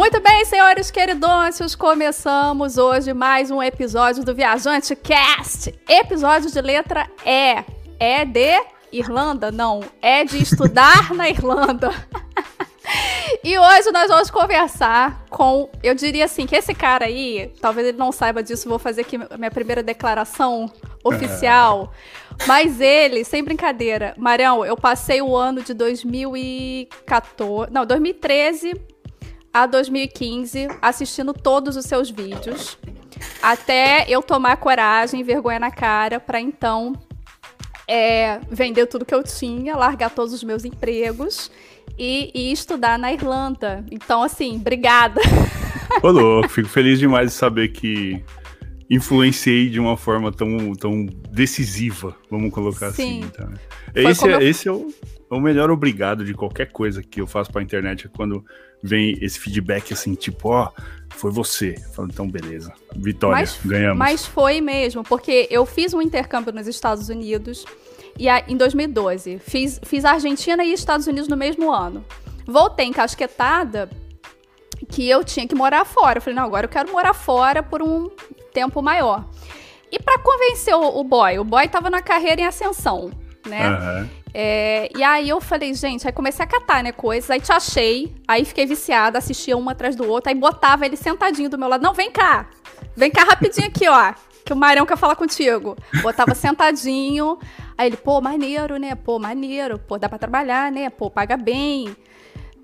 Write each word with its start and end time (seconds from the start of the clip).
Muito 0.00 0.18
bem, 0.18 0.46
senhores 0.46 0.90
queridôncios, 0.90 1.74
começamos 1.74 2.78
hoje 2.78 3.12
mais 3.12 3.50
um 3.50 3.62
episódio 3.62 4.24
do 4.24 4.34
Viajante 4.34 4.96
Cast. 4.96 5.78
Episódio 5.86 6.50
de 6.50 6.58
letra 6.58 7.06
E. 7.22 7.62
É 7.98 8.24
de 8.24 8.62
Irlanda? 8.90 9.52
Não, 9.52 9.82
é 10.00 10.24
de 10.24 10.42
estudar 10.42 11.12
na 11.12 11.28
Irlanda. 11.28 11.90
E 13.44 13.56
hoje 13.56 13.92
nós 13.92 14.08
vamos 14.08 14.30
conversar 14.30 15.24
com, 15.30 15.70
eu 15.82 15.94
diria 15.94 16.24
assim, 16.24 16.44
que 16.46 16.56
esse 16.56 16.74
cara 16.74 17.06
aí, 17.06 17.52
talvez 17.60 17.86
ele 17.86 17.96
não 17.96 18.10
saiba 18.10 18.42
disso, 18.42 18.68
vou 18.68 18.78
fazer 18.78 19.02
aqui 19.02 19.16
minha 19.16 19.50
primeira 19.50 19.82
declaração 19.82 20.70
oficial. 21.04 21.92
Mas 22.48 22.80
ele, 22.80 23.24
sem 23.24 23.44
brincadeira, 23.44 24.14
Marião, 24.18 24.64
eu 24.64 24.76
passei 24.76 25.22
o 25.22 25.36
ano 25.36 25.62
de 25.62 25.72
2014, 25.72 27.70
não, 27.70 27.86
2013 27.86 28.74
a 29.52 29.66
2015 29.66 30.68
assistindo 30.80 31.32
todos 31.32 31.76
os 31.76 31.84
seus 31.84 32.10
vídeos, 32.10 32.78
até 33.42 34.04
eu 34.08 34.22
tomar 34.22 34.56
coragem, 34.56 35.22
vergonha 35.22 35.58
na 35.58 35.70
cara, 35.70 36.20
para 36.20 36.40
então 36.40 36.94
é, 37.88 38.40
vender 38.50 38.86
tudo 38.86 39.04
que 39.04 39.14
eu 39.14 39.22
tinha, 39.22 39.76
largar 39.76 40.10
todos 40.10 40.32
os 40.32 40.44
meus 40.44 40.64
empregos 40.64 41.50
e, 41.98 42.30
e 42.34 42.52
estudar 42.52 42.98
na 42.98 43.12
Irlanda. 43.12 43.84
Então, 43.90 44.22
assim, 44.22 44.56
obrigada. 44.56 45.20
Ô, 46.02 46.10
louco, 46.10 46.48
fico 46.48 46.68
feliz 46.68 46.98
demais 46.98 47.32
de 47.32 47.36
saber 47.36 47.68
que 47.68 48.22
influenciei 48.88 49.68
de 49.68 49.78
uma 49.78 49.96
forma 49.96 50.32
tão, 50.32 50.72
tão 50.74 51.06
decisiva, 51.30 52.16
vamos 52.30 52.52
colocar 52.52 52.90
Sim. 52.90 53.22
assim. 53.22 53.30
Tá? 53.30 53.48
Esse, 53.94 54.28
é, 54.28 54.34
eu... 54.34 54.40
esse 54.40 54.68
é 54.68 54.72
o, 54.72 54.88
é 55.30 55.34
o 55.34 55.40
melhor 55.40 55.70
obrigado 55.70 56.24
de 56.24 56.34
qualquer 56.34 56.72
coisa 56.72 57.02
que 57.02 57.20
eu 57.20 57.26
faço 57.26 57.52
pra 57.52 57.62
internet, 57.62 58.06
é 58.06 58.10
quando 58.16 58.44
vem 58.82 59.16
esse 59.20 59.38
feedback 59.38 59.92
assim, 59.92 60.14
tipo, 60.14 60.48
ó, 60.48 60.70
foi 61.10 61.30
você. 61.30 61.74
Falo, 61.94 62.08
então, 62.10 62.28
beleza. 62.28 62.72
Vitória, 62.96 63.40
mas, 63.40 63.58
ganhamos. 63.64 63.98
Mas 63.98 64.26
foi 64.26 64.60
mesmo, 64.60 65.02
porque 65.02 65.46
eu 65.50 65.66
fiz 65.66 65.92
um 65.92 66.00
intercâmbio 66.00 66.52
nos 66.52 66.66
Estados 66.66 67.08
Unidos 67.08 67.64
e 68.18 68.28
a, 68.28 68.44
em 68.48 68.56
2012. 68.56 69.38
Fiz, 69.38 69.80
fiz 69.82 70.04
Argentina 70.04 70.64
e 70.64 70.72
Estados 70.72 71.06
Unidos 71.06 71.28
no 71.28 71.36
mesmo 71.36 71.72
ano. 71.72 72.04
Voltei 72.46 72.86
encasquetada 72.86 73.88
que 74.88 75.08
eu 75.08 75.22
tinha 75.22 75.46
que 75.46 75.54
morar 75.54 75.84
fora. 75.84 76.18
Eu 76.18 76.22
falei, 76.22 76.36
não, 76.36 76.44
agora 76.44 76.64
eu 76.64 76.70
quero 76.70 76.90
morar 76.90 77.14
fora 77.14 77.62
por 77.62 77.82
um 77.82 78.10
tempo 78.52 78.82
maior. 78.82 79.28
E 79.92 79.98
para 79.98 80.18
convencer 80.20 80.74
o, 80.74 81.00
o, 81.00 81.04
boy, 81.04 81.38
o 81.38 81.44
boy 81.44 81.66
tava 81.68 81.90
na 81.90 82.00
carreira 82.00 82.40
em 82.42 82.46
ascensão, 82.46 83.10
né? 83.46 83.68
Uhum. 83.68 84.08
É, 84.32 84.88
e 84.96 85.02
aí 85.02 85.28
eu 85.28 85.40
falei, 85.40 85.74
gente, 85.74 86.06
aí 86.06 86.12
comecei 86.12 86.44
a 86.44 86.48
catar, 86.48 86.82
né, 86.82 86.92
coisas, 86.92 87.30
aí 87.30 87.40
te 87.40 87.52
achei, 87.52 88.14
aí 88.28 88.44
fiquei 88.44 88.64
viciada, 88.64 89.18
assistia 89.18 89.56
um 89.56 89.68
atrás 89.68 89.96
do 89.96 90.08
outro, 90.08 90.30
aí 90.30 90.36
botava 90.36 90.86
ele 90.86 90.96
sentadinho 90.96 91.50
do 91.50 91.58
meu 91.58 91.68
lado, 91.68 91.82
não, 91.82 91.92
vem 91.92 92.10
cá, 92.10 92.48
vem 92.94 93.10
cá 93.10 93.24
rapidinho 93.24 93.66
aqui, 93.66 93.88
ó, 93.88 94.14
que 94.44 94.52
o 94.52 94.56
Marião 94.56 94.86
quer 94.86 94.96
falar 94.96 95.16
contigo. 95.16 95.76
Botava 96.02 96.34
sentadinho, 96.34 97.38
aí 97.76 97.88
ele, 97.88 97.96
pô, 97.96 98.20
maneiro, 98.20 98.76
né, 98.76 98.94
pô, 98.94 99.18
maneiro, 99.18 99.78
pô, 99.78 99.98
dá 99.98 100.08
pra 100.08 100.18
trabalhar, 100.18 100.70
né, 100.70 100.90
pô, 100.90 101.10
paga 101.10 101.36
bem, 101.36 101.94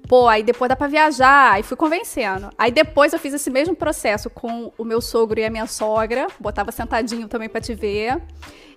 Pô, 0.09 0.29
aí 0.29 0.43
depois 0.43 0.69
dá 0.69 0.77
pra 0.77 0.87
viajar, 0.87 1.53
aí 1.53 1.63
fui 1.65 1.77
convencendo. 1.77 2.51
Aí 2.57 2.71
depois 2.71 3.13
eu 3.13 3.19
fiz 3.19 3.35
esse 3.35 3.51
mesmo 3.51 3.75
processo 3.75 4.31
com 4.31 4.73
o 4.79 4.85
meu 4.85 5.01
sogro 5.01 5.41
e 5.41 5.45
a 5.45 5.51
minha 5.51 5.67
sogra, 5.67 6.29
botava 6.39 6.71
sentadinho 6.71 7.27
também 7.27 7.49
pra 7.49 7.61
te 7.61 7.75
ver. 7.75 8.23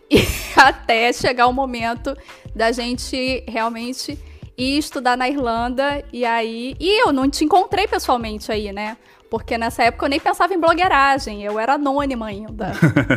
E 0.56 0.60
até 0.60 1.14
chegar 1.14 1.48
o 1.48 1.54
momento 1.54 2.18
da 2.56 2.72
gente 2.72 3.44
realmente 3.48 4.18
ir 4.58 4.78
estudar 4.78 5.16
na 5.16 5.30
Irlanda. 5.30 6.04
E 6.12 6.26
aí. 6.26 6.76
E 6.80 7.02
eu 7.02 7.14
não 7.14 7.30
te 7.30 7.46
encontrei 7.46 7.88
pessoalmente 7.88 8.52
aí, 8.52 8.74
né? 8.74 8.98
Porque 9.30 9.58
nessa 9.58 9.84
época 9.84 10.06
eu 10.06 10.10
nem 10.10 10.20
pensava 10.20 10.54
em 10.54 10.60
blogueiragem, 10.60 11.44
eu 11.44 11.60
era 11.60 11.76
anônima 11.76 12.26
ainda. 12.26 12.72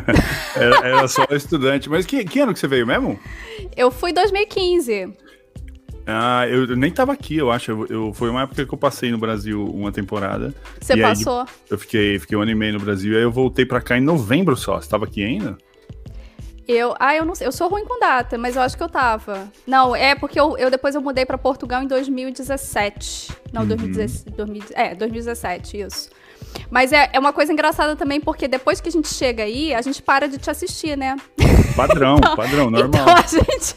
era, 0.54 0.86
era, 0.86 1.08
só 1.08 1.26
estudante. 1.30 1.88
Mas 1.88 2.04
que, 2.04 2.22
que 2.24 2.40
ano 2.40 2.52
que 2.52 2.58
você 2.58 2.68
veio 2.68 2.86
mesmo? 2.86 3.18
Eu 3.74 3.90
fui 3.90 4.10
em 4.10 4.14
2015. 4.14 5.10
Ah, 6.06 6.46
eu 6.48 6.76
nem 6.76 6.90
tava 6.90 7.12
aqui, 7.12 7.38
eu 7.38 7.50
acho. 7.50 7.70
Eu, 7.70 7.86
eu, 7.86 8.12
foi 8.12 8.28
uma 8.28 8.42
época 8.42 8.66
que 8.66 8.74
eu 8.74 8.78
passei 8.78 9.10
no 9.10 9.16
Brasil 9.16 9.64
uma 9.64 9.90
temporada. 9.90 10.54
Você 10.78 10.96
passou? 10.98 11.46
Eu 11.70 11.78
fiquei, 11.78 12.18
fiquei 12.18 12.36
um 12.36 12.42
ano 12.42 12.50
e 12.50 12.54
meio 12.54 12.74
no 12.74 12.80
Brasil, 12.80 13.16
aí 13.16 13.22
eu 13.22 13.32
voltei 13.32 13.64
pra 13.64 13.80
cá 13.80 13.96
em 13.96 14.02
novembro 14.02 14.54
só. 14.54 14.80
Você 14.80 14.90
tava 14.90 15.06
aqui 15.06 15.24
ainda? 15.24 15.56
Eu, 16.66 16.94
ah, 17.00 17.14
eu 17.14 17.24
não 17.24 17.34
sei, 17.34 17.46
eu 17.46 17.52
sou 17.52 17.68
ruim 17.68 17.84
com 17.84 17.98
data, 17.98 18.38
mas 18.38 18.54
eu 18.54 18.62
acho 18.62 18.76
que 18.76 18.82
eu 18.82 18.88
tava. 18.88 19.50
Não, 19.66 19.96
é 19.96 20.14
porque 20.14 20.38
eu, 20.38 20.56
eu 20.56 20.70
depois 20.70 20.94
eu 20.94 21.00
mudei 21.00 21.26
para 21.26 21.36
Portugal 21.36 21.82
em 21.82 21.86
2017. 21.86 23.32
Não, 23.52 23.62
uhum. 23.62 23.68
2017, 23.68 24.72
é, 24.74 24.94
2017, 24.94 25.80
isso. 25.80 26.10
Mas 26.70 26.92
é, 26.92 27.10
é 27.12 27.18
uma 27.18 27.32
coisa 27.32 27.52
engraçada 27.52 27.96
também, 27.96 28.20
porque 28.20 28.46
depois 28.46 28.80
que 28.80 28.88
a 28.88 28.92
gente 28.92 29.08
chega 29.08 29.42
aí, 29.42 29.74
a 29.74 29.82
gente 29.82 30.02
para 30.02 30.28
de 30.28 30.38
te 30.38 30.50
assistir, 30.50 30.96
né? 30.96 31.16
Padrão, 31.76 32.16
então, 32.18 32.36
padrão, 32.36 32.70
normal. 32.70 33.02
Então 33.02 33.16
a 33.16 33.22
gente. 33.22 33.74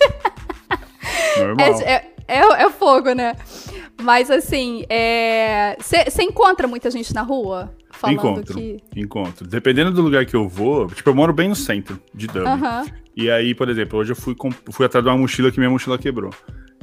normal. 1.37 1.81
É, 1.85 1.93
é, 1.93 2.39
é, 2.39 2.63
é 2.63 2.69
fogo, 2.69 3.13
né? 3.13 3.35
Mas 4.01 4.29
assim, 4.29 4.85
você 5.79 6.21
é... 6.21 6.23
encontra 6.23 6.67
muita 6.67 6.91
gente 6.91 7.13
na 7.13 7.21
rua? 7.21 7.73
Falando 7.91 8.17
encontro, 8.17 8.55
que... 8.55 8.77
encontro. 8.95 9.47
Dependendo 9.47 9.91
do 9.91 10.01
lugar 10.01 10.25
que 10.25 10.35
eu 10.35 10.47
vou, 10.49 10.87
tipo, 10.87 11.09
eu 11.09 11.15
moro 11.15 11.33
bem 11.33 11.47
no 11.47 11.55
centro 11.55 11.99
de 12.13 12.27
Dublin. 12.27 12.51
Uhum. 12.51 12.85
E 13.15 13.31
aí, 13.31 13.55
por 13.55 13.69
exemplo, 13.69 13.99
hoje 13.99 14.11
eu 14.11 14.15
fui, 14.15 14.35
fui 14.69 14.85
atrás 14.85 15.03
de 15.03 15.09
uma 15.09 15.17
mochila 15.17 15.49
que 15.49 15.59
minha 15.59 15.69
mochila 15.69 15.97
quebrou. 15.97 16.31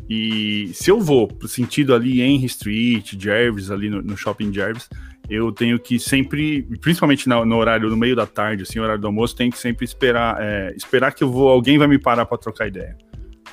E 0.08 0.70
se 0.74 0.90
eu 0.90 1.00
vou 1.00 1.28
pro 1.28 1.46
sentido 1.46 1.94
ali 1.94 2.22
Henry 2.22 2.46
Street, 2.46 3.14
Jervis, 3.18 3.70
ali 3.70 3.90
no, 3.90 4.02
no 4.02 4.16
shopping 4.16 4.52
Jervis, 4.52 4.88
eu 5.28 5.52
tenho 5.52 5.78
que 5.78 5.98
sempre, 5.98 6.62
principalmente 6.80 7.28
no, 7.28 7.44
no, 7.44 7.56
horário, 7.56 7.88
no 7.88 7.96
meio 7.96 8.16
da 8.16 8.26
tarde, 8.26 8.62
assim, 8.62 8.78
horário 8.78 9.00
do 9.00 9.06
almoço, 9.06 9.36
tenho 9.36 9.50
que 9.50 9.58
sempre 9.58 9.84
esperar, 9.84 10.36
é, 10.40 10.74
esperar 10.76 11.12
que 11.12 11.22
eu 11.22 11.30
vou, 11.30 11.48
alguém 11.48 11.78
vai 11.78 11.86
me 11.86 11.98
parar 11.98 12.26
para 12.26 12.38
trocar 12.38 12.66
ideia. 12.66 12.96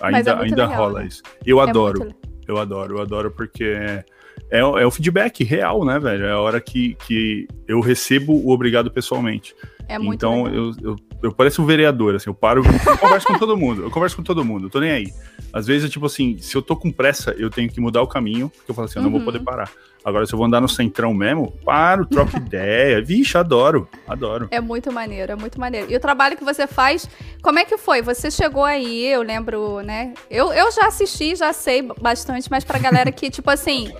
Ainda, 0.02 0.32
é 0.32 0.34
ainda 0.34 0.66
legal, 0.66 0.76
rola 0.76 1.00
né? 1.02 1.08
isso. 1.08 1.22
Eu 1.46 1.60
é 1.60 1.70
adoro. 1.70 2.14
Eu 2.50 2.58
adoro, 2.58 2.98
eu 2.98 3.02
adoro 3.02 3.30
porque 3.30 3.64
é, 3.64 4.04
é, 4.50 4.58
é, 4.58 4.64
o 4.64 4.90
feedback 4.90 5.44
real, 5.44 5.86
né, 5.86 6.00
velho? 6.00 6.26
É 6.26 6.32
a 6.32 6.40
hora 6.40 6.60
que, 6.60 6.96
que 6.96 7.48
eu 7.68 7.80
recebo 7.80 8.34
o 8.34 8.50
obrigado 8.50 8.90
pessoalmente. 8.90 9.56
É 9.90 9.98
muito 9.98 10.24
então 10.24 10.48
eu, 10.48 10.72
eu, 10.84 10.96
eu, 11.24 11.32
pareço 11.34 11.64
um 11.64 11.66
vereador, 11.66 12.14
assim, 12.14 12.30
eu 12.30 12.34
paro, 12.34 12.64
eu 12.64 12.98
converso 13.00 13.26
com 13.26 13.40
todo 13.40 13.58
mundo, 13.58 13.82
eu 13.82 13.90
converso 13.90 14.16
com 14.16 14.22
todo 14.22 14.46
mundo, 14.46 14.68
eu 14.68 14.70
tô 14.70 14.80
nem 14.80 14.92
aí. 14.92 15.14
Às 15.52 15.66
vezes, 15.66 15.90
tipo 15.90 16.06
assim, 16.06 16.38
se 16.38 16.56
eu 16.56 16.62
tô 16.62 16.76
com 16.76 16.92
pressa, 16.92 17.32
eu 17.32 17.50
tenho 17.50 17.68
que 17.68 17.82
mudar 17.82 18.04
o 18.04 18.08
caminho, 18.08 18.50
porque 18.50 18.70
eu 18.70 18.76
falo 18.76 18.86
assim, 18.86 19.00
eu 19.00 19.04
não 19.04 19.10
vou 19.10 19.22
poder 19.22 19.40
uhum. 19.40 19.46
parar. 19.46 19.72
Agora, 20.06 20.28
se 20.28 20.34
eu 20.34 20.38
vou 20.38 20.46
andar 20.46 20.62
no 20.62 20.70
centrão 20.70 21.12
mesmo, 21.12 21.52
paro, 21.66 22.06
troco 22.06 22.38
ideia. 22.38 23.04
Vixe, 23.04 23.36
adoro, 23.36 23.90
adoro. 24.08 24.48
É 24.52 24.62
muito 24.62 24.92
maneiro, 24.92 25.32
é 25.32 25.36
muito 25.36 25.60
maneiro. 25.60 25.92
E 25.92 25.96
o 25.96 26.00
trabalho 26.00 26.38
que 26.38 26.44
você 26.44 26.68
faz, 26.68 27.10
como 27.42 27.58
é 27.58 27.66
que 27.66 27.78
foi? 27.78 28.04
Você 28.04 28.30
chegou 28.30 28.64
aí, 28.64 29.08
eu 29.08 29.24
lembro, 29.24 29.82
né? 29.82 30.14
Eu, 30.30 30.54
eu 30.54 30.72
já 30.72 30.86
assisti, 30.86 31.36
já 31.36 31.52
sei 31.52 31.82
bastante, 31.82 32.50
mas 32.50 32.64
pra 32.64 32.78
galera 32.78 33.12
que, 33.12 33.32
tipo 33.32 33.50
assim, 33.50 33.92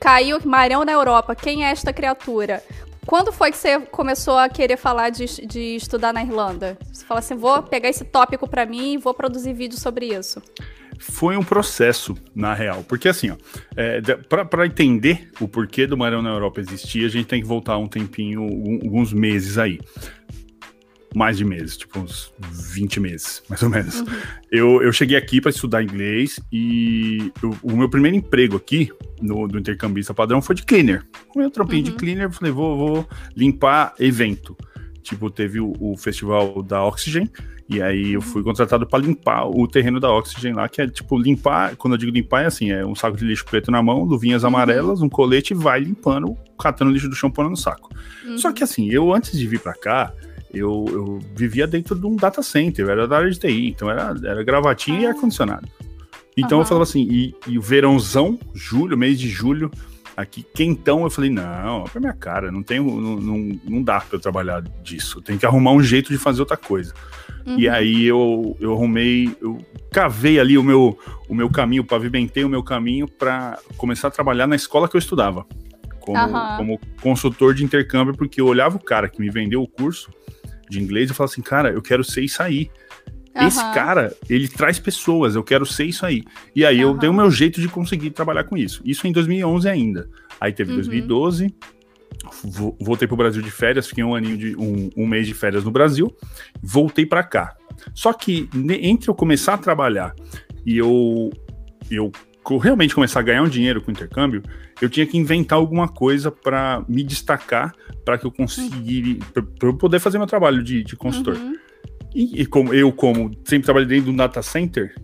caiu 0.00 0.38
Marão 0.44 0.84
na 0.84 0.92
Europa, 0.92 1.34
quem 1.34 1.64
é 1.64 1.70
esta 1.70 1.92
criatura? 1.92 2.62
Quando 3.06 3.32
foi 3.32 3.52
que 3.52 3.56
você 3.56 3.78
começou 3.80 4.36
a 4.36 4.48
querer 4.48 4.76
falar 4.76 5.10
de, 5.10 5.24
de 5.46 5.76
estudar 5.76 6.12
na 6.12 6.22
Irlanda? 6.22 6.76
Você 6.92 7.04
fala 7.04 7.20
assim, 7.20 7.36
vou 7.36 7.62
pegar 7.62 7.88
esse 7.88 8.04
tópico 8.04 8.48
para 8.48 8.66
mim 8.66 8.94
e 8.94 8.98
vou 8.98 9.14
produzir 9.14 9.52
vídeo 9.52 9.78
sobre 9.78 10.06
isso 10.06 10.42
foi 10.98 11.36
um 11.36 11.42
processo, 11.42 12.16
na 12.34 12.54
real. 12.54 12.84
Porque 12.86 13.08
assim, 13.08 13.30
ó, 13.30 13.36
é, 13.76 14.00
para 14.00 14.66
entender 14.66 15.30
o 15.40 15.48
porquê 15.48 15.86
do 15.86 15.96
Marão 15.96 16.22
na 16.22 16.30
Europa 16.30 16.60
existir, 16.60 17.04
a 17.04 17.08
gente 17.08 17.26
tem 17.26 17.40
que 17.40 17.46
voltar 17.46 17.76
um 17.78 17.86
tempinho, 17.86 18.42
alguns 18.82 19.12
meses 19.12 19.58
aí. 19.58 19.78
Mais 21.16 21.38
de 21.38 21.46
meses, 21.46 21.78
tipo 21.78 21.98
uns 21.98 22.30
20 22.38 23.00
meses, 23.00 23.42
mais 23.48 23.62
ou 23.62 23.70
menos. 23.70 24.00
Uhum. 24.00 24.06
Eu, 24.52 24.82
eu 24.82 24.92
cheguei 24.92 25.16
aqui 25.16 25.40
para 25.40 25.50
estudar 25.50 25.82
inglês 25.82 26.38
e 26.52 27.32
eu, 27.42 27.56
o 27.62 27.74
meu 27.74 27.88
primeiro 27.88 28.18
emprego 28.18 28.54
aqui, 28.54 28.92
no, 29.22 29.48
do 29.48 29.58
intercambista 29.58 30.12
padrão, 30.12 30.42
foi 30.42 30.54
de 30.54 30.62
cleaner. 30.62 31.06
O 31.34 31.38
meu 31.38 31.50
trampinho 31.50 31.86
uhum. 31.86 31.92
de 31.92 31.96
cleaner, 31.96 32.30
falei, 32.30 32.52
vou, 32.52 32.76
vou 32.76 33.08
limpar 33.34 33.94
evento. 33.98 34.54
Tipo, 35.02 35.30
teve 35.30 35.58
o, 35.58 35.72
o 35.80 35.96
festival 35.96 36.62
da 36.62 36.84
Oxygen, 36.84 37.30
e 37.66 37.80
aí 37.80 38.12
eu 38.12 38.20
fui 38.20 38.42
contratado 38.42 38.86
para 38.86 38.98
limpar 38.98 39.46
o 39.46 39.66
terreno 39.66 39.98
da 39.98 40.12
Oxygen 40.12 40.52
lá, 40.52 40.68
que 40.68 40.82
é 40.82 40.86
tipo 40.86 41.18
limpar, 41.18 41.76
quando 41.76 41.94
eu 41.94 41.98
digo 41.98 42.12
limpar 42.12 42.42
é 42.42 42.46
assim, 42.46 42.72
é 42.72 42.84
um 42.84 42.94
saco 42.94 43.16
de 43.16 43.24
lixo 43.24 43.46
preto 43.46 43.70
na 43.70 43.82
mão, 43.82 44.04
luvinhas 44.04 44.42
uhum. 44.42 44.48
amarelas, 44.48 45.00
um 45.00 45.08
colete 45.08 45.54
e 45.54 45.56
vai 45.56 45.80
limpando, 45.80 46.36
catando 46.60 46.90
lixo 46.90 47.08
do 47.08 47.16
chão 47.16 47.30
pondo 47.30 47.48
no 47.48 47.56
saco. 47.56 47.88
Uhum. 48.26 48.36
Só 48.36 48.52
que 48.52 48.62
assim, 48.62 48.90
eu 48.90 49.14
antes 49.14 49.32
de 49.38 49.46
vir 49.46 49.60
para 49.60 49.72
cá, 49.72 50.12
eu, 50.52 50.84
eu, 50.88 51.18
vivia 51.34 51.66
dentro 51.66 51.94
de 51.94 52.06
um 52.06 52.16
data 52.16 52.42
center, 52.42 52.84
eu 52.84 52.90
era 52.90 53.06
da 53.06 53.18
área 53.18 53.30
de 53.30 53.38
TI, 53.38 53.68
então 53.68 53.90
era, 53.90 54.14
era 54.24 54.42
gravatinha 54.42 55.00
e 55.00 55.06
ah. 55.06 55.10
ar-condicionado. 55.10 55.68
Então 56.36 56.58
uhum. 56.58 56.62
eu 56.62 56.66
falava 56.66 56.82
assim, 56.82 57.06
e, 57.10 57.34
e 57.46 57.58
o 57.58 57.62
verãozão, 57.62 58.38
julho, 58.54 58.96
mês 58.96 59.18
de 59.18 59.28
julho, 59.28 59.70
aqui 60.16 60.42
quentão, 60.42 61.02
eu 61.02 61.10
falei, 61.10 61.30
não, 61.30 61.84
é 61.84 61.88
pra 61.88 62.00
minha 62.00 62.12
cara, 62.12 62.50
não 62.50 62.62
tenho, 62.62 62.84
não, 62.84 63.16
não, 63.16 63.60
não 63.64 63.82
dá 63.82 64.00
pra 64.00 64.16
eu 64.16 64.20
trabalhar 64.20 64.62
disso, 64.82 65.20
tem 65.20 65.38
que 65.38 65.46
arrumar 65.46 65.72
um 65.72 65.82
jeito 65.82 66.12
de 66.12 66.18
fazer 66.18 66.40
outra 66.40 66.56
coisa. 66.56 66.94
Uhum. 67.46 67.58
E 67.58 67.68
aí 67.68 68.04
eu, 68.04 68.56
eu 68.58 68.72
arrumei, 68.72 69.36
eu 69.40 69.58
cavei 69.92 70.40
ali 70.40 70.58
o 70.58 70.62
meu, 70.62 70.98
o 71.28 71.34
meu 71.34 71.48
caminho, 71.48 71.84
pavimentei 71.84 72.44
o 72.44 72.48
meu 72.48 72.62
caminho 72.62 73.06
para 73.06 73.58
começar 73.76 74.08
a 74.08 74.10
trabalhar 74.10 74.46
na 74.46 74.56
escola 74.56 74.88
que 74.88 74.96
eu 74.96 74.98
estudava. 74.98 75.46
como, 76.00 76.18
Aham. 76.18 76.56
como 76.56 76.80
consultor 77.00 77.54
de 77.54 77.64
intercâmbio, 77.64 78.16
porque 78.16 78.40
eu 78.40 78.46
olhava 78.46 78.76
o 78.76 78.82
cara 78.82 79.08
que 79.08 79.20
me 79.20 79.30
vendeu 79.30 79.62
o 79.62 79.68
curso 79.68 80.10
de 80.68 80.80
inglês 80.80 81.10
e 81.10 81.14
falava 81.14 81.32
assim, 81.32 81.42
cara, 81.42 81.70
eu 81.70 81.82
quero 81.82 82.02
ser 82.04 82.22
isso 82.22 82.42
aí. 82.42 82.70
Esse 83.34 83.60
Aham. 83.60 83.72
cara, 83.74 84.16
ele 84.30 84.48
traz 84.48 84.78
pessoas, 84.78 85.34
eu 85.34 85.44
quero 85.44 85.66
ser 85.66 85.84
isso 85.84 86.06
aí. 86.06 86.22
E 86.54 86.64
aí 86.64 86.80
eu 86.80 86.90
Aham. 86.90 86.98
dei 86.98 87.08
o 87.10 87.14
meu 87.14 87.30
jeito 87.30 87.60
de 87.60 87.68
conseguir 87.68 88.10
trabalhar 88.10 88.44
com 88.44 88.56
isso. 88.56 88.80
Isso 88.84 89.06
em 89.06 89.12
2011 89.12 89.68
ainda. 89.68 90.08
Aí 90.40 90.52
teve 90.52 90.70
Uhum. 90.70 90.76
2012, 90.76 91.54
vo- 92.42 92.76
voltei 92.80 93.06
pro 93.06 93.16
Brasil 93.16 93.42
de 93.42 93.50
férias, 93.50 93.86
fiquei 93.86 94.02
um 94.02 94.14
aninho 94.14 94.38
de 94.38 94.56
um, 94.56 94.90
um 94.96 95.06
mês 95.06 95.26
de 95.26 95.34
férias 95.34 95.64
no 95.64 95.70
Brasil, 95.70 96.14
voltei 96.62 97.04
para 97.04 97.22
cá. 97.22 97.54
Só 97.94 98.12
que 98.12 98.48
entre 98.80 99.10
eu 99.10 99.14
começar 99.14 99.54
a 99.54 99.58
trabalhar 99.58 100.14
e 100.64 100.78
eu 100.78 101.30
eu 101.90 102.10
realmente 102.58 102.94
começar 102.94 103.20
a 103.20 103.22
ganhar 103.22 103.42
um 103.42 103.48
dinheiro 103.48 103.80
com 103.82 103.90
o 103.90 103.92
intercâmbio, 103.92 104.42
eu 104.80 104.88
tinha 104.88 105.06
que 105.06 105.16
inventar 105.16 105.58
alguma 105.58 105.88
coisa 105.88 106.30
para 106.30 106.84
me 106.88 107.02
destacar, 107.02 107.74
para 108.04 108.18
que 108.18 108.26
eu 108.26 108.30
conseguisse, 108.30 109.18
para 109.58 109.68
eu 109.68 109.74
poder 109.74 109.98
fazer 110.00 110.18
meu 110.18 110.26
trabalho 110.26 110.62
de, 110.62 110.82
de 110.82 110.96
consultor. 110.96 111.36
Uhum. 111.36 111.54
E, 112.14 112.42
e 112.42 112.46
como 112.46 112.72
eu, 112.72 112.90
como 112.92 113.30
sempre 113.44 113.64
trabalhei 113.64 113.86
dentro 113.86 114.06
de 114.06 114.10
um 114.10 114.16
data 114.16 114.40
center, 114.40 114.94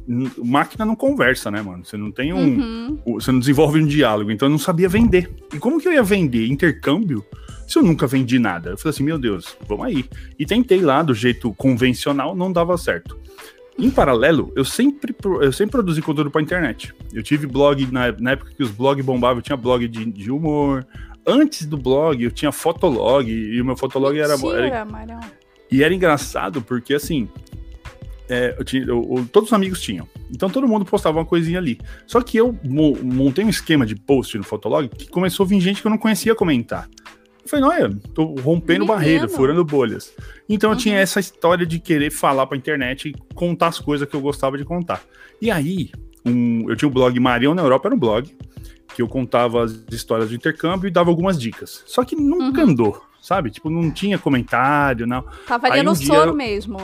máquina 0.43 0.85
não 0.85 0.97
conversa, 0.97 1.51
né, 1.51 1.61
mano? 1.61 1.85
Você 1.85 1.97
não 1.97 2.11
tem 2.11 2.33
um. 2.33 2.39
Uhum. 2.39 2.99
Você 3.15 3.31
não 3.31 3.39
desenvolve 3.39 3.83
um 3.83 3.87
diálogo, 3.87 4.31
então 4.31 4.47
eu 4.47 4.51
não 4.51 4.59
sabia 4.59 4.89
vender. 4.89 5.31
E 5.53 5.59
como 5.59 5.79
que 5.79 5.87
eu 5.87 5.93
ia 5.93 6.03
vender 6.03 6.47
intercâmbio 6.47 7.25
se 7.69 7.79
eu 7.79 7.83
nunca 7.83 8.07
vendi 8.07 8.39
nada? 8.39 8.71
Eu 8.71 8.79
falei 8.79 8.95
assim, 8.95 9.05
meu 9.05 9.19
Deus, 9.19 9.57
vamos 9.69 9.87
aí. 9.87 10.05
E 10.39 10.47
tentei 10.47 10.81
lá 10.81 11.03
do 11.03 11.15
jeito 11.15 11.53
convencional, 11.55 12.35
não 12.35 12.51
dava 12.51 12.79
certo. 12.79 13.19
Em 13.79 13.91
paralelo, 13.91 14.53
eu 14.55 14.65
sempre, 14.65 15.15
eu 15.41 15.53
sempre 15.53 15.73
produzi 15.73 16.03
conteúdo 16.03 16.31
pra 16.31 16.43
internet. 16.43 16.95
Eu 17.13 17.23
tive 17.23 17.47
blog 17.47 17.87
na, 17.91 18.13
na 18.13 18.33
época 18.33 18.53
que 18.57 18.63
os 18.63 18.71
blogs 18.71 19.05
bombavam, 19.05 19.39
eu 19.39 19.43
tinha 19.43 19.57
blog 19.57 19.89
de, 19.89 20.05
de 20.05 20.31
humor. 20.31 20.87
Antes 21.27 21.67
do 21.67 21.77
blog, 21.77 22.23
eu 22.23 22.31
tinha 22.31 22.53
fotolog, 22.53 23.29
e 23.31 23.61
o 23.61 23.65
meu 23.65 23.77
fotolog 23.77 24.17
era, 24.19 24.35
era 24.35 24.37
Mentira, 24.39 24.85
Marião. 24.85 25.21
e 25.71 25.83
era 25.83 25.95
engraçado 25.95 26.61
porque, 26.61 26.93
assim, 26.95 27.29
é, 28.29 28.55
eu 28.59 28.65
tinha- 28.65 28.83
eu- 28.85 29.17
eu- 29.19 29.27
todos 29.33 29.49
os 29.49 29.53
amigos 29.53 29.81
tinham. 29.81 30.07
Então 30.31 30.51
todo 30.51 30.67
mundo 30.69 30.85
postava 30.85 31.19
uma 31.19 31.25
coisinha 31.25 31.59
ali. 31.59 31.79
Só 32.07 32.21
que 32.21 32.37
eu 32.37 32.57
mo- 32.65 32.97
montei 33.03 33.45
um 33.45 33.49
esquema 33.49 33.87
de 33.87 33.95
post 33.95 34.37
no 34.37 34.45
Fotolog 34.45 34.89
que 34.89 35.09
começou 35.09 35.45
a 35.45 35.49
vir 35.49 35.61
gente 35.61 35.81
que 35.81 35.87
eu 35.87 35.91
não 35.91 35.99
conhecia 35.99 36.35
comentar. 36.35 36.89
Eu 37.45 37.49
falei, 37.49 37.65
olha, 37.65 37.97
tô 38.15 38.35
rompendo 38.41 38.87
barreira, 38.87 39.29
furando 39.29 39.65
bolhas. 39.65 40.13
Então 40.49 40.71
eu 40.71 40.75
Uhum. 40.75 40.81
tinha 40.81 40.99
essa 40.99 41.19
história 41.21 41.67
de 41.67 41.79
querer 41.81 42.11
falar 42.11 42.47
pra 42.47 42.57
internet 42.57 43.09
e 43.09 43.35
contar 43.35 43.69
as 43.69 43.79
coisas 43.79 44.09
que 44.09 44.15
eu 44.15 44.21
gostava 44.21 44.57
de 44.57 44.65
contar. 44.65 45.03
E 45.41 45.51
aí, 45.51 45.91
um- 46.25 46.71
eu 46.71 46.77
tinha 46.77 46.89
o 46.89 46.93
blog 46.93 47.19
Marião 47.19 47.55
na 47.55 47.63
Europa, 47.63 47.89
era 47.89 47.95
um 47.95 47.99
blog, 47.99 48.31
que 48.95 49.03
eu 49.03 49.09
contava 49.09 49.65
as 49.65 49.73
histórias 49.91 50.29
do 50.29 50.35
intercâmbio 50.37 50.87
e 50.87 50.91
dava 50.91 51.11
algumas 51.11 51.39
dicas. 51.39 51.83
Só 51.87 52.05
que 52.05 52.15
nunca 52.15 52.63
Uhum. 52.63 52.71
andou, 52.71 53.03
sabe? 53.21 53.51
Tipo, 53.51 53.69
não 53.71 53.91
tinha 53.91 54.19
comentário, 54.19 55.07
não. 55.07 55.23
Tava 55.47 55.67
ali 55.67 55.83
no 55.83 55.91
um 55.91 55.95
dia 55.95 56.07
soro 56.07 56.31
eu- 56.31 56.35
mesmo. 56.37 56.79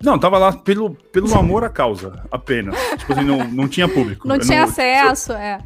Não, 0.00 0.16
tava 0.16 0.38
lá 0.38 0.52
pelo, 0.52 0.90
pelo 1.12 1.34
amor 1.36 1.64
à 1.64 1.68
causa, 1.68 2.24
apenas. 2.30 2.78
Tipo 2.98 3.14
assim, 3.14 3.24
não, 3.24 3.48
não 3.50 3.66
tinha 3.66 3.88
público. 3.88 4.28
Não 4.28 4.36
Eu 4.36 4.40
tinha 4.42 4.62
acesso, 4.62 5.32
é. 5.32 5.58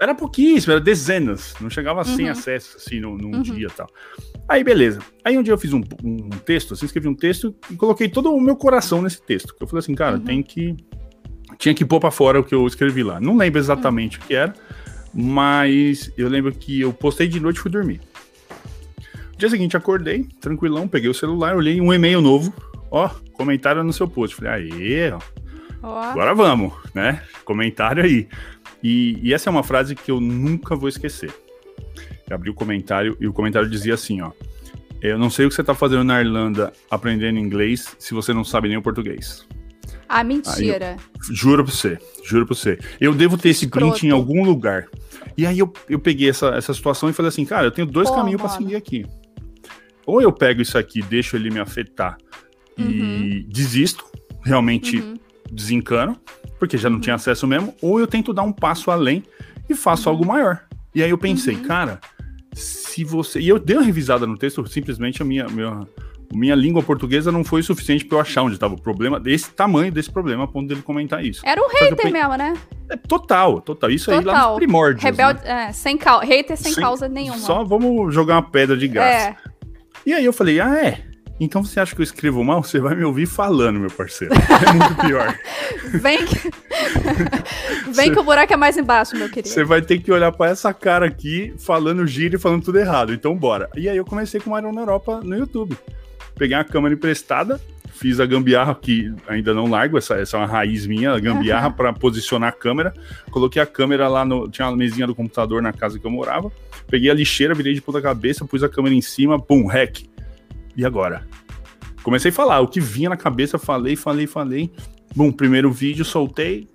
Era 0.00 0.14
pouquíssimo, 0.14 0.72
era 0.72 0.80
dezenas. 0.80 1.54
Não 1.60 1.68
chegava 1.68 2.00
a 2.00 2.04
100 2.04 2.24
Uhum. 2.26 2.30
acessos, 2.32 2.76
assim, 2.76 3.00
num, 3.00 3.16
num 3.16 3.36
Uhum. 3.36 3.42
dia 3.42 3.66
e 3.66 3.70
tal. 3.70 3.86
Aí, 4.48 4.64
beleza. 4.64 5.00
Aí 5.24 5.36
um 5.36 5.42
dia 5.42 5.52
eu 5.52 5.58
fiz 5.58 5.72
um, 5.74 5.82
um 6.02 6.30
texto, 6.30 6.72
assim, 6.74 6.86
escrevi 6.86 7.06
um 7.06 7.14
texto 7.14 7.54
e 7.70 7.76
coloquei 7.76 8.08
todo 8.08 8.32
o 8.32 8.40
meu 8.40 8.56
coração 8.56 9.02
nesse 9.02 9.20
texto. 9.22 9.54
Eu 9.60 9.66
falei 9.66 9.80
assim, 9.80 9.94
cara, 9.94 10.16
Uhum. 10.16 10.24
tem 10.24 10.42
que... 10.42 10.74
Tinha 11.58 11.74
que 11.74 11.84
pôr 11.84 12.00
pra 12.00 12.10
fora 12.10 12.40
o 12.40 12.44
que 12.44 12.54
eu 12.54 12.66
escrevi 12.66 13.02
lá. 13.02 13.20
Não 13.20 13.36
lembro 13.36 13.58
exatamente 13.58 14.18
o 14.18 14.20
que 14.22 14.34
era, 14.34 14.54
mas 15.12 16.10
eu 16.16 16.28
lembro 16.28 16.52
que 16.52 16.80
eu 16.80 16.92
postei 16.92 17.28
de 17.28 17.40
noite 17.40 17.56
e 17.56 17.60
fui 17.60 17.70
dormir. 17.70 18.00
No 19.32 19.36
dia 19.38 19.50
seguinte, 19.50 19.76
acordei, 19.76 20.26
tranquilão, 20.40 20.86
peguei 20.88 21.10
o 21.10 21.14
celular, 21.14 21.56
olhei 21.56 21.80
um 21.80 21.92
e-mail 21.92 22.20
novo. 22.20 22.52
Ó, 22.90 23.08
comentário 23.32 23.82
no 23.84 23.92
seu 23.92 24.06
post. 24.08 24.36
Falei, 24.36 24.70
aê, 24.72 25.12
Ó. 25.82 26.00
agora 26.02 26.34
vamos, 26.34 26.72
né? 26.94 27.22
Comentário 27.44 28.02
aí. 28.04 28.28
E, 28.82 29.18
e 29.22 29.34
essa 29.34 29.48
é 29.48 29.50
uma 29.50 29.62
frase 29.62 29.94
que 29.94 30.10
eu 30.10 30.20
nunca 30.20 30.74
vou 30.74 30.88
esquecer. 30.88 31.32
Eu 32.28 32.34
abri 32.36 32.50
o 32.50 32.54
comentário 32.54 33.16
e 33.20 33.26
o 33.26 33.32
comentário 33.32 33.68
dizia 33.68 33.94
assim, 33.94 34.20
ó. 34.20 34.30
Eu 35.02 35.18
não 35.18 35.30
sei 35.30 35.46
o 35.46 35.48
que 35.48 35.54
você 35.54 35.64
tá 35.64 35.74
fazendo 35.74 36.04
na 36.04 36.20
Irlanda 36.20 36.72
aprendendo 36.90 37.38
inglês 37.38 37.96
se 37.98 38.12
você 38.14 38.32
não 38.34 38.44
sabe 38.44 38.68
nem 38.68 38.76
o 38.76 38.82
português. 38.82 39.46
Ah, 40.08 40.22
mentira. 40.24 40.96
Juro 41.30 41.64
pra 41.64 41.72
você, 41.72 41.98
juro 42.24 42.44
pra 42.46 42.54
você. 42.54 42.78
Eu 43.00 43.14
devo 43.14 43.38
ter 43.38 43.50
esse 43.50 43.66
print 43.68 44.06
em 44.06 44.10
algum 44.10 44.44
lugar. 44.44 44.88
E 45.36 45.46
aí 45.46 45.58
eu, 45.58 45.72
eu 45.88 45.98
peguei 45.98 46.28
essa, 46.28 46.48
essa 46.48 46.74
situação 46.74 47.08
e 47.08 47.12
falei 47.12 47.28
assim, 47.28 47.44
cara, 47.44 47.66
eu 47.66 47.70
tenho 47.70 47.86
dois 47.86 48.08
Pô, 48.10 48.16
caminhos 48.16 48.40
pra 48.40 48.50
mano. 48.50 48.60
seguir 48.62 48.76
aqui. 48.76 49.06
Ou 50.04 50.20
eu 50.20 50.32
pego 50.32 50.60
isso 50.60 50.76
aqui, 50.76 51.00
deixo 51.02 51.36
ele 51.36 51.50
me 51.50 51.60
afetar 51.60 52.16
e 52.76 53.44
desisto, 53.48 54.04
realmente 54.42 54.98
Uhum. 54.98 55.14
desencano, 55.52 56.16
porque 56.60 56.78
já 56.78 56.88
não 56.88 57.00
tinha 57.00 57.16
acesso 57.16 57.44
mesmo, 57.46 57.74
ou 57.82 57.98
eu 57.98 58.06
tento 58.06 58.32
dar 58.32 58.42
um 58.42 58.52
passo 58.52 58.90
além 58.92 59.24
e 59.68 59.74
faço 59.74 60.08
Uhum. 60.08 60.14
algo 60.14 60.26
maior. 60.26 60.60
E 60.94 61.02
aí 61.02 61.10
eu 61.10 61.18
pensei, 61.18 61.56
cara, 61.56 61.98
se 62.54 63.02
você. 63.04 63.40
E 63.40 63.48
eu 63.48 63.58
dei 63.58 63.76
uma 63.76 63.84
revisada 63.84 64.26
no 64.26 64.36
texto, 64.36 64.64
simplesmente 64.68 65.22
a 65.22 65.24
minha, 65.24 65.46
minha, 65.48 65.80
minha 66.32 66.54
língua 66.54 66.82
portuguesa 66.82 67.30
não 67.32 67.42
foi 67.44 67.62
suficiente 67.62 68.04
para 68.04 68.18
eu 68.18 68.20
achar 68.22 68.42
onde 68.42 68.54
estava 68.54 68.74
o 68.74 68.80
problema, 68.80 69.18
desse 69.20 69.50
tamanho 69.52 69.90
desse 69.92 70.10
problema, 70.10 70.44
a 70.44 70.46
ponto 70.48 70.68
dele 70.68 70.82
comentar 70.82 71.24
isso. 71.24 71.42
Era 71.44 71.60
um 71.60 71.68
hater 71.68 71.96
pe- 71.96 72.10
mesmo, 72.10 72.34
né? 72.36 72.54
É 72.90 72.96
total, 72.96 73.60
total. 73.60 73.90
Isso 73.90 74.10
aí 74.10 74.16
lá 74.18 74.32
Total. 74.34 74.48
nos 74.50 74.56
primórdios. 74.58 75.02
Rebelde, 75.04 75.42
né? 75.44 75.66
é, 75.68 75.72
sem 75.72 75.96
causa. 75.96 76.24
Hater 76.26 76.56
sem, 76.56 76.72
Sem- 76.72 76.82
causa 76.82 77.08
nenhuma. 77.08 77.38
Só 77.38 77.62
vamos 77.64 78.12
jogar 78.12 78.34
uma 78.34 78.42
pedra 78.50 78.76
de 78.76 78.88
gás. 78.88 79.14
É. 79.26 79.36
E 80.04 80.12
aí 80.12 80.24
eu 80.24 80.32
falei, 80.32 80.60
ah, 80.60 80.76
é? 80.76 81.04
Então 81.40 81.64
você 81.64 81.80
acha 81.80 81.94
que 81.94 82.02
eu 82.02 82.04
escrevo 82.04 82.44
mal? 82.44 82.62
Você 82.62 82.78
vai 82.78 82.94
me 82.94 83.02
ouvir 83.02 83.24
falando, 83.24 83.80
meu 83.80 83.90
parceiro. 83.90 84.34
É 84.34 84.72
muito 84.74 84.94
pior. 85.06 85.38
Vem 85.98 86.26
que... 86.26 86.50
Vem 87.92 88.12
que 88.12 88.18
o 88.18 88.22
buraco 88.22 88.52
é 88.52 88.56
mais 88.58 88.76
embaixo, 88.76 89.16
meu 89.16 89.28
querido. 89.28 89.48
Você 89.48 89.64
vai 89.64 89.80
ter 89.80 89.98
que 89.98 90.12
olhar 90.12 90.30
pra 90.32 90.50
essa 90.50 90.74
cara 90.74 91.06
aqui, 91.06 91.54
falando 91.58 92.06
gíria 92.06 92.36
e 92.36 92.38
falando 92.38 92.62
tudo 92.62 92.78
errado. 92.78 93.14
Então, 93.14 93.34
bora. 93.34 93.70
E 93.74 93.88
aí 93.88 93.96
eu 93.96 94.04
comecei 94.04 94.38
com 94.38 94.50
o 94.50 94.58
Iron 94.58 94.70
na 94.70 94.82
Europa 94.82 95.20
no 95.24 95.34
YouTube. 95.34 95.76
Peguei 96.36 96.56
uma 96.56 96.64
câmera 96.64 96.94
emprestada, 96.94 97.58
fiz 97.90 98.20
a 98.20 98.26
gambiarra, 98.26 98.74
que 98.74 99.12
ainda 99.26 99.54
não 99.54 99.66
largo, 99.66 99.96
essa, 99.96 100.14
essa 100.16 100.36
é 100.36 100.40
uma 100.40 100.46
raiz 100.46 100.86
minha, 100.86 101.12
a 101.12 101.18
gambiarra 101.18 101.68
Aham. 101.68 101.76
pra 101.76 101.92
posicionar 101.92 102.50
a 102.50 102.52
câmera. 102.52 102.92
Coloquei 103.30 103.60
a 103.60 103.66
câmera 103.66 104.08
lá 104.08 104.24
no. 104.24 104.48
Tinha 104.48 104.68
uma 104.68 104.76
mesinha 104.76 105.06
do 105.06 105.14
computador 105.14 105.62
na 105.62 105.72
casa 105.72 105.98
que 105.98 106.06
eu 106.06 106.10
morava. 106.10 106.52
Peguei 106.86 107.10
a 107.10 107.14
lixeira, 107.14 107.54
virei 107.54 107.72
de 107.72 107.80
ponta 107.80 108.00
cabeça, 108.00 108.44
pus 108.44 108.62
a 108.62 108.68
câmera 108.68 108.94
em 108.94 109.00
cima, 109.00 109.40
pum, 109.40 109.66
rec. 109.66 110.02
E 110.76 110.84
agora? 110.84 111.26
Comecei 112.02 112.30
a 112.30 112.34
falar, 112.34 112.60
o 112.60 112.68
que 112.68 112.80
vinha 112.80 113.08
na 113.10 113.16
cabeça, 113.16 113.58
falei, 113.58 113.96
falei, 113.96 114.26
falei. 114.26 114.70
Bom, 115.14 115.30
primeiro 115.32 115.70
vídeo, 115.72 116.04
soltei, 116.04 116.68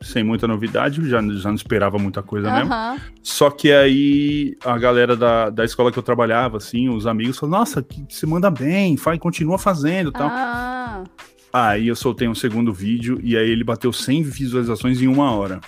sem 0.00 0.22
muita 0.24 0.46
novidade, 0.48 1.00
já, 1.08 1.20
já 1.22 1.48
não 1.48 1.54
esperava 1.54 1.98
muita 1.98 2.22
coisa 2.22 2.50
mesmo. 2.52 2.72
Aham. 2.72 2.96
Só 3.22 3.50
que 3.50 3.70
aí 3.72 4.56
a 4.64 4.76
galera 4.78 5.16
da, 5.16 5.50
da 5.50 5.64
escola 5.64 5.90
que 5.92 5.98
eu 5.98 6.02
trabalhava, 6.02 6.56
assim, 6.58 6.88
os 6.88 7.06
amigos 7.06 7.38
falaram, 7.38 7.60
nossa, 7.60 7.82
que 7.82 8.04
você 8.08 8.26
manda 8.26 8.50
bem, 8.50 8.96
faz, 8.96 9.18
continua 9.18 9.58
fazendo 9.58 10.10
e 10.10 10.12
tal. 10.12 10.28
Ah, 10.30 11.04
Aí 11.52 11.88
eu 11.88 11.96
soltei 11.96 12.28
um 12.28 12.34
segundo 12.34 12.72
vídeo 12.72 13.18
e 13.24 13.36
aí 13.36 13.50
ele 13.50 13.64
bateu 13.64 13.92
100 13.92 14.22
visualizações 14.22 15.02
em 15.02 15.08
uma 15.08 15.32
hora. 15.32 15.60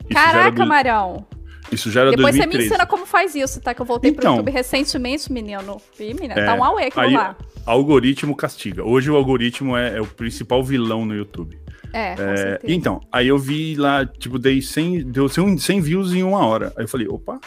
Isso 0.00 0.08
Caraca, 0.12 0.50
do- 0.64 0.66
Marão. 0.66 1.24
Isso 1.70 1.90
já 1.92 2.00
era 2.00 2.10
Depois 2.10 2.34
você 2.34 2.40
me 2.40 2.46
2013. 2.54 2.66
ensina 2.74 2.86
como 2.86 3.06
faz 3.06 3.34
isso, 3.36 3.60
tá? 3.60 3.72
Que 3.72 3.80
eu 3.80 3.86
voltei 3.86 4.10
pro 4.10 4.20
Então. 4.22 4.36
YouTube 4.36 4.50
recentemente, 4.50 5.30
menino. 5.30 5.80
Ih, 6.00 6.14
menina, 6.14 6.34
É, 6.34 6.44
tá 6.46 6.54
um 6.54 6.64
auê 6.64 6.86
aquilo 6.86 7.04
aí- 7.06 7.12
lá. 7.14 7.36
Algoritmo 7.70 8.34
castiga. 8.34 8.82
Hoje 8.84 9.10
o 9.10 9.16
algoritmo 9.16 9.76
é, 9.76 9.96
é 9.98 10.00
o 10.00 10.06
principal 10.06 10.62
vilão 10.64 11.04
no 11.04 11.14
YouTube. 11.14 11.58
É, 11.92 12.14
com 12.14 12.22
É, 12.22 12.58
então, 12.64 13.00
aí 13.12 13.28
eu 13.28 13.38
vi 13.38 13.74
lá, 13.74 14.04
tipo, 14.06 14.38
dei 14.38 14.60
100, 14.62 15.04
deu 15.10 15.28
100, 15.28 15.58
100 15.58 15.80
views 15.80 16.12
em 16.14 16.22
uma 16.22 16.44
hora. 16.46 16.72
Aí 16.76 16.84
eu 16.84 16.88
falei, 16.88 17.06
opa, 17.08 17.38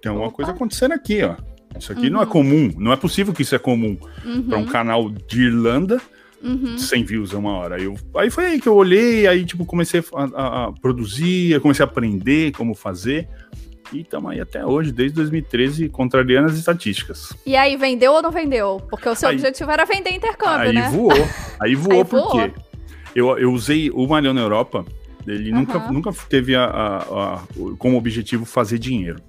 tem 0.00 0.08
alguma 0.10 0.28
Opa. 0.28 0.36
coisa 0.36 0.50
acontecendo 0.52 0.92
aqui, 0.92 1.22
ó. 1.22 1.34
Isso 1.78 1.92
aqui 1.92 2.08
não 2.08 2.20
é 2.20 2.24
Uhum. 2.24 2.30
comum, 2.30 2.72
não 2.78 2.92
é 2.92 2.96
possível 2.96 3.34
que 3.34 3.42
isso 3.42 3.54
é 3.54 3.58
comum 3.58 3.96
Uhum, 4.24 4.42
pra 4.44 4.56
um 4.58 4.64
canal 4.66 5.10
de 5.10 5.42
Irlanda, 5.42 6.00
uhum. 6.42 6.78
100 6.78 7.04
views 7.04 7.32
em 7.32 7.36
uma 7.36 7.52
hora. 7.52 7.74
Aí, 7.76 7.84
eu, 7.84 7.94
aí 8.16 8.30
foi 8.30 8.46
aí 8.46 8.60
que 8.60 8.68
eu 8.68 8.74
olhei, 8.74 9.26
aí 9.26 9.44
tipo 9.44 9.66
comecei 9.66 10.02
a, 10.14 10.24
a- 10.24 10.64
a 10.68 10.72
produzir, 10.72 11.60
comecei 11.60 11.84
a 11.84 11.88
aprender 11.88 12.52
como 12.52 12.74
fazer. 12.74 13.28
E 13.92 14.00
estamos 14.00 14.30
aí 14.32 14.40
até 14.40 14.64
hoje, 14.66 14.90
desde 14.92 15.14
2013, 15.16 15.88
contrariando 15.88 16.48
as 16.48 16.56
estatísticas. 16.56 17.32
E 17.46 17.54
aí, 17.56 17.76
vendeu 17.76 18.12
ou 18.12 18.22
não 18.22 18.30
vendeu? 18.30 18.82
Porque 18.90 19.08
o 19.08 19.14
seu 19.14 19.28
Aí- 19.28 19.36
objetivo 19.36 19.70
era 19.70 19.84
vender 19.84 20.10
intercâmbio, 20.10 20.68
aí 20.68 20.72
né? 20.74 20.88
voou, 20.90 21.12
aí 21.60 21.74
voou 21.76 21.98
Aí 21.98 22.04
porque 22.04 22.38
voou. 22.38 22.50
eu, 23.14 23.38
eu 23.38 23.52
usei 23.52 23.90
o 23.90 24.06
Malhão 24.06 24.34
na 24.34 24.40
Europa, 24.40 24.84
ele 25.26 25.50
nunca, 25.52 25.78
Aham. 25.78 25.92
nunca 25.92 26.10
teve 26.28 26.54
a, 26.56 26.64
a- 26.64 27.34
a- 27.36 27.42
como 27.78 27.96
objetivo 27.96 28.44
fazer 28.44 28.78
dinheiro. 28.78 29.20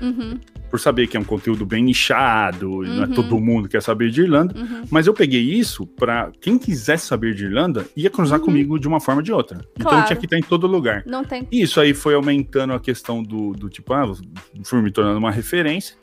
Uhum, 0.00 0.38
Por 0.72 0.80
saber 0.80 1.06
que 1.06 1.18
é 1.18 1.20
um 1.20 1.24
conteúdo 1.24 1.66
bem 1.66 1.84
nichado, 1.84 2.82
e 2.82 2.88
não 2.88 3.02
é 3.04 3.06
Uhum. 3.06 3.12
todo 3.12 3.38
mundo 3.38 3.64
que 3.68 3.72
quer 3.72 3.82
saber 3.82 4.10
de 4.10 4.22
Irlanda. 4.22 4.54
uhum. 4.58 4.84
Mas 4.90 5.06
eu 5.06 5.12
peguei 5.12 5.42
isso 5.42 5.86
pra 5.86 6.32
quem 6.40 6.56
quisesse 6.58 7.06
saber 7.06 7.34
de 7.34 7.44
Irlanda, 7.44 7.84
ia 7.94 8.08
cruzar 8.08 8.40
comigo 8.40 8.78
de 8.78 8.88
uma 8.88 8.98
forma 8.98 9.18
ou 9.20 9.22
de 9.22 9.30
outra. 9.32 9.58
Então 9.74 9.84
Uhum. 9.84 9.90
Claro. 9.98 10.06
tinha 10.06 10.16
que 10.16 10.24
estar 10.24 10.38
em 10.38 10.42
todo 10.42 10.66
lugar. 10.66 11.02
Não 11.06 11.22
tem. 11.22 11.46
E 11.52 11.60
isso 11.60 11.78
aí 11.78 11.92
foi 11.92 12.14
aumentando 12.14 12.72
a 12.72 12.80
questão 12.80 13.22
do, 13.22 13.52
do 13.52 13.68
tipo, 13.68 13.92
ah, 13.92 14.10
fui 14.64 14.80
me 14.80 14.90
tornando 14.90 15.18
uma 15.18 15.30
referência. 15.30 15.94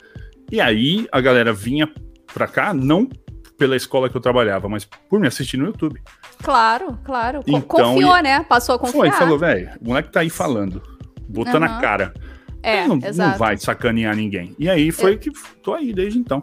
E 0.52 0.60
aí 0.60 1.08
a 1.10 1.20
galera 1.20 1.52
vinha 1.52 1.88
pra 2.32 2.46
cá, 2.46 2.72
não 2.72 3.08
pela 3.58 3.74
escola 3.74 4.08
que 4.08 4.16
eu 4.16 4.20
trabalhava, 4.20 4.68
mas 4.68 4.84
por 4.84 5.18
me 5.18 5.26
assistir 5.26 5.56
no 5.56 5.66
YouTube. 5.66 6.00
Claro, 6.44 6.96
claro. 7.04 7.40
Então, 7.44 7.60
Confiou, 7.60 8.16
e- 8.18 8.22
né? 8.22 8.44
Passou 8.48 8.76
a 8.76 8.78
confiar. 8.78 8.92
Foi, 9.00 9.10
falou, 9.10 9.36
velho, 9.36 9.68
o 9.80 9.88
moleque 9.88 10.12
tá 10.12 10.20
aí 10.20 10.30
falando, 10.30 10.80
botando 11.28 11.64
Aham. 11.64 11.76
a 11.76 11.80
cara. 11.80 12.14
É, 12.62 12.86
não, 12.86 12.96
não 12.96 13.38
vai 13.38 13.56
sacanear 13.56 14.14
ninguém. 14.16 14.54
E 14.58 14.68
aí 14.68 14.90
foi 14.92 15.16
que 15.16 15.30
tô 15.62 15.74
aí 15.74 15.92
desde 15.92 16.18
então. 16.18 16.42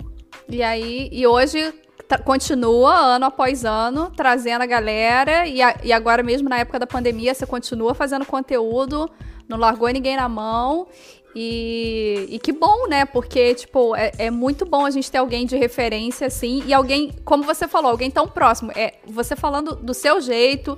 E 0.50 0.64
aí, 0.64 1.10
e 1.12 1.28
hoje 1.28 1.74
tá- 2.08 2.18
continua 2.18 2.94
ano 2.96 3.26
após 3.26 3.66
ano 3.66 4.12
trazendo 4.16 4.62
a 4.62 4.66
galera 4.66 5.46
e, 5.46 5.62
a- 5.62 5.76
e 5.84 5.92
agora 5.92 6.24
mesmo 6.24 6.48
na 6.50 6.58
época 6.60 6.80
da 6.80 6.88
pandemia 6.88 7.34
você 7.34 7.46
continua 7.46 7.94
fazendo 7.94 8.26
conteúdo, 8.26 9.10
não 9.48 9.58
largou 9.58 9.90
ninguém 9.90 10.16
na 10.16 10.28
mão 10.30 10.88
e, 11.36 12.28
e 12.32 12.40
que 12.40 12.52
bom, 12.52 12.88
né? 12.88 13.06
Porque, 13.06 13.54
tipo, 13.54 13.96
é, 13.96 14.12
é 14.18 14.32
muito 14.32 14.66
bom 14.66 14.86
a 14.86 14.90
gente 14.90 15.12
ter 15.12 15.20
alguém 15.20 15.46
de 15.46 15.56
referência, 15.56 16.26
assim, 16.28 16.64
e 16.66 16.74
alguém, 16.74 17.12
como 17.24 17.44
você 17.44 17.68
falou, 17.68 17.92
alguém 17.92 18.10
tão 18.10 18.28
próximo. 18.28 18.72
É 18.76 18.96
você 19.06 19.36
falando 19.36 19.76
do 19.76 19.94
seu 19.94 20.20
jeito. 20.20 20.76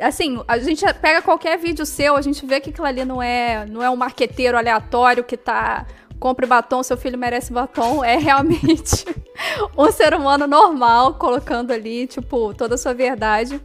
Assim, 0.00 0.42
a 0.46 0.58
gente 0.58 0.84
pega 0.94 1.22
qualquer 1.22 1.58
vídeo 1.58 1.84
seu, 1.86 2.16
a 2.16 2.22
gente 2.22 2.44
vê 2.46 2.60
que 2.60 2.70
aquilo 2.70 2.86
ali 2.86 3.04
não 3.04 3.22
é, 3.22 3.66
não 3.66 3.82
é 3.82 3.90
um 3.90 3.96
marqueteiro 3.96 4.56
aleatório 4.56 5.24
que 5.24 5.36
tá. 5.36 5.86
Compre 6.20 6.46
batom, 6.46 6.82
seu 6.82 6.96
filho 6.96 7.16
merece 7.16 7.52
batom. 7.52 8.02
É 8.02 8.16
realmente 8.16 9.04
um 9.78 9.90
ser 9.92 10.14
humano 10.14 10.46
normal 10.48 11.14
colocando 11.14 11.70
ali, 11.72 12.08
tipo, 12.08 12.52
toda 12.54 12.74
a 12.74 12.78
sua 12.78 12.92
verdade. 12.92 13.60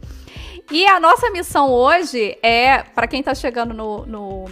E 0.70 0.86
a 0.86 0.98
nossa 1.00 1.30
missão 1.30 1.70
hoje 1.70 2.38
é, 2.42 2.78
para 2.82 3.06
quem 3.06 3.22
tá 3.22 3.34
chegando 3.34 3.74
no, 3.74 4.06
no- 4.06 4.44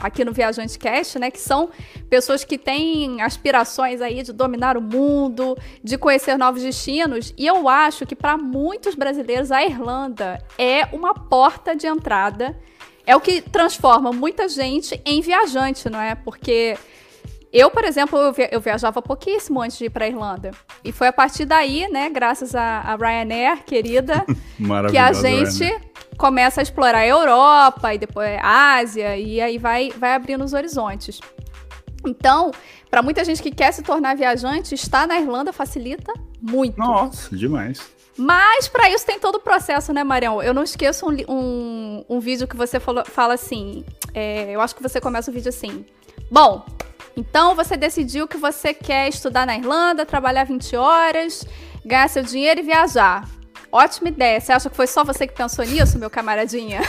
aqui 0.00 0.24
no 0.24 0.32
Viajante 0.32 0.78
Cast, 0.78 1.18
né, 1.18 1.30
que 1.30 1.40
são 1.40 1.70
pessoas 2.10 2.44
que 2.44 2.58
têm 2.58 3.22
aspirações 3.22 4.00
aí 4.00 4.22
de 4.22 4.32
dominar 4.32 4.76
o 4.76 4.82
mundo, 4.82 5.56
de 5.82 5.96
conhecer 5.96 6.36
novos 6.36 6.62
destinos, 6.62 7.32
e 7.36 7.46
eu 7.46 7.68
acho 7.68 8.04
que 8.06 8.14
para 8.14 8.36
muitos 8.36 8.94
brasileiros 8.94 9.50
a 9.50 9.64
Irlanda 9.64 10.42
é 10.58 10.84
uma 10.92 11.14
porta 11.14 11.74
de 11.74 11.86
entrada. 11.86 12.56
É 13.06 13.14
o 13.14 13.20
que 13.20 13.40
transforma 13.40 14.12
muita 14.12 14.48
gente 14.48 15.00
em 15.04 15.20
viajante, 15.20 15.88
não 15.88 16.00
é? 16.00 16.14
Porque 16.16 16.76
eu, 17.52 17.70
por 17.70 17.84
exemplo, 17.84 18.18
eu, 18.18 18.32
via- 18.32 18.48
eu 18.52 18.60
viajava 18.60 19.00
pouquíssimo 19.00 19.62
antes 19.62 19.78
de 19.78 19.84
ir 19.84 19.90
para 19.90 20.08
Irlanda. 20.08 20.50
E 20.84 20.90
foi 20.92 21.06
a 21.06 21.12
partir 21.12 21.44
daí, 21.44 21.88
né, 21.88 22.10
graças 22.10 22.54
a, 22.54 22.80
a 22.80 22.96
Ryanair, 22.96 23.64
querida, 23.64 24.24
que 24.90 24.98
a 24.98 25.12
gente 25.12 25.64
né? 25.64 25.80
Começa 26.16 26.60
a 26.60 26.62
explorar 26.62 26.98
a 26.98 27.06
Europa 27.06 27.94
e 27.94 27.98
depois 27.98 28.38
a 28.42 28.74
Ásia 28.76 29.16
e 29.16 29.40
aí 29.40 29.58
vai, 29.58 29.90
vai 29.90 30.14
abrindo 30.14 30.44
os 30.44 30.52
horizontes. 30.52 31.20
Então, 32.06 32.52
para 32.90 33.02
muita 33.02 33.24
gente 33.24 33.42
que 33.42 33.50
quer 33.50 33.72
se 33.72 33.82
tornar 33.82 34.16
viajante, 34.16 34.74
estar 34.74 35.06
na 35.06 35.18
Irlanda 35.18 35.52
facilita 35.52 36.12
muito. 36.40 36.78
Nossa, 36.78 37.36
demais. 37.36 37.80
Mas 38.16 38.66
para 38.68 38.88
isso 38.90 39.04
tem 39.04 39.18
todo 39.18 39.36
o 39.36 39.40
processo, 39.40 39.92
né, 39.92 40.02
Marião? 40.02 40.42
Eu 40.42 40.54
não 40.54 40.62
esqueço 40.62 41.06
um, 41.06 41.14
um, 41.28 42.04
um 42.08 42.20
vídeo 42.20 42.46
que 42.48 42.56
você 42.56 42.80
falou- 42.80 43.04
fala 43.04 43.34
assim. 43.34 43.84
é, 44.14 44.50
eu 44.54 44.60
acho 44.60 44.74
que 44.74 44.82
você 44.82 45.00
começa 45.00 45.30
o 45.30 45.34
vídeo 45.34 45.48
assim. 45.50 45.84
Bom, 46.30 46.64
então 47.16 47.54
você 47.54 47.76
decidiu 47.76 48.26
que 48.26 48.36
você 48.38 48.72
quer 48.72 49.08
estudar 49.08 49.46
na 49.46 49.56
Irlanda, 49.56 50.06
trabalhar 50.06 50.44
20 50.44 50.76
horas, 50.76 51.44
ganhar 51.84 52.08
seu 52.08 52.22
dinheiro 52.22 52.60
e 52.60 52.62
viajar. 52.62 53.28
Ótima 53.70 54.08
ideia. 54.08 54.40
Você 54.40 54.52
acha 54.52 54.70
que 54.70 54.76
foi 54.76 54.86
só 54.86 55.04
você 55.04 55.26
que 55.26 55.34
pensou 55.34 55.64
nisso, 55.64 55.98
meu 55.98 56.10
camaradinha? 56.10 56.80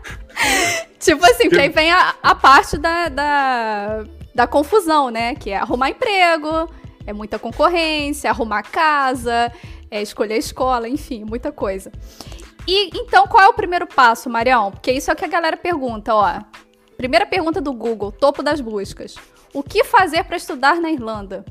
tipo 0.98 1.24
assim, 1.24 1.48
porque 1.48 1.60
aí 1.60 1.68
vem 1.68 1.90
a, 1.90 2.14
a 2.22 2.34
parte 2.34 2.78
da, 2.78 3.08
da, 3.08 4.04
da 4.34 4.46
confusão, 4.46 5.10
né? 5.10 5.34
Que 5.34 5.50
é 5.50 5.56
arrumar 5.56 5.90
emprego, 5.90 6.68
é 7.06 7.12
muita 7.12 7.38
concorrência, 7.38 8.30
arrumar 8.30 8.62
casa, 8.62 9.52
é 9.90 10.02
escolher 10.02 10.36
escola, 10.38 10.88
enfim, 10.88 11.24
muita 11.24 11.50
coisa. 11.52 11.90
E 12.66 12.90
então, 12.94 13.26
qual 13.26 13.44
é 13.44 13.48
o 13.48 13.54
primeiro 13.54 13.86
passo, 13.86 14.30
Marião? 14.30 14.70
Porque 14.70 14.92
isso 14.92 15.10
é 15.10 15.14
o 15.14 15.16
que 15.16 15.24
a 15.24 15.28
galera 15.28 15.56
pergunta, 15.56 16.14
ó. 16.14 16.40
Primeira 16.96 17.26
pergunta 17.26 17.60
do 17.60 17.72
Google, 17.72 18.12
topo 18.12 18.42
das 18.42 18.60
buscas. 18.60 19.14
O 19.52 19.62
que 19.62 19.82
fazer 19.84 20.24
para 20.24 20.36
estudar 20.36 20.80
na 20.80 20.90
Irlanda? 20.90 21.44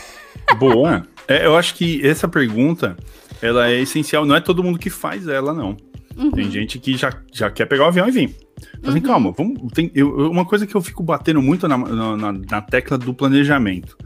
Boa. 0.58 1.06
É, 1.28 1.46
eu 1.46 1.56
acho 1.56 1.74
que 1.74 2.06
essa 2.06 2.28
pergunta, 2.28 2.96
ela 3.42 3.68
é 3.70 3.80
essencial. 3.80 4.24
Não 4.26 4.34
é 4.36 4.40
todo 4.40 4.62
mundo 4.62 4.78
que 4.78 4.90
faz 4.90 5.26
ela, 5.28 5.52
não. 5.52 5.76
Uhum. 6.16 6.30
Tem 6.30 6.50
gente 6.50 6.78
que 6.78 6.96
já, 6.96 7.12
já 7.32 7.50
quer 7.50 7.66
pegar 7.66 7.84
o 7.84 7.88
avião 7.88 8.08
e 8.08 8.10
vir. 8.10 8.36
Então, 8.78 8.90
assim, 8.90 9.00
calma, 9.02 9.32
vamos, 9.36 9.70
tem, 9.72 9.90
eu, 9.94 10.30
uma 10.30 10.46
coisa 10.46 10.66
que 10.66 10.74
eu 10.74 10.80
fico 10.80 11.02
batendo 11.02 11.42
muito 11.42 11.68
na, 11.68 11.76
na, 11.76 12.32
na- 12.32 12.62
tecla 12.62 12.96
do 12.96 13.12
planejamento. 13.12 13.96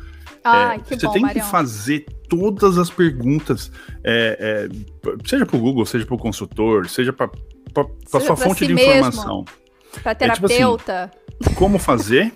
Ai, 0.43 0.79
É, 0.91 0.97
você 0.97 1.07
bom, 1.07 1.13
tem 1.13 1.23
Marião. 1.23 1.45
que 1.45 1.51
fazer 1.51 2.05
todas 2.29 2.79
as 2.79 2.91
perguntas, 2.91 3.71
é, 4.03 4.69
é, 4.73 5.09
seja 5.25 5.47
para 5.47 5.57
o 5.57 5.61
Google, 5.61 5.87
seja 5.87 6.05
para 6.05 6.15
o 6.15 6.19
consultor, 6.19 6.89
seja 6.89 7.13
para 7.13 7.31
sua 8.07 8.37
fonte 8.37 8.61
si 8.61 8.67
de 8.67 8.75
mesmo. 8.75 8.91
informação. 8.91 9.45
Pra 10.03 10.15
tipo 10.15 10.47
assim, 10.47 10.57
terapeuta. 10.57 11.11
Como 11.55 11.79
fazer 11.79 12.33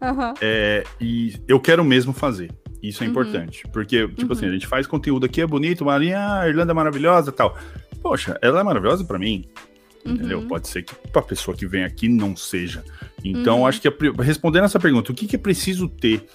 é, 0.40 0.84
e 1.00 1.34
eu 1.46 1.60
quero 1.60 1.84
mesmo 1.84 2.12
fazer. 2.12 2.50
Isso 2.88 3.02
é 3.02 3.06
Uhum. 3.06 3.10
importante. 3.12 3.64
Porque, 3.72 4.06
tipo 4.08 4.26
Uhum. 4.26 4.32
assim, 4.32 4.46
a 4.46 4.50
gente 4.52 4.66
faz 4.66 4.86
conteúdo 4.86 5.24
aqui, 5.26 5.40
é 5.40 5.46
bonito, 5.46 5.84
Maria, 5.84 6.40
a 6.40 6.48
Irlanda 6.48 6.72
é 6.72 6.74
maravilhosa 6.74 7.30
e 7.30 7.32
tal. 7.32 7.56
Poxa, 8.02 8.38
ela 8.42 8.60
é 8.60 8.62
maravilhosa 8.62 9.04
pra 9.04 9.18
mim. 9.18 9.44
Entendeu? 10.06 10.40
Uhum. 10.40 10.48
Pode 10.48 10.68
ser 10.68 10.82
que 10.82 10.94
pra 11.10 11.22
pessoa 11.22 11.56
que 11.56 11.66
vem 11.66 11.82
aqui 11.82 12.08
não 12.08 12.36
seja. 12.36 12.84
Então, 13.24 13.60
Uhum. 13.60 13.66
acho 13.66 13.80
que 13.80 13.88
respondendo 14.22 14.64
essa 14.64 14.78
pergunta, 14.78 15.10
o 15.10 15.14
que, 15.14 15.26
que 15.26 15.36
é 15.36 15.38
preciso 15.38 15.88
ter 15.88 16.26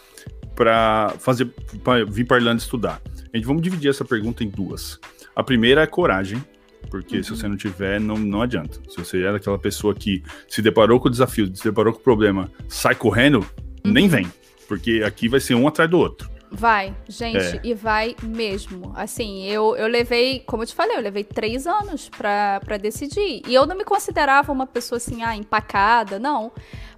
pra 0.55 1.13
fazer 1.19 1.45
para 1.83 2.03
vir 2.03 2.25
pra 2.25 2.37
Irlanda 2.37 2.57
estudar? 2.61 2.99
A 3.31 3.37
gente 3.37 3.45
vamos 3.45 3.61
dividir 3.61 3.89
essa 3.89 4.03
pergunta 4.03 4.43
em 4.43 4.49
duas. 4.49 4.99
A 5.35 5.43
primeira 5.43 5.81
é 5.83 5.85
coragem, 5.85 6.43
porque 6.89 7.21
se 7.23 7.29
Uhum. 7.31 7.37
você 7.37 7.47
não 7.47 7.55
tiver, 7.55 7.99
não, 8.01 8.17
não 8.17 8.41
adianta. 8.41 8.79
Se 8.89 8.97
você 8.97 9.21
é 9.23 9.29
aquela 9.29 9.59
pessoa 9.59 9.93
que 9.93 10.23
se 10.47 10.61
deparou 10.63 10.99
com 10.99 11.07
o 11.07 11.11
desafio, 11.11 11.55
se 11.55 11.63
deparou 11.63 11.93
com 11.93 11.99
o 11.99 12.03
problema, 12.03 12.49
sai 12.67 12.95
correndo, 12.95 13.45
nem 13.83 14.05
Uhum. 14.05 14.09
vem. 14.09 14.27
Porque 14.67 15.01
aqui 15.05 15.27
vai 15.27 15.39
ser 15.39 15.55
um 15.55 15.67
atrás 15.67 15.89
do 15.89 15.97
outro. 15.97 16.28
Vai, 16.51 16.95
gente, 17.07 17.57
É. 17.57 17.61
e 17.63 17.73
vai 17.73 18.15
mesmo. 18.23 18.91
Assim, 18.95 19.45
eu, 19.45 19.75
eu 19.75 19.87
levei, 19.87 20.39
como 20.47 20.63
eu 20.63 20.67
te 20.67 20.73
falei, 20.73 20.97
eu 20.97 21.01
levei 21.01 21.23
três 21.23 21.67
anos 21.67 22.09
pra, 22.09 22.59
pra 22.65 22.77
decidir. 22.77 23.43
E 23.47 23.53
eu 23.53 23.67
não 23.67 23.75
me 23.77 23.83
considerava 23.83 24.51
uma 24.51 24.65
pessoa 24.65 24.97
assim, 24.97 25.21
ah, 25.21 25.35
empacada, 25.35 26.17
não. 26.17 26.51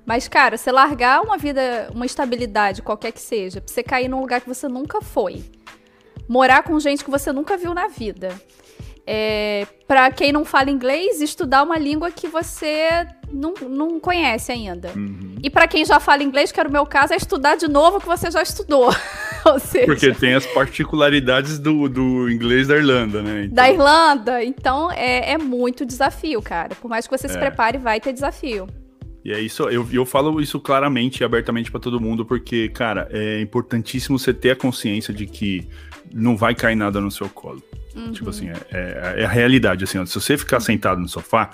Mas, 0.05 0.27
cara, 0.27 0.58
você 0.58 0.72
largar 0.72 1.22
uma 1.22 1.38
vida, 1.38 1.89
uma 1.93 2.05
estabilidade, 2.05 2.81
qualquer 2.81 3.12
que 3.12 3.20
seja, 3.22 3.62
pra 3.62 3.72
você 3.72 3.84
cair 3.84 4.08
num 4.08 4.22
lugar 4.22 4.41
que 4.41 4.48
você 4.48 4.67
nunca 4.67 5.01
foi, 5.01 5.43
morar 6.27 6.63
com 6.63 6.79
gente 6.79 7.03
que 7.03 7.12
você 7.12 7.31
nunca 7.31 7.58
viu 7.58 7.74
na 7.74 7.88
vida. 7.88 8.29
É, 9.05 9.67
para 9.88 10.10
quem 10.12 10.31
não 10.31 10.46
fala 10.46 10.70
inglês, 10.72 11.22
estudar 11.22 11.63
uma 11.63 11.77
língua 11.77 12.10
que 12.12 12.27
você 12.27 13.05
não, 13.33 13.53
não 13.69 14.00
conhece 14.00 14.51
ainda. 14.51 14.91
Uhum. 14.95 15.35
E 15.41 15.50
pra 15.50 15.67
quem 15.67 15.83
já 15.85 16.00
fala 16.00 16.23
inglês, 16.23 16.51
que 16.51 16.59
era 16.59 16.67
o 16.69 16.71
meu 16.71 16.85
caso, 16.85 17.13
é 17.13 17.15
estudar 17.17 17.55
de 17.55 17.67
novo 17.67 17.97
o 17.97 18.00
que 18.01 18.07
você 18.07 18.29
já 18.31 18.41
estudou. 18.41 18.89
Ou 19.45 19.59
seja, 19.59 19.85
Porque 19.88 20.13
tem 20.13 20.33
as 20.35 20.45
particularidades 20.45 21.57
do, 21.57 21.89
do 21.89 22.29
inglês 22.29 22.67
da 22.67 22.77
Irlanda, 22.77 23.21
né? 23.23 23.43
Então, 23.45 23.55
da 23.55 23.71
Irlanda. 23.71 24.43
Então 24.43 24.91
é, 24.91 25.31
é 25.31 25.38
muito 25.38 25.85
desafio, 25.85 26.41
cara. 26.41 26.75
Por 26.75 26.88
mais 26.89 27.07
que 27.07 27.17
você 27.17 27.27
se 27.27 27.38
É. 27.38 27.39
prepare, 27.39 27.77
vai 27.77 28.00
ter 28.00 28.13
desafio. 28.13 28.67
E 29.23 29.31
é 29.31 29.39
isso, 29.39 29.63
eu, 29.69 29.88
eu 29.93 30.03
falo 30.05 30.41
isso 30.41 30.59
claramente 30.59 31.19
e 31.21 31.23
abertamente 31.23 31.69
pra 31.69 31.79
todo 31.79 32.00
mundo, 32.01 32.25
porque, 32.25 32.69
cara, 32.69 33.07
é 33.11 33.39
importantíssimo 33.39 34.17
você 34.17 34.33
ter 34.33 34.50
a 34.51 34.55
consciência 34.55 35.13
de 35.13 35.27
que 35.27 35.67
não 36.11 36.35
vai 36.35 36.55
cair 36.55 36.75
nada 36.75 37.00
no 37.00 37.11
seu 37.11 37.29
colo. 37.29 37.61
Uhum. 37.95 38.11
Tipo 38.11 38.31
assim, 38.31 38.50
é, 38.50 38.55
é- 38.71 39.21
é 39.21 39.25
a 39.25 39.29
realidade, 39.29 39.83
assim, 39.83 40.00
ó, 40.00 40.05
se 40.07 40.15
você 40.19 40.35
ficar 40.38 40.59
sentado 40.59 41.00
no 41.00 41.07
sofá, 41.07 41.51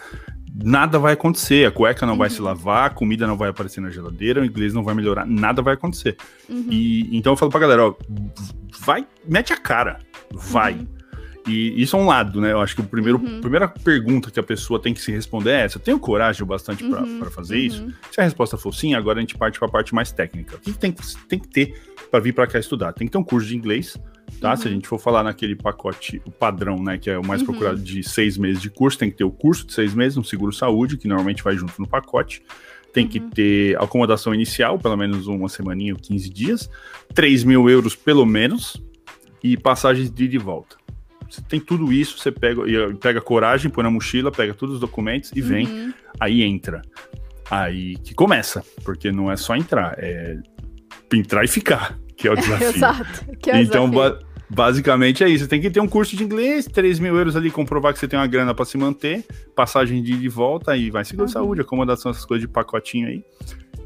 nada 0.64 0.98
vai 1.00 1.14
acontecer, 1.14 1.68
a 1.68 1.72
cueca 1.72 2.06
não 2.06 2.18
vai 2.18 2.30
se 2.30 2.40
Uhum. 2.40 2.46
lavar, 2.46 2.88
a 2.88 2.90
comida 2.90 3.28
não 3.28 3.38
vai 3.38 3.50
aparecer 3.50 3.82
na 3.82 3.90
geladeira, 3.90 4.42
o 4.42 4.46
inglês 4.46 4.74
não 4.74 4.84
vai 4.84 4.96
melhorar, 4.96 5.26
nada 5.26 5.62
vai 5.62 5.74
acontecer. 5.76 6.18
Uhum. 6.50 6.68
E 6.70 7.16
então 7.18 7.34
eu 7.34 7.38
falo 7.38 7.52
pra 7.52 7.60
galera, 7.60 7.88
ó, 7.88 7.96
vai, 8.80 9.06
mete 9.28 9.54
a 9.54 9.58
cara, 9.58 10.00
vai. 10.34 10.74
Uhum. 10.74 10.88
E 11.50 11.82
isso 11.82 11.96
é 11.96 12.00
um 12.00 12.06
lado, 12.08 12.42
né? 12.42 12.52
Eu 12.52 12.60
acho 12.60 12.76
que 12.76 12.82
o 12.82 12.84
primeiro, 12.84 13.18
Uhum. 13.20 13.38
a 13.38 13.42
primeira 13.42 13.68
pergunta 13.70 14.30
que 14.30 14.38
a 14.38 14.44
pessoa 14.44 14.82
tem 14.82 14.94
que 14.94 15.00
se 15.00 15.14
responder 15.14 15.52
é 15.52 15.62
essa: 15.64 15.78
eu 15.78 15.82
tenho 15.82 15.98
coragem 15.98 16.46
bastante 16.46 16.84
pra 16.84 17.02
Uhum. 17.02 17.20
pra 17.20 17.32
fazer 17.32 17.58
isso? 17.58 17.84
Uhum. 17.84 17.94
Se 18.12 18.20
a 18.20 18.24
resposta 18.26 18.58
for 18.58 18.74
sim, 18.74 18.94
agora 18.96 19.20
a 19.20 19.22
gente 19.22 19.38
parte 19.38 19.58
para 19.58 19.68
a 19.70 19.72
parte 19.72 19.96
mais 19.96 20.12
técnica. 20.12 20.58
O 20.58 20.60
que 20.60 20.74
tem, 20.74 20.92
que- 20.92 21.02
tem 21.30 21.40
que 21.40 21.48
ter 21.48 21.74
para 22.12 22.20
vir 22.20 22.34
para 22.34 22.48
cá 22.48 22.60
estudar? 22.60 22.92
Tem 22.92 23.08
que 23.08 23.12
ter 23.14 23.18
um 23.18 23.24
curso 23.24 23.48
de 23.48 23.56
inglês, 23.56 23.98
tá? 24.42 24.56
Se 24.56 24.68
a 24.68 24.70
Uhum. 24.70 24.76
gente 24.76 24.88
for 24.88 25.00
falar 25.00 25.24
naquele 25.24 25.56
pacote, 25.56 26.22
o 26.26 26.32
padrão, 26.32 26.82
né, 26.84 26.98
que 26.98 27.10
é 27.10 27.18
o 27.18 27.26
mais 27.26 27.42
Uhum. 27.42 27.48
procurado 27.48 27.80
de 27.82 28.04
seis 28.04 28.38
meses 28.38 28.62
de 28.62 28.70
curso, 28.70 28.98
tem 28.98 29.10
que 29.10 29.18
ter 29.18 29.24
o 29.24 29.32
curso 29.32 29.66
de 29.66 29.74
seis 29.74 29.94
meses, 29.94 30.18
um 30.18 30.24
seguro-saúde, 30.24 30.98
que 30.98 31.08
normalmente 31.08 31.44
vai 31.44 31.56
junto 31.56 31.74
no 31.80 31.88
pacote. 31.88 32.42
Tem 32.94 33.08
que 33.08 33.20
Uhum. 33.20 33.30
ter 33.30 33.78
acomodação 33.82 34.34
inicial, 34.34 34.80
pelo 34.80 34.96
menos 34.98 35.28
uma 35.28 35.50
semaninha 35.50 35.94
ou 35.94 36.00
15 36.00 36.30
dias, 36.30 36.70
3 37.14 37.44
mil 37.44 37.70
euros 37.70 37.96
pelo 37.96 38.26
menos, 38.26 38.82
e 39.44 39.56
passagens 39.58 40.10
de 40.10 40.24
ida 40.26 40.36
e 40.36 40.40
volta. 40.40 40.78
Você 41.30 41.42
tem 41.42 41.60
tudo 41.60 41.92
isso, 41.92 42.18
você 42.18 42.32
pega, 42.32 42.62
pega 43.02 43.20
coragem, 43.22 43.70
põe 43.70 43.84
na 43.84 43.92
mochila, 43.92 44.32
pega 44.32 44.54
todos 44.54 44.76
os 44.76 44.82
documentos 44.82 45.32
e 45.36 45.42
vem 45.42 45.68
Uhum. 45.68 45.94
aí 46.20 46.42
entra. 46.42 46.82
Aí 47.52 47.96
que 47.98 48.14
começa, 48.14 48.64
porque 48.84 49.12
não 49.12 49.32
é 49.32 49.36
só 49.38 49.56
entrar, 49.56 49.94
é 49.98 50.38
entrar 51.14 51.44
e 51.44 51.48
ficar, 51.48 51.98
que 52.18 52.28
é 52.28 52.32
o 52.32 52.36
desafio. 52.38 52.68
Exato. 52.70 53.26
Que 53.40 53.52
é 53.52 53.56
o 53.56 53.58
então, 53.58 53.90
desafio. 53.90 54.20
ba 54.20 54.28
basicamente 54.50 55.24
é 55.26 55.30
isso. 55.30 55.44
Você 55.44 55.50
tem 55.50 55.60
que 55.62 55.70
ter 55.70 55.82
um 55.82 55.88
curso 55.88 56.16
de 56.16 56.24
inglês, 56.24 56.66
3 56.66 57.00
mil 57.00 57.16
euros 57.18 57.36
ali, 57.36 57.52
comprovar 57.52 57.92
que 57.94 58.00
você 58.00 58.08
tem 58.08 58.18
uma 58.18 58.28
grana 58.28 58.54
para 58.54 58.64
se 58.64 58.78
manter, 58.78 59.26
passagem 59.56 60.02
de 60.02 60.14
ida 60.14 60.24
e 60.24 60.30
volta, 60.30 60.72
aí 60.72 60.90
vai 60.90 61.04
seguro 61.04 61.24
Uhum. 61.28 61.34
saúde, 61.34 61.62
acomodação, 61.62 62.12
essas 62.12 62.24
coisas 62.26 62.48
de 62.48 62.52
pacotinho 62.52 63.08
aí. 63.10 63.24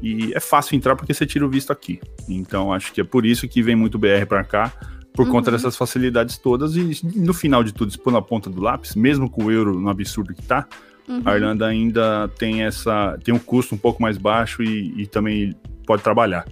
E 0.00 0.32
é 0.34 0.40
fácil 0.40 0.76
entrar 0.76 0.94
porque 0.96 1.12
você 1.12 1.26
tira 1.26 1.44
o 1.44 1.48
visto 1.48 1.72
aqui. 1.72 2.00
Então, 2.28 2.72
acho 2.72 2.92
que 2.92 3.00
é 3.00 3.04
por 3.04 3.26
isso 3.26 3.48
que 3.48 3.60
vem 3.62 3.74
muito 3.74 3.98
BR 3.98 4.24
para 4.28 4.44
cá, 4.44 4.72
por 5.12 5.28
conta 5.28 5.50
Uhum. 5.50 5.56
dessas 5.56 5.76
facilidades 5.76 6.38
todas. 6.38 6.76
E 6.76 7.00
no 7.16 7.34
final 7.34 7.62
de 7.64 7.72
tudo, 7.74 7.96
pôr 7.98 8.12
na 8.12 8.22
ponta 8.22 8.48
do 8.48 8.60
lápis, 8.60 8.94
mesmo 8.94 9.28
com 9.28 9.44
o 9.46 9.50
euro 9.50 9.78
no 9.80 9.88
absurdo 9.90 10.32
que 10.32 10.42
tá, 10.42 10.66
Uhum. 11.08 11.22
a 11.24 11.34
Irlanda 11.34 11.66
ainda 11.66 12.28
tem 12.38 12.62
essa 12.62 13.18
tem 13.24 13.34
um 13.34 13.38
custo 13.38 13.74
um 13.74 13.78
pouco 13.78 14.00
mais 14.00 14.16
baixo 14.16 14.62
e, 14.62 14.94
e 15.02 15.06
também 15.08 15.52
pode 15.84 16.02
trabalhar. 16.04 16.46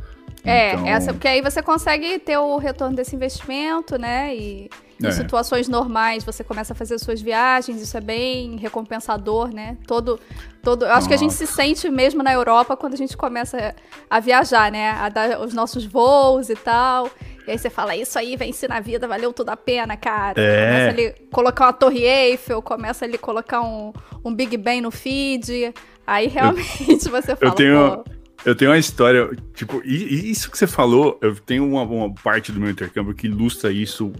É, 0.45 0.73
Então, 0.73 0.87
essa, 0.87 1.13
porque 1.13 1.29
aí 1.29 1.43
você 1.43 1.63
consegue 1.63 2.19
ter 2.19 2.39
o 2.39 2.57
retorno 2.57 2.97
desse 2.97 3.15
investimento, 3.15 3.99
né? 3.99 4.35
E 4.35 4.71
em 5.03 5.07
É. 5.07 5.11
situações 5.13 5.69
normais 5.69 6.25
você 6.25 6.43
começa 6.45 6.73
a 6.73 6.77
fazer 6.77 6.99
suas 6.99 7.21
viagens, 7.23 7.81
isso 7.81 7.97
é 7.97 8.01
bem 8.01 8.57
recompensador, 8.57 9.53
né? 9.53 9.77
Todo, 9.87 10.19
todo, 10.63 10.85
eu 10.85 10.93
acho 10.93 11.09
que 11.09 11.15
a 11.15 11.17
gente 11.17 11.33
se 11.35 11.47
sente 11.47 11.89
mesmo 11.91 12.23
na 12.23 12.33
Europa 12.33 12.77
quando 12.77 12.95
a 12.95 12.97
gente 12.97 13.17
começa 13.17 13.75
a 14.09 14.21
viajar, 14.21 14.71
né? 14.71 14.91
A 14.93 15.09
dar 15.09 15.41
os 15.41 15.53
nossos 15.55 15.85
voos 15.85 16.49
e 16.51 16.57
tal. 16.57 17.09
E 17.47 17.51
aí 17.53 17.59
você 17.59 17.71
fala, 17.71 17.97
isso 17.97 18.19
aí 18.19 18.37
vence 18.37 18.69
na 18.69 18.81
vida, 18.81 19.09
valeu 19.09 19.33
tudo 19.33 19.49
a 19.51 19.57
pena, 19.57 19.97
cara. 19.97 20.41
É. 20.41 20.67
Começa 20.67 20.89
ali 20.91 21.15
colocar 21.33 21.65
uma 21.67 21.73
torre 21.73 22.05
Eiffel, 22.05 22.61
começa 22.63 23.05
ali 23.05 23.17
colocar 23.19 23.61
um, 23.63 23.93
um 24.25 24.35
Big 24.35 24.57
Ben 24.57 24.81
no 24.81 24.91
feed. 24.91 25.75
Aí 26.07 26.27
realmente 26.29 27.09
você 27.11 27.35
fala, 27.37 27.53
tenho- 27.55 28.03
pô, 28.05 28.11
Eu 28.45 28.55
tenho 28.55 28.71
uma 28.71 28.79
história, 28.79 29.31
tipo, 29.55 29.83
e, 29.85 29.95
e 29.97 30.31
isso 30.31 30.51
que 30.51 30.57
você 30.57 30.67
falou, 30.67 31.19
eu 31.21 31.35
tenho 31.37 31.67
uma, 31.69 31.83
uma 31.83 32.15
parte 32.15 32.51
do 32.51 32.59
meu 32.61 32.71
intercâmbio 32.71 33.15
que 33.15 33.27
ilustra 33.27 33.71
isso 33.71 34.13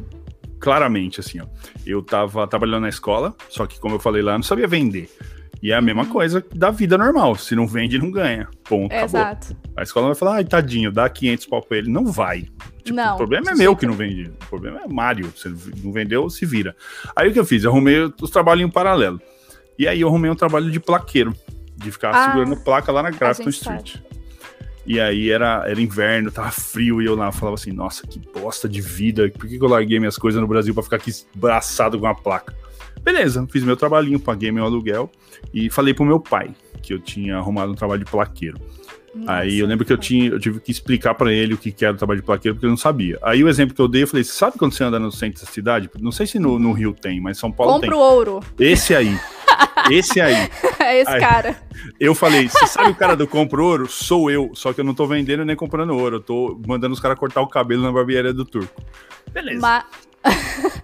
claramente, 0.59 1.21
assim, 1.21 1.41
ó. 1.41 1.47
Eu 1.87 2.03
tava 2.03 2.47
trabalhando 2.47 2.83
na 2.83 2.89
escola, 2.89 3.35
só 3.49 3.67
que 3.67 3.81
como 3.81 3.95
eu 3.95 3.99
falei 4.01 4.21
lá, 4.23 4.33
eu 4.33 4.39
não 4.39 4.43
sabia 4.43 4.67
vender. 4.69 5.09
E 5.63 5.73
é 5.73 5.75
a 5.75 5.81
mesma 5.81 6.05
Uhum. 6.05 6.09
coisa 6.11 6.45
da 6.55 6.71
vida 6.71 6.97
normal, 6.97 7.35
se 7.37 7.55
não 7.55 7.67
vende, 7.67 7.99
não 7.99 8.11
ganha. 8.11 8.49
Ponto, 8.65 8.93
acabou. 8.93 9.05
exato. 9.21 9.57
A 9.77 9.83
escola 9.83 10.07
vai 10.07 10.15
falar, 10.15 10.35
ai, 10.37 10.45
tadinho, 10.45 10.91
dá 10.91 11.09
500 11.09 11.47
pau 11.47 11.63
pra 11.63 11.79
ele. 11.79 11.91
Não 11.91 12.07
vai. 12.07 12.47
Tipo, 12.83 12.97
Não, 12.97 13.15
o 13.15 13.17
problema 13.19 13.51
é 13.51 13.55
meu 13.55 13.77
que 13.77 13.87
não 13.87 13.93
vendi. 13.93 14.31
O 14.43 14.47
problema 14.49 14.81
é 14.83 14.89
Mário. 14.89 15.31
Você 15.37 15.51
não 15.83 15.93
vendeu, 15.93 16.29
se 16.31 16.47
vira. 16.47 16.75
Aí 17.15 17.29
o 17.29 17.33
que 17.33 17.39
eu 17.39 17.45
fiz? 17.45 17.63
Eu 17.65 17.71
arrumei 17.71 18.11
os 18.23 18.31
trabalhinhos 18.31 18.73
paralelo. 18.73 19.21
E 19.79 19.87
aí 19.87 20.01
eu 20.01 20.09
arrumei 20.09 20.31
um 20.31 20.35
trabalho 20.35 20.71
de 20.71 20.81
plaqueiro. 20.81 21.35
De 21.83 21.91
ficar 21.91 22.11
Ah, 22.15 22.27
segurando 22.27 22.57
placa 22.57 22.93
lá 22.93 23.03
na 23.03 23.11
Grafton 23.11 23.49
Street. 23.49 23.97
E 24.87 24.99
aí 24.99 25.31
era, 25.31 25.65
era 25.67 25.81
inverno, 25.81 26.31
tava 26.31 26.51
frio, 26.51 27.01
e 27.01 27.07
eu 27.07 27.15
lá 27.15 27.31
falava 27.31 27.55
assim, 27.55 27.71
nossa, 27.71 28.07
que 28.07 28.19
bosta 28.19 28.69
de 28.69 28.81
vida. 28.81 29.31
Por 29.31 29.47
que, 29.49 29.57
que 29.59 29.65
eu 29.65 29.69
larguei 29.69 29.99
minhas 29.99 30.17
coisas 30.19 30.41
no 30.41 30.49
Brasil 30.49 30.75
pra 30.75 30.83
ficar 30.83 30.97
aqui 30.97 31.13
braçado 31.35 31.99
com 31.99 32.07
a 32.07 32.15
placa? 32.15 32.55
Beleza, 33.03 33.47
fiz 33.51 33.63
meu 33.63 33.77
trabalhinho, 33.77 34.19
paguei 34.19 34.51
meu 34.51 34.65
aluguel 34.65 35.11
e 35.55 35.71
falei 35.71 35.95
pro 35.95 36.05
meu 36.05 36.21
pai 36.21 36.51
que 36.83 36.93
eu 36.93 36.99
tinha 36.99 37.37
arrumado 37.37 37.73
um 37.73 37.75
trabalho 37.75 38.05
de 38.05 38.11
plaqueiro. 38.11 38.59
Aí 39.27 39.59
eu 39.59 39.67
lembro 39.67 39.85
que 39.85 39.93
eu, 39.93 39.99
tinha, 39.99 40.31
eu 40.31 40.39
tive 40.39 40.61
que 40.61 40.71
explicar 40.71 41.15
pra 41.15 41.33
ele 41.33 41.55
o 41.55 41.59
que, 41.59 41.75
era 41.85 41.95
o 41.95 41.97
trabalho 41.97 42.21
de 42.21 42.27
plaqueiro, 42.27 42.55
porque 42.55 42.67
ele 42.67 42.71
não 42.73 42.77
sabia. 42.77 43.19
Aí 43.23 43.43
o 43.43 43.49
exemplo 43.49 43.75
que 43.75 43.81
eu 43.81 43.89
dei, 43.89 44.05
eu 44.05 44.07
falei: 44.07 44.23
sabe 44.23 44.57
quando 44.57 44.73
você 44.73 44.85
anda 44.85 44.99
no 45.01 45.11
centro 45.11 45.45
da 45.45 45.51
cidade? 45.51 45.91
Não 46.01 46.13
sei 46.13 46.27
se 46.27 46.39
no, 46.39 46.59
no 46.59 46.73
Rio 46.73 46.93
tem, 46.93 47.21
mas 47.21 47.37
São 47.37 47.51
Paulo 47.51 47.75
Compra 47.75 47.97
o 47.97 47.99
ouro. 47.99 48.41
tem. 48.57 48.71
Esse 48.73 48.95
aí. 48.95 49.19
Esse 49.91 50.21
aí. 50.21 50.49
É 50.91 51.01
esse 51.01 51.11
Ai. 51.11 51.21
cara. 51.21 51.57
Eu 51.99 52.15
falei: 52.15 52.49
você 52.49 52.67
sabe 52.67 52.91
o 52.91 52.95
cara 52.95 53.15
do 53.17 53.27
compro 53.29 53.65
ouro? 53.65 53.89
Sou 53.89 54.31
eu. 54.31 54.51
Só 54.55 54.73
que 54.73 54.81
eu 54.81 54.85
não 54.85 54.95
tô 54.95 55.07
vendendo 55.07 55.45
nem 55.45 55.55
comprando 55.55 55.97
ouro. 55.97 56.17
Eu 56.17 56.21
tô 56.21 56.61
mandando 56.67 56.93
os 56.93 57.01
caras 57.01 57.19
cortar 57.19 57.41
o 57.41 57.47
cabelo 57.47 57.83
na 57.83 57.93
barbearia 57.93 58.33
do 58.33 58.45
turco. 58.45 58.83
Beleza. 59.33 59.61
Ma- 59.61 59.85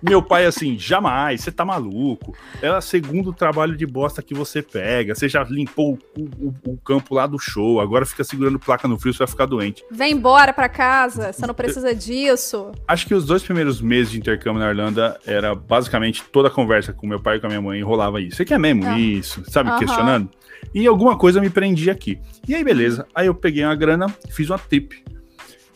Meu 0.02 0.22
pai, 0.22 0.46
assim, 0.46 0.78
jamais, 0.78 1.40
você 1.40 1.50
tá 1.50 1.64
maluco. 1.64 2.34
É 2.62 2.70
o 2.70 2.80
segundo 2.80 3.32
trabalho 3.32 3.76
de 3.76 3.84
bosta 3.86 4.22
que 4.22 4.34
você 4.34 4.62
pega. 4.62 5.14
Você 5.14 5.28
já 5.28 5.42
limpou 5.44 5.98
o, 6.16 6.22
o- 6.22 6.54
o 6.72 6.76
campo 6.78 7.14
lá 7.14 7.26
do 7.26 7.38
show, 7.38 7.80
agora 7.80 8.06
fica 8.06 8.22
segurando 8.24 8.58
placa 8.58 8.86
no 8.86 8.98
frio, 8.98 9.12
você 9.12 9.18
vai 9.18 9.26
ficar 9.26 9.46
doente. 9.46 9.84
Vem 9.90 10.12
embora 10.12 10.52
pra 10.52 10.68
casa, 10.68 11.32
você 11.32 11.46
não 11.46 11.54
precisa 11.54 11.94
disso. 11.94 12.72
Acho 12.86 13.06
que 13.06 13.14
os 13.14 13.24
dois 13.26 13.42
primeiros 13.42 13.80
meses 13.80 14.10
de 14.12 14.18
intercâmbio 14.18 14.60
na 14.60 14.68
Irlanda 14.70 15.18
era 15.26 15.54
basicamente 15.54 16.22
toda 16.24 16.48
a 16.48 16.50
conversa 16.50 16.92
com 16.92 17.06
meu 17.06 17.20
pai 17.20 17.36
e 17.36 17.40
com 17.40 17.46
a 17.46 17.50
minha 17.50 17.60
mãe 17.62 17.82
rolava 17.82 18.20
isso. 18.20 18.36
Você 18.36 18.44
quer 18.44 18.58
mesmo 18.58 18.86
Ah. 18.86 18.98
isso? 18.98 19.42
Sabe, 19.50 19.70
Aham. 19.70 19.78
questionando? 19.78 20.30
E 20.74 20.86
alguma 20.86 21.16
coisa 21.16 21.40
me 21.40 21.50
prendia 21.50 21.92
aqui. 21.92 22.18
E 22.46 22.54
aí, 22.54 22.62
beleza. 22.62 23.06
Aí 23.14 23.26
eu 23.26 23.34
peguei 23.34 23.64
uma 23.64 23.74
grana, 23.74 24.06
fiz 24.30 24.50
uma 24.50 24.58
trip. 24.58 25.02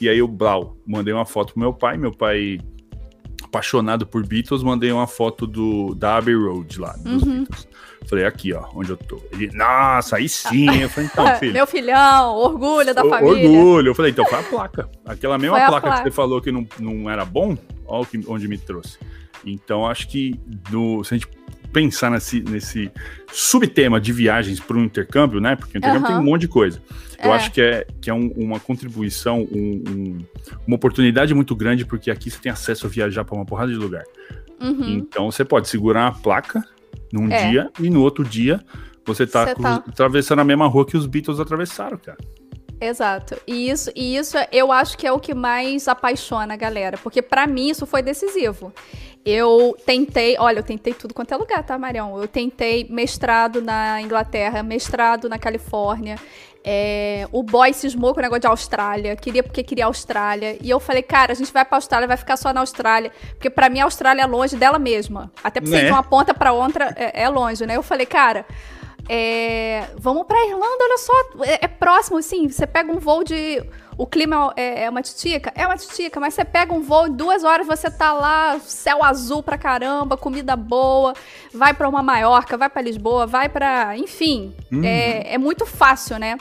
E 0.01 0.09
aí 0.09 0.19
eu, 0.19 0.27
blau, 0.29 0.77
mandei 0.87 1.13
uma 1.13 1.27
foto 1.27 1.53
pro 1.53 1.61
meu 1.61 1.73
pai. 1.73 1.97
Meu 1.97 2.13
pai, 2.13 2.59
apaixonado 3.51 4.07
por 4.07 4.25
Beatles, 4.25 4.63
mandei 4.63 4.93
uma 4.93 5.07
foto 5.09 5.47
do, 5.47 5.95
da 5.95 6.17
Abbey 6.17 6.35
Road 6.35 6.81
lá, 6.81 6.93
dos 6.99 7.23
Uhum. 7.23 7.39
Beatles. 7.41 7.69
Falei, 8.07 8.25
aqui, 8.25 8.53
ó, 8.55 8.65
onde 8.75 8.91
eu 8.91 8.97
tô. 8.97 9.21
Ele, 9.33 9.51
nossa, 9.55 10.17
aí 10.17 10.29
sim. 10.29 10.81
Eu 10.81 10.89
falei, 10.89 11.11
então, 11.13 11.27
filho. 11.39 11.53
Meu 11.53 11.67
filhão, 11.67 12.35
orgulho 12.37 12.95
da 12.95 13.05
O- 13.05 13.11
família. 13.11 13.47
Orgulho. 13.51 13.91
Eu 13.91 13.95
falei, 13.95 14.11
então 14.13 14.25
foi 14.25 14.39
a 14.39 14.43
placa. 14.43 14.89
Aquela 15.05 15.37
mesma 15.37 15.57
placa, 15.59 15.81
placa. 15.83 15.97
que 15.99 16.03
você 16.05 16.11
falou 16.11 16.41
que 16.41 16.51
não, 16.51 16.67
não 16.79 17.11
era 17.11 17.25
bom, 17.25 17.57
que, 18.11 18.25
onde 18.27 18.49
me 18.49 18.57
trouxe. 18.57 18.99
Então, 19.45 19.87
acho 19.87 20.09
que 20.09 20.41
no, 20.71 21.05
se 21.05 21.15
a 21.15 21.19
gente 21.19 21.29
pensar 21.73 22.11
nesse, 22.11 22.41
nesse 22.41 22.91
subtema 23.33 24.01
de 24.01 24.13
viagens 24.13 24.59
para 24.61 24.77
um 24.77 24.85
intercâmbio, 24.85 25.41
né? 25.41 25.57
Porque 25.57 25.77
o 25.77 25.79
intercâmbio 25.79 26.07
Aham. 26.07 26.17
tem 26.17 26.23
um 26.27 26.31
monte 26.31 26.43
de 26.43 26.49
coisa. 26.49 26.83
Eu 27.23 27.33
É. 27.33 27.37
acho 27.37 27.53
que 27.53 27.61
é, 27.61 27.87
que 28.01 28.09
é 28.11 28.15
um- 28.15 28.33
uma 28.37 28.59
contribuição, 28.59 29.41
um- 29.53 29.83
um- 29.89 30.19
uma 30.67 30.77
oportunidade 30.77 31.35
muito 31.35 31.55
grande, 31.55 31.85
porque 31.85 32.11
aqui 32.11 32.31
você 32.31 32.39
tem 32.41 32.51
acesso 32.51 32.87
a 32.87 32.91
viajar 32.91 33.25
para 33.25 33.35
uma 33.37 33.45
porrada 33.45 33.71
de 33.71 33.77
lugar. 33.79 34.05
Uhum. 34.61 34.89
Então, 34.89 35.31
você 35.31 35.45
pode 35.45 35.69
segurar 35.69 36.11
uma 36.11 36.13
placa 36.19 36.65
num 37.13 37.31
É. 37.31 37.51
dia 37.51 37.71
e 37.79 37.89
no 37.91 38.01
outro 38.03 38.25
dia 38.25 38.61
você 39.05 39.27
tá, 39.27 39.47
Você 39.47 39.55
cru- 39.55 39.63
tá- 39.63 39.85
atravessando 39.89 40.41
a 40.41 40.45
mesma 40.45 40.67
rua 40.67 40.85
que 40.87 40.97
os 40.97 41.07
Beatles 41.07 41.41
atravessaram, 41.41 41.99
cara. 41.99 42.19
Exato. 42.81 43.37
E 43.47 43.69
isso, 43.71 43.91
e 43.95 44.17
isso 44.17 44.39
é- 44.39 44.49
eu 44.51 44.73
acho 44.73 44.97
que 44.97 45.07
é 45.07 45.13
o 45.13 45.19
que 45.21 45.35
mais 45.35 45.87
apaixona 45.87 46.55
a 46.55 46.57
galera. 46.57 46.97
Porque 46.99 47.21
pra 47.21 47.47
mim 47.47 47.69
isso 47.69 47.85
foi 47.87 48.01
decisivo. 48.03 48.73
Eu 49.25 49.77
tentei, 49.85 50.37
olha, 50.39 50.61
eu 50.61 50.63
tentei 50.63 50.95
tudo 50.95 51.13
quanto 51.13 51.33
é 51.35 51.37
lugar, 51.37 51.63
tá, 51.63 51.77
Marião? 51.79 52.19
Eu 52.19 52.27
tentei 52.27 52.87
mestrado 52.89 53.61
na 53.61 54.01
Inglaterra, 54.01 54.63
mestrado 54.63 55.29
na 55.29 55.39
Califórnia. 55.39 56.17
É, 56.65 57.27
o 57.33 57.43
boy 57.43 57.73
cismou 57.73 58.13
com 58.13 58.21
o 58.21 58.23
negócio 58.23 58.41
de 58.43 58.47
Austrália, 58.47 59.17
queria 59.17 59.43
porque 59.43 59.63
queria 59.63 59.87
Austrália. 59.87 60.57
E 60.63 60.69
eu 60.71 60.81
falei, 60.81 61.03
cara, 61.03 61.33
a 61.33 61.35
gente 61.35 61.53
vai 61.53 61.65
pra 61.65 61.77
Austrália, 61.77 62.09
vai 62.09 62.17
ficar 62.17 62.37
só 62.39 62.53
na 62.53 62.61
Austrália. 62.61 63.13
Porque 63.31 63.51
pra 63.51 63.69
mim 63.69 63.81
a 63.81 63.85
Austrália 63.85 64.23
é 64.23 64.27
longe 64.27 64.57
dela 64.57 64.79
mesma. 64.79 65.31
Até 65.45 65.61
pra 65.61 65.69
você 65.71 65.77
ir 65.77 65.81
Né? 65.83 65.87
de 65.87 65.93
uma 65.93 66.03
ponta 66.03 66.33
pra 66.35 66.53
outra 66.53 66.93
é, 66.97 67.23
é 67.23 67.29
longe, 67.29 67.65
né? 67.67 67.77
Eu 67.77 67.83
falei, 67.83 68.07
cara, 68.07 68.45
é, 69.13 69.91
vamos 69.99 70.25
pra 70.25 70.41
Irlanda, 70.47 70.85
olha 70.85 70.99
só, 70.99 71.13
é, 71.45 71.65
é 71.65 71.69
próximo, 71.69 72.19
assim, 72.19 72.49
você 72.49 72.65
pega 72.67 72.93
um 72.93 73.01
voo 73.01 73.25
de... 73.25 73.61
O 73.99 74.07
clima 74.07 74.53
é, 74.57 74.85
é 74.85 74.89
uma 74.89 75.03
titica? 75.03 75.53
É 75.55 75.67
uma 75.67 75.77
titica, 75.77 76.19
mas 76.21 76.33
você 76.33 76.43
pega 76.45 76.73
um 76.73 76.81
voo, 76.81 77.11
duas 77.11 77.43
horas 77.45 77.67
você 77.67 77.91
tá 77.91 78.13
lá, 78.13 78.59
céu 78.61 79.05
azul 79.05 79.43
pra 79.43 79.59
caramba, 79.59 80.17
comida 80.17 80.55
boa, 80.57 81.13
vai 81.53 81.75
pra 81.75 81.89
uma 81.89 82.03
Maiorca, 82.03 82.57
vai 82.57 82.71
pra 82.71 82.81
Lisboa, 82.81 83.27
vai 83.27 83.49
pra... 83.49 83.97
Enfim, 83.99 84.55
Uhum. 84.73 84.85
é, 84.85 85.35
é 85.35 85.39
muito 85.39 85.67
fácil, 85.67 86.19
né? 86.19 86.39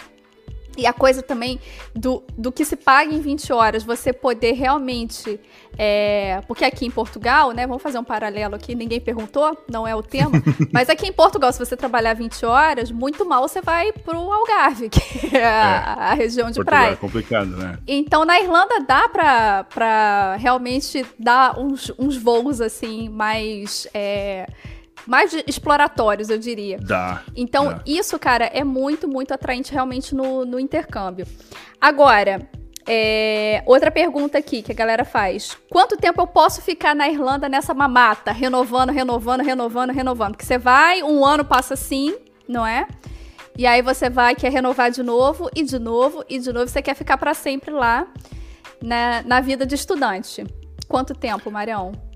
E 0.80 0.86
a 0.86 0.94
coisa 0.94 1.22
também 1.22 1.60
do, 1.94 2.24
do 2.38 2.52
que 2.52 2.64
se 2.64 2.76
paga 2.76 3.14
em 3.14 3.20
20 3.20 3.52
horas, 3.52 3.84
você 3.84 4.14
poder 4.14 4.54
realmente. 4.54 5.40
é, 5.78 6.42
porque 6.48 6.64
aqui 6.66 6.86
em 6.86 6.92
Portugal, 6.92 7.52
né? 7.52 7.68
Vamos 7.68 7.84
fazer 7.84 8.00
um 8.00 8.04
paralelo 8.04 8.56
aqui, 8.56 8.76
ninguém 8.76 9.00
perguntou, 9.00 9.58
não 9.70 9.88
é 9.88 9.96
o 9.96 10.02
tema. 10.02 10.42
mas 10.72 10.90
aqui 10.90 11.08
em 11.08 11.14
Portugal, 11.14 11.52
se 11.52 11.60
você 11.60 11.76
trabalhar 11.76 12.14
20 12.14 12.46
horas, 12.46 12.92
muito 12.92 13.26
mal 13.26 13.48
você 13.48 13.62
vai 13.62 13.92
pro 13.92 14.18
Algarve, 14.18 14.90
que 14.90 15.36
é, 15.36 15.46
a, 15.46 16.12
a 16.12 16.14
região 16.14 16.50
de 16.50 16.56
Portugal 16.56 16.80
praia. 16.80 16.94
é 16.94 16.96
complicado, 16.96 17.50
né? 17.58 17.78
Então, 17.88 18.26
na 18.26 18.40
Irlanda 18.40 18.80
dá 18.82 19.10
pra, 19.10 19.64
pra 19.66 20.36
realmente 20.38 21.06
dar 21.18 21.60
uns, 21.60 21.92
uns 21.98 22.18
voos 22.18 22.62
assim, 22.62 23.10
mais. 23.10 23.88
é, 23.94 24.48
mais 25.10 25.34
exploratórios, 25.48 26.30
eu 26.30 26.38
diria. 26.38 26.78
Dá. 26.78 27.24
Então, 27.36 27.70
dá. 27.70 27.82
isso, 27.86 28.18
cara, 28.20 28.46
é 28.46 28.64
muito, 28.64 29.08
muito 29.08 29.34
atraente 29.34 29.74
realmente 29.74 30.14
no, 30.14 30.46
no 30.46 30.60
intercâmbio. 30.60 31.26
Agora, 31.82 32.48
é, 32.88 33.64
outra 33.66 33.90
pergunta 33.90 34.38
aqui 34.38 34.62
que 34.62 34.72
a 34.72 34.76
galera 34.76 35.04
faz: 35.04 35.58
quanto 35.70 35.98
tempo 35.98 36.22
eu 36.22 36.28
posso 36.28 36.62
ficar 36.62 36.96
na 36.96 37.10
Irlanda 37.10 37.50
nessa 37.50 37.74
mamata, 37.74 38.32
renovando, 38.32 38.92
renovando, 38.92 39.42
renovando, 39.42 39.92
renovando? 39.92 40.32
Porque 40.34 40.46
você 40.46 40.60
vai, 40.60 41.02
um 41.02 41.26
ano 41.26 41.44
passa 41.44 41.74
assim, 41.74 42.16
não 42.48 42.66
é? 42.66 42.88
E 43.58 43.66
aí 43.66 43.82
você 43.82 44.10
vai, 44.10 44.36
quer 44.36 44.52
renovar 44.52 44.92
de 44.92 45.04
novo, 45.04 45.50
e 45.56 45.64
de 45.64 45.80
novo, 45.80 46.24
e 46.30 46.40
de 46.40 46.54
novo, 46.54 46.68
você 46.68 46.82
quer 46.82 46.94
ficar 46.94 47.18
pra 47.18 47.34
sempre 47.34 47.72
lá 47.72 48.08
na, 48.82 49.24
na 49.24 49.42
vida 49.42 49.66
de 49.66 49.76
estudante. 49.76 50.46
Quanto 50.88 51.14
tempo, 51.14 51.52
Marião? 51.52 52.09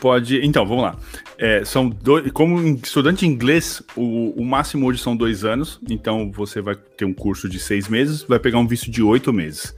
Pode. 0.00 0.44
Então, 0.44 0.66
vamos 0.66 0.84
lá. 0.84 0.96
É, 1.38 1.64
são 1.64 1.88
dois. 1.88 2.30
Como 2.32 2.60
estudante 2.82 3.20
de 3.20 3.26
inglês, 3.26 3.82
o, 3.96 4.30
o 4.40 4.44
máximo 4.44 4.86
hoje 4.86 5.00
são 5.00 5.16
dois 5.16 5.44
anos. 5.44 5.80
Então, 5.88 6.30
você 6.30 6.60
vai 6.60 6.74
ter 6.74 7.04
um 7.04 7.14
curso 7.14 7.48
de 7.48 7.58
seis 7.58 7.88
meses, 7.88 8.22
vai 8.22 8.38
pegar 8.38 8.58
um 8.58 8.66
visto 8.66 8.90
de 8.90 9.02
oito 9.02 9.32
meses. 9.32 9.74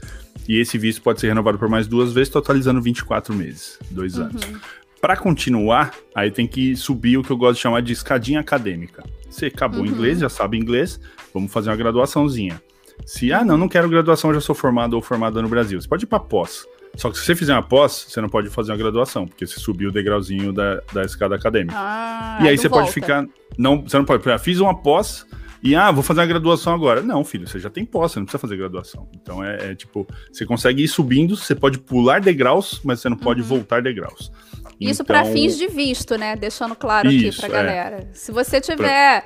E 0.48 0.58
esse 0.60 0.78
visto 0.78 1.02
pode 1.02 1.20
ser 1.20 1.28
renovado 1.28 1.58
por 1.58 1.68
mais 1.68 1.86
duas 1.86 2.12
vezes, 2.12 2.28
totalizando 2.28 2.80
24 2.80 3.34
meses, 3.34 3.78
dois 3.90 4.18
anos. 4.18 4.42
Uhum. 4.44 4.58
Para 5.00 5.16
continuar, 5.16 5.92
aí 6.14 6.30
tem 6.30 6.46
que 6.46 6.76
subir 6.76 7.18
o 7.18 7.22
que 7.22 7.30
eu 7.30 7.36
gosto 7.36 7.56
de 7.56 7.62
chamar 7.62 7.82
de 7.82 7.92
escadinha 7.92 8.40
acadêmica. 8.40 9.02
Você 9.28 9.46
acabou 9.46 9.80
Uhum. 9.80 9.86
inglês, 9.86 10.20
já 10.20 10.28
sabe 10.28 10.56
inglês, 10.56 11.00
vamos 11.34 11.52
fazer 11.52 11.70
uma 11.70 11.76
graduaçãozinha. 11.76 12.60
Se, 13.04 13.32
ah, 13.32 13.44
não, 13.44 13.58
não 13.58 13.68
quero 13.68 13.88
graduação, 13.88 14.32
já 14.32 14.40
sou 14.40 14.54
formado 14.54 14.94
ou 14.94 15.02
formada 15.02 15.42
no 15.42 15.48
Brasil. 15.48 15.80
Você 15.80 15.88
pode 15.88 16.04
ir 16.04 16.06
para 16.06 16.20
pós. 16.20 16.64
Só 16.96 17.10
que 17.10 17.18
se 17.18 17.24
você 17.24 17.36
fizer 17.36 17.52
uma 17.52 17.62
pós, 17.62 18.06
você 18.08 18.20
não 18.20 18.28
pode 18.28 18.48
fazer 18.48 18.72
uma 18.72 18.78
graduação, 18.78 19.26
porque 19.26 19.46
você 19.46 19.60
subiu 19.60 19.90
o 19.90 19.92
degrauzinho 19.92 20.52
da, 20.52 20.80
da 20.92 21.02
escada 21.02 21.34
acadêmica. 21.34 21.76
Ah, 21.76 22.38
e 22.42 22.48
aí 22.48 22.58
você 22.58 22.68
volta. 22.68 22.84
pode 22.84 22.94
ficar. 22.94 23.26
Não, 23.58 23.82
você 23.82 23.98
não 23.98 24.04
pode. 24.04 24.22
por 24.22 24.30
exemplo, 24.30 24.44
Fiz 24.44 24.60
uma 24.60 24.74
pós 24.74 25.26
e 25.62 25.74
ah, 25.74 25.90
vou 25.90 26.02
fazer 26.02 26.20
uma 26.20 26.26
graduação 26.26 26.72
agora. 26.72 27.02
Não, 27.02 27.24
filho, 27.24 27.46
você 27.46 27.58
já 27.58 27.68
tem 27.68 27.84
pós, 27.84 28.12
você 28.12 28.18
não 28.18 28.26
precisa 28.26 28.40
fazer 28.40 28.56
graduação. 28.56 29.08
Então 29.14 29.42
é, 29.42 29.72
é 29.72 29.74
tipo, 29.74 30.06
você 30.32 30.46
consegue 30.46 30.82
ir 30.82 30.88
subindo, 30.88 31.36
você 31.36 31.54
pode 31.54 31.78
pular 31.78 32.20
degraus, 32.20 32.80
mas 32.84 33.00
você 33.00 33.08
não 33.08 33.16
pode 33.16 33.42
voltar 33.42 33.82
degraus. 33.82 34.30
Uhum. 34.54 34.70
Isso 34.80 35.04
para 35.04 35.20
Então, 35.20 35.32
fins 35.32 35.56
de 35.56 35.66
visto, 35.68 36.16
né? 36.16 36.36
Deixando 36.36 36.74
claro 36.74 37.10
Isso, 37.10 37.28
aqui 37.28 37.36
pra 37.38 37.48
é. 37.48 37.62
galera. 37.62 38.08
Se 38.12 38.30
você 38.30 38.60
tiver 38.60 39.24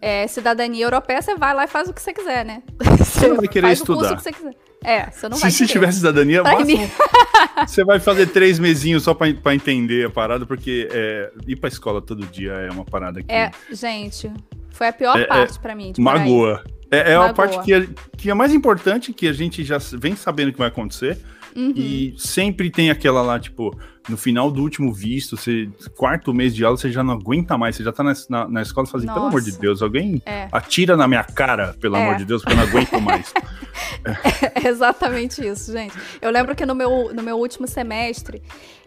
é, 0.00 0.26
cidadania 0.26 0.84
europeia, 0.84 1.20
você 1.20 1.34
vai 1.34 1.54
lá 1.54 1.64
e 1.64 1.68
faz 1.68 1.88
o 1.88 1.92
que 1.92 2.00
você 2.00 2.12
quiser, 2.12 2.44
né? 2.44 2.62
Você 2.98 3.28
não 3.28 3.36
vai 3.36 3.48
querer 3.48 3.68
faz 3.68 3.80
o 3.80 3.86
curso 3.86 4.02
estudar. 4.02 4.16
que 4.16 4.22
você 4.22 4.32
quiser. 4.32 4.71
É, 4.84 5.10
você 5.10 5.28
não 5.28 5.36
se 5.36 5.42
vai 5.42 5.50
se 5.50 5.58
querer. 5.58 5.72
tiver 5.72 5.92
cidadania, 5.92 6.42
mim- 6.64 6.90
você 7.66 7.84
vai 7.84 8.00
fazer 8.00 8.26
três 8.26 8.58
mesinhos 8.58 9.02
só 9.02 9.14
pra, 9.14 9.32
pra 9.34 9.54
entender 9.54 10.06
a 10.06 10.10
parada, 10.10 10.44
porque 10.46 10.88
é, 10.90 11.30
ir 11.46 11.56
pra 11.56 11.68
escola 11.68 12.00
todo 12.02 12.24
dia 12.26 12.52
é 12.52 12.70
uma 12.70 12.84
parada 12.84 13.22
que 13.22 13.30
É, 13.32 13.50
gente, 13.70 14.30
foi 14.70 14.88
a 14.88 14.92
pior 14.92 15.16
É, 15.18 15.22
é, 15.22 15.26
parte 15.26 15.58
pra 15.58 15.74
mim. 15.74 15.92
aí. 15.96 16.02
magoa. 16.02 16.64
É, 16.90 17.12
é 17.12 17.14
a 17.14 17.20
Magoa. 17.20 17.34
parte 17.34 17.58
que 17.64 17.72
é, 17.72 17.86
que 18.18 18.30
é 18.30 18.34
mais 18.34 18.52
importante, 18.52 19.12
que 19.14 19.26
a 19.26 19.32
gente 19.32 19.64
já 19.64 19.78
vem 19.94 20.14
sabendo 20.14 20.52
que 20.52 20.58
vai 20.58 20.68
acontecer. 20.68 21.16
Uhum. 21.54 21.72
E 21.76 22.14
sempre 22.16 22.70
tem 22.70 22.90
aquela 22.90 23.22
lá, 23.22 23.38
tipo, 23.38 23.76
no 24.08 24.16
final 24.16 24.50
do 24.50 24.62
último 24.62 24.92
visto, 24.92 25.36
você, 25.36 25.68
quarto 25.96 26.32
mês 26.34 26.54
de 26.54 26.64
aula, 26.64 26.76
você 26.76 26.90
já 26.90 27.02
não 27.02 27.14
aguenta 27.14 27.56
mais, 27.58 27.76
você 27.76 27.84
já 27.84 27.92
tá 27.92 28.02
na, 28.02 28.12
na, 28.28 28.48
na 28.48 28.62
escola 28.62 28.86
e 28.86 28.90
fala 28.90 29.04
assim, 29.04 29.12
pelo 29.12 29.26
amor 29.26 29.40
de. 29.40 29.52
Deus, 29.58 29.82
alguém 29.82 30.20
É. 30.26 30.48
atira 30.50 30.96
na 30.96 31.06
minha 31.06 31.22
cara, 31.24 31.74
pelo 31.80 31.96
É. 31.96 32.02
amor 32.02 32.16
de 32.16 32.24
Deus, 32.24 32.42
porque 32.42 32.54
eu 32.54 32.56
não 32.56 32.68
aguento 32.68 33.00
mais. 33.00 33.32
É 34.54 34.68
exatamente 34.68 35.46
isso, 35.46 35.72
gente. 35.72 35.94
Eu 36.20 36.30
lembro 36.30 36.54
que 36.54 36.66
no 36.66 36.74
meu, 36.74 37.12
no 37.14 37.22
meu 37.22 37.36
último 37.38 37.66
semestre, 37.66 38.42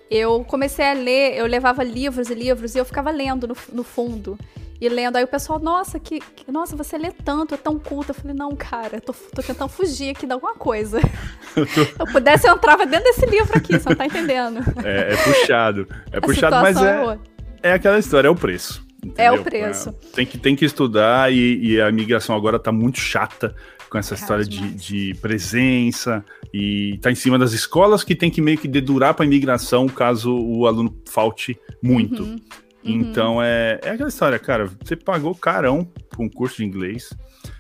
eu 0.09 0.43
comecei 0.45 0.85
a 0.85 0.93
ler, 0.93 1.35
eu 1.37 1.45
levava 1.45 1.83
livros 1.83 2.29
e 2.29 2.33
livros 2.35 2.75
e 2.75 2.77
eu 2.77 2.85
ficava 2.85 3.11
lendo 3.11 3.47
no, 3.47 3.55
no 3.73 3.83
fundo. 3.83 4.37
E 4.79 4.89
lendo, 4.89 5.15
aí 5.15 5.23
o 5.23 5.27
pessoal, 5.27 5.57
nossa, 5.57 5.97
que, 5.99 6.19
que- 6.19 6.51
nossa, 6.51 6.75
você 6.75 6.97
lê 6.97 7.09
tanto, 7.09 7.53
é 7.53 7.57
tão 7.57 7.79
culto. 7.79 8.11
Eu 8.11 8.15
falei, 8.15 8.35
não, 8.35 8.53
cara, 8.55 8.97
eu 8.97 9.01
tô, 9.01 9.13
tô 9.13 9.41
tentando 9.41 9.69
fugir 9.69 10.09
aqui 10.09 10.25
de 10.27 10.33
alguma 10.33 10.53
coisa. 10.53 10.99
Se 10.99 11.95
eu 11.97 12.05
pudesse, 12.11 12.47
eu 12.47 12.55
entrava 12.55 12.85
dentro 12.85 13.05
desse 13.05 13.25
livro 13.25 13.57
aqui, 13.57 13.79
você 13.79 13.87
não 13.89 13.95
tá 13.95 14.05
entendendo. 14.05 14.59
É, 14.83 15.13
é 15.13 15.17
puxado. 15.17 15.87
É 16.11 16.17
A 16.17 16.21
puxado, 16.21 16.55
mas 16.57 16.75
é, 16.81 16.99
outra. 16.99 17.19
é 17.63 17.71
aquela 17.71 17.97
história, 17.97 18.27
é 18.27 18.31
o 18.31 18.35
preço. 18.35 18.85
É 19.17 19.31
o 19.31 19.35
entendeu? 19.35 19.43
preço. 19.43 19.89
É, 19.89 20.15
tem, 20.15 20.25
que, 20.25 20.37
tem 20.37 20.55
que 20.57 20.65
estudar 20.65 21.31
e, 21.31 21.57
e 21.75 21.81
a 21.81 21.89
migração 21.91 22.35
agora 22.35 22.59
tá 22.59 22.71
muito 22.71 22.99
chata 22.99 23.55
com 23.95 23.99
essa 23.99 24.13
história 24.13 24.43
de, 24.43 24.73
de 24.73 25.13
presença 25.21 26.23
e 26.53 26.99
tá 27.01 27.09
em 27.09 27.15
cima 27.15 27.39
das 27.39 27.53
escolas 27.53 28.03
que 28.03 28.13
tem 28.13 28.29
que 28.29 28.41
meio 28.41 28.57
que 28.57 28.67
dedurar 28.67 29.13
para 29.13 29.23
imigração 29.25 29.87
caso 29.87 30.35
o 30.37 30.67
aluno 30.67 30.93
falte 31.07 31.57
muito. 31.81 32.23
Uhum, 32.23 32.35
Então 32.83 33.41
é, 33.41 33.79
é 33.81 33.91
aquela 33.91 34.09
história, 34.09 34.37
cara. 34.37 34.69
Você 34.83 34.97
pagou 34.97 35.33
carão 35.33 35.89
pra 36.09 36.21
um 36.21 36.27
curso 36.27 36.57
de 36.57 36.65
inglês. 36.65 37.13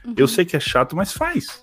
uhum. 0.05 0.13
Eu 0.17 0.27
sei 0.27 0.43
que 0.43 0.57
é 0.57 0.59
chato, 0.59 0.93
mas 0.93 1.13
faz. 1.13 1.61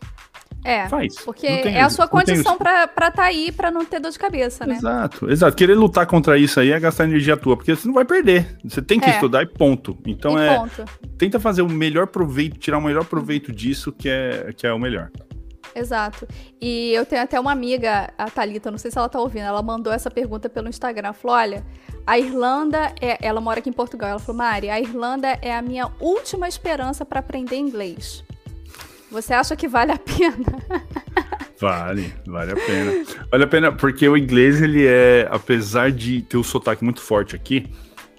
É, 0.65 0.89
Faz. 0.89 1.17
porque 1.25 1.47
é 1.47 1.81
a 1.81 1.91
sua 1.91 2.07
condição 2.07 2.57
pra 2.57 2.85
estar 2.85 3.11
tá 3.11 3.25
aí, 3.25 3.51
pra 3.51 3.71
não 3.71 3.85
ter 3.85 3.99
dor 3.99 4.13
de 4.13 4.19
cabeça, 4.19 4.65
né? 4.65 4.77
Exato, 4.77 5.31
exato. 5.31 5.57
Querer 5.57 5.75
lutar 5.75 6.07
contra 6.07 6.39
isso 6.39 6.61
aí 6.61 6.71
é 6.71 6.79
gastar 6.79 7.05
energia 7.05 7.37
tua, 7.37 7.57
porque 7.57 7.75
você 7.75 7.87
não 7.87 7.95
vai 7.95 8.05
perder. 8.05 8.57
Você 8.65 8.81
tem 8.81 9.01
que 9.01 9.11
É. 9.11 9.15
estudar 9.15 9.43
e 9.43 9.47
ponto. 9.47 9.99
Então 10.07 10.39
e 10.39 10.47
é. 10.47 10.57
ponto. 10.57 10.85
Tenta 11.19 11.41
fazer 11.41 11.63
o 11.63 11.69
melhor 11.69 12.07
proveito, 12.07 12.59
tirar 12.59 12.79
o 12.79 12.83
melhor 12.83 13.05
proveito 13.05 13.53
disso, 13.53 13.91
que 13.91 14.09
é, 14.09 14.53
que 14.57 14.67
é 14.67 14.73
o 14.73 14.79
melhor. 14.79 15.11
Exato. 15.75 16.29
E 16.61 16.93
eu 16.93 17.07
tenho 17.07 17.23
até 17.23 17.41
uma 17.41 17.51
amiga, 17.51 18.13
a 18.17 18.31
Thalita, 18.31 18.71
não 18.71 18.79
sei 18.79 18.91
se 18.91 18.99
ela 18.99 19.09
tá 19.09 19.19
ouvindo, 19.19 19.45
ela 19.45 19.63
mandou 19.63 19.93
essa 19.93 20.11
pergunta 20.11 20.49
pelo 20.49 20.69
Instagram. 20.69 21.09
Ela 21.09 21.15
falou: 21.15 21.37
olha, 21.37 21.65
a 22.07 22.19
Irlanda 22.19 22.93
é. 23.01 23.19
Ela 23.27 23.41
mora 23.41 23.59
aqui 23.61 23.71
em 23.71 23.73
Portugal. 23.73 24.11
Ela 24.11 24.19
falou, 24.19 24.39
Mari, 24.39 24.69
a 24.69 24.79
Irlanda 24.79 25.39
é 25.41 25.55
a 25.55 25.63
minha 25.63 25.91
última 25.99 26.47
esperança 26.47 27.05
para 27.05 27.21
aprender 27.21 27.57
inglês. 27.57 28.23
Você 29.13 29.33
acha 29.35 29.55
que 29.55 29.69
vale 29.69 29.93
a 29.93 29.99
pena? 29.99 30.47
Vale, 31.61 32.13
vale 32.27 32.53
a 32.53 32.57
pena. 32.57 32.93
Vale 33.31 33.45
a 33.45 33.47
pena, 33.47 33.71
porque 33.71 34.09
o 34.09 34.17
inglês, 34.17 34.61
ele 34.61 34.85
é, 34.85 35.29
apesar 35.31 35.93
de 35.93 36.21
ter 36.23 36.37
o 36.37 36.43
sotaque 36.43 36.83
muito 36.83 37.01
forte 37.01 37.37
aqui, 37.37 37.71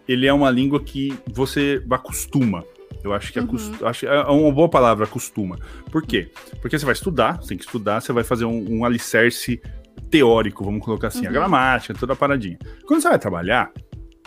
ele 0.07 0.25
é 0.25 0.31
uma 0.31 0.49
língua 0.49 0.81
que 0.81 1.13
você 1.33 1.83
acostuma. 1.91 2.63
Eu 3.03 3.11
acho 3.11 3.33
que 3.33 3.39
Uhum. 3.39 3.45
acost- 3.45 3.83
acho, 3.83 4.05
é 4.05 4.21
uma 4.31 4.49
boa 4.49 4.69
palavra, 4.69 5.03
acostuma. 5.03 5.57
Por 5.91 6.03
quê? 6.03 6.31
Porque 6.61 6.79
você 6.79 6.85
vai 6.85 6.93
estudar, 6.93 7.41
você 7.41 7.49
tem 7.49 7.57
que 7.57 7.65
estudar, 7.65 7.99
você 7.99 8.13
vai 8.13 8.23
fazer 8.23 8.45
um, 8.45 8.77
um 8.79 8.85
alicerce 8.85 9.61
teórico, 10.09 10.63
vamos 10.63 10.81
colocar 10.85 11.09
assim, 11.09 11.25
a 11.25 11.27
Uhum. 11.27 11.33
gramática, 11.33 11.93
toda 11.93 12.13
a 12.13 12.15
paradinha. 12.15 12.57
Quando 12.87 13.01
você 13.01 13.09
vai 13.09 13.19
trabalhar, 13.19 13.71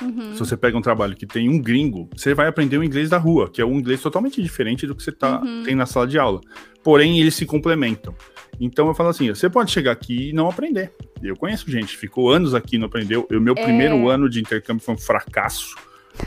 Uhum. 0.02 0.32
se 0.34 0.38
você 0.38 0.56
pega 0.56 0.76
um 0.76 0.82
trabalho 0.82 1.16
que 1.16 1.26
tem 1.26 1.48
um 1.48 1.58
gringo, 1.58 2.08
você 2.14 2.34
vai 2.34 2.46
aprender 2.48 2.76
o 2.76 2.84
inglês 2.84 3.08
da 3.08 3.16
rua, 3.18 3.48
que 3.50 3.62
é 3.62 3.64
um 3.64 3.78
inglês 3.78 4.02
totalmente 4.02 4.42
diferente 4.42 4.86
do 4.86 4.94
que 4.94 5.02
você 5.02 5.10
tá, 5.12 5.40
Uhum. 5.40 5.62
tem 5.64 5.74
na 5.74 5.86
sala 5.86 6.06
de 6.06 6.18
aula. 6.18 6.40
Porém, 6.84 7.18
eles 7.18 7.34
se 7.34 7.46
complementam. 7.46 8.14
Então 8.60 8.86
eu 8.88 8.94
falo 8.94 9.08
assim: 9.08 9.28
você 9.28 9.48
pode 9.50 9.70
chegar 9.70 9.92
aqui 9.92 10.30
e 10.30 10.32
não 10.32 10.48
aprender. 10.48 10.92
Eu 11.22 11.34
conheço 11.36 11.70
gente, 11.70 11.96
ficou 11.96 12.30
anos 12.30 12.54
aqui 12.54 12.76
e 12.76 12.78
não 12.78 12.86
aprendeu. 12.86 13.26
O 13.30 13.40
meu 13.40 13.54
É. 13.56 13.62
primeiro 13.64 14.08
ano 14.08 14.28
de 14.28 14.38
intercâmbio 14.40 14.82
foi 14.84 14.94
um 14.94 14.98
fracasso 14.98 15.74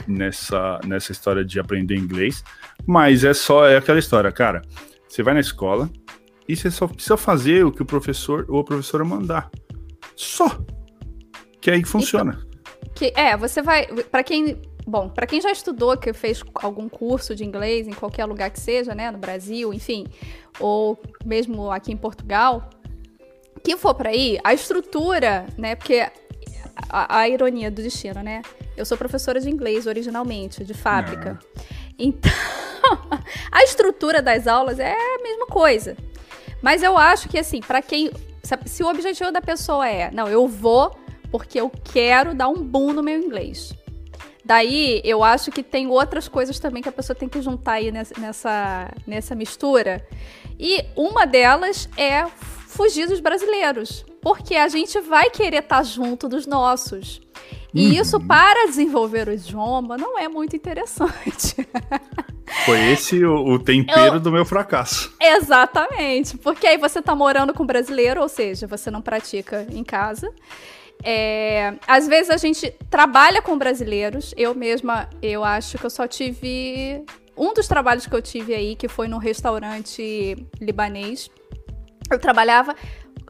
nessa, 0.06 0.80
nessa 0.84 1.12
história 1.12 1.44
de 1.44 1.58
aprender 1.58 1.96
inglês. 1.96 2.42
Mas 2.86 3.24
é 3.24 3.32
só 3.34 3.66
é 3.66 3.76
aquela 3.76 3.98
história, 3.98 4.30
cara. 4.32 4.62
Você 5.08 5.22
vai 5.22 5.34
na 5.34 5.40
escola 5.40 5.90
e 6.48 6.54
você 6.56 6.70
só 6.70 6.86
precisa 6.86 7.16
fazer 7.16 7.64
o 7.64 7.72
que 7.72 7.82
o 7.82 7.86
professor 7.86 8.44
ou 8.48 8.60
a 8.60 8.64
professora 8.64 9.04
mandar. 9.04 9.50
Só. 10.16 10.58
Que 11.60 11.70
aí 11.70 11.84
funciona. 11.84 12.44
Que, 12.94 13.12
é, 13.16 13.36
você 13.36 13.62
vai. 13.62 13.86
Pra 13.86 14.22
quem. 14.22 14.60
Bom, 14.86 15.08
pra 15.08 15.26
quem 15.26 15.40
já 15.40 15.52
estudou, 15.52 15.96
que 15.96 16.12
fez 16.12 16.42
algum 16.54 16.88
curso 16.88 17.34
de 17.34 17.44
inglês 17.44 17.86
em 17.86 17.92
qualquer 17.92 18.24
lugar 18.24 18.50
que 18.50 18.58
seja, 18.58 18.94
né? 18.94 19.10
No 19.10 19.18
Brasil, 19.18 19.72
enfim, 19.72 20.06
ou 20.58 20.98
mesmo 21.24 21.70
aqui 21.70 21.92
em 21.92 21.96
Portugal, 21.96 22.68
que 23.62 23.76
for 23.76 23.94
pra 23.94 24.10
aí, 24.10 24.38
a 24.42 24.52
estrutura, 24.52 25.46
né? 25.56 25.76
Porque 25.76 26.10
a, 26.88 27.18
a 27.20 27.28
ironia 27.28 27.70
do 27.70 27.82
destino, 27.82 28.22
né? 28.22 28.42
Eu 28.76 28.84
sou 28.86 28.96
professora 28.96 29.40
de 29.40 29.50
inglês 29.50 29.86
originalmente, 29.86 30.64
de 30.64 30.74
fábrica. 30.74 31.38
Então, 31.98 32.32
a 33.52 33.62
estrutura 33.62 34.22
das 34.22 34.46
aulas 34.46 34.78
é 34.78 34.92
a 34.92 35.22
mesma 35.22 35.46
coisa. 35.46 35.96
Mas 36.62 36.82
eu 36.82 36.96
acho 36.96 37.28
que, 37.28 37.38
assim, 37.38 37.60
pra 37.60 37.82
quem. 37.82 38.10
Se, 38.42 38.58
se 38.66 38.82
o 38.82 38.88
objetivo 38.88 39.30
da 39.30 39.42
pessoa 39.42 39.86
é, 39.86 40.10
não, 40.10 40.26
eu 40.26 40.48
vou 40.48 40.98
porque 41.30 41.60
eu 41.60 41.70
quero 41.92 42.34
dar 42.34 42.48
um 42.48 42.62
boom 42.62 42.92
no 42.92 43.02
meu 43.02 43.18
inglês. 43.18 43.72
Daí, 44.44 45.00
eu 45.04 45.22
acho 45.22 45.50
que 45.50 45.62
tem 45.62 45.86
outras 45.86 46.26
coisas 46.26 46.58
também 46.58 46.82
que 46.82 46.88
a 46.88 46.92
pessoa 46.92 47.14
tem 47.14 47.28
que 47.28 47.40
juntar 47.40 47.72
aí 47.74 47.92
nessa, 47.92 48.90
nessa, 49.06 49.34
mistura. 49.34 50.04
E 50.58 50.84
uma 50.96 51.24
delas 51.26 51.88
é 51.96 52.26
fugir 52.66 53.06
dos 53.06 53.20
brasileiros. 53.20 54.04
Porque 54.20 54.56
a 54.56 54.68
gente 54.68 55.00
vai 55.00 55.30
querer 55.30 55.62
estar 55.62 55.82
junto 55.82 56.28
dos 56.28 56.46
nossos. 56.46 57.20
E 57.72 57.86
Uhum. 57.86 57.92
isso, 58.02 58.20
para 58.20 58.66
desenvolver 58.66 59.28
o 59.28 59.32
idioma, 59.32 59.96
não 59.96 60.18
é 60.18 60.26
muito 60.28 60.56
interessante. 60.56 61.54
Foi 62.66 62.90
esse 62.90 63.24
o, 63.24 63.52
o 63.52 63.58
tempero 63.58 64.16
Eu- 64.16 64.20
do 64.20 64.32
meu 64.32 64.44
fracasso. 64.44 65.14
Exatamente. 65.20 66.36
Porque 66.38 66.66
aí 66.66 66.76
você 66.76 67.00
tá 67.00 67.14
morando 67.14 67.54
com 67.54 67.64
brasileiro, 67.64 68.20
ou 68.20 68.28
seja, 68.28 68.66
você 68.66 68.90
não 68.90 69.00
pratica 69.00 69.66
em 69.70 69.84
casa. 69.84 70.28
É, 71.02 71.74
às 71.86 72.06
vezes 72.06 72.30
a 72.30 72.36
gente 72.36 72.70
trabalha 72.90 73.40
com 73.40 73.56
brasileiros. 73.56 74.34
Eu 74.36 74.54
mesma, 74.54 75.08
eu 75.22 75.42
acho 75.44 75.78
que 75.78 75.84
eu 75.84 75.90
só 75.90 76.06
tive. 76.06 77.04
Um 77.36 77.54
dos 77.54 77.66
trabalhos 77.66 78.06
que 78.06 78.14
eu 78.14 78.20
tive 78.20 78.54
aí, 78.54 78.76
que 78.76 78.86
foi 78.86 79.08
num 79.08 79.16
restaurante 79.16 80.36
libanês. 80.60 81.30
Eu 82.10 82.18
trabalhava 82.18 82.76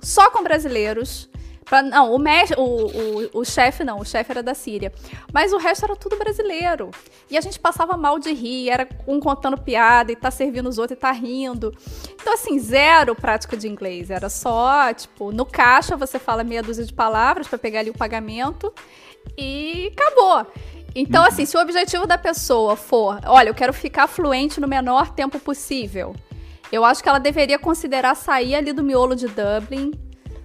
só 0.03 0.31
com 0.31 0.43
brasileiros. 0.43 1.30
Pra- 1.65 1.83
não, 1.83 2.13
o, 2.13 2.19
mes- 2.19 2.51
o, 2.57 2.63
o, 2.63 3.41
o 3.41 3.45
chefe 3.45 3.85
não, 3.85 3.99
o 4.01 4.05
chefe 4.05 4.31
era 4.33 4.43
da 4.43 4.55
Síria. 4.55 4.93
Mas 5.33 5.53
o 5.53 5.57
resto 5.59 5.85
era 5.85 5.95
tudo 5.95 6.17
brasileiro. 6.17 6.91
E 7.31 7.39
a 7.39 7.41
gente 7.41 7.59
passava 7.61 7.97
mal 7.97 8.19
de 8.19 8.33
rir, 8.33 8.71
era 8.71 8.89
um 9.07 9.21
contando 9.21 9.57
piada 9.57 10.11
e 10.11 10.17
tá 10.17 10.31
servindo 10.31 10.69
os 10.69 10.79
outros 10.79 10.97
e 10.97 11.01
tá 11.01 11.13
rindo. 11.13 11.73
Então, 12.21 12.33
assim, 12.35 12.59
zero 12.59 13.15
prática 13.15 13.57
de 13.57 13.69
inglês. 13.69 14.11
Era 14.11 14.29
só, 14.29 14.93
tipo, 14.93 15.31
no 15.33 15.47
caixa 15.47 15.97
você 15.97 16.19
fala 16.19 16.43
meia 16.43 16.63
dúzia 16.63 16.85
de 16.85 16.93
palavras 16.93 17.47
pra 17.47 17.59
pegar 17.59 17.81
ali 17.81 17.91
o 17.91 17.95
pagamento 17.97 18.73
e 19.39 19.93
acabou. 19.97 20.47
Então, 20.95 21.23
assim, 21.23 21.47
se 21.47 21.57
o 21.57 21.61
objetivo 21.61 22.05
da 22.07 22.19
pessoa 22.19 22.75
for, 22.75 23.21
olha, 23.27 23.49
eu 23.51 23.55
quero 23.55 23.73
ficar 23.73 24.09
fluente 24.09 24.61
no 24.61 24.67
menor 24.67 25.13
tempo 25.13 25.39
possível, 25.39 26.17
eu 26.73 26.85
acho 26.85 27.01
que 27.01 27.09
ela 27.09 27.21
deveria 27.21 27.59
considerar 27.61 28.17
sair 28.17 28.57
ali 28.57 28.73
do 28.73 28.83
miolo 28.83 29.15
de 29.15 29.29
Dublin, 29.29 29.93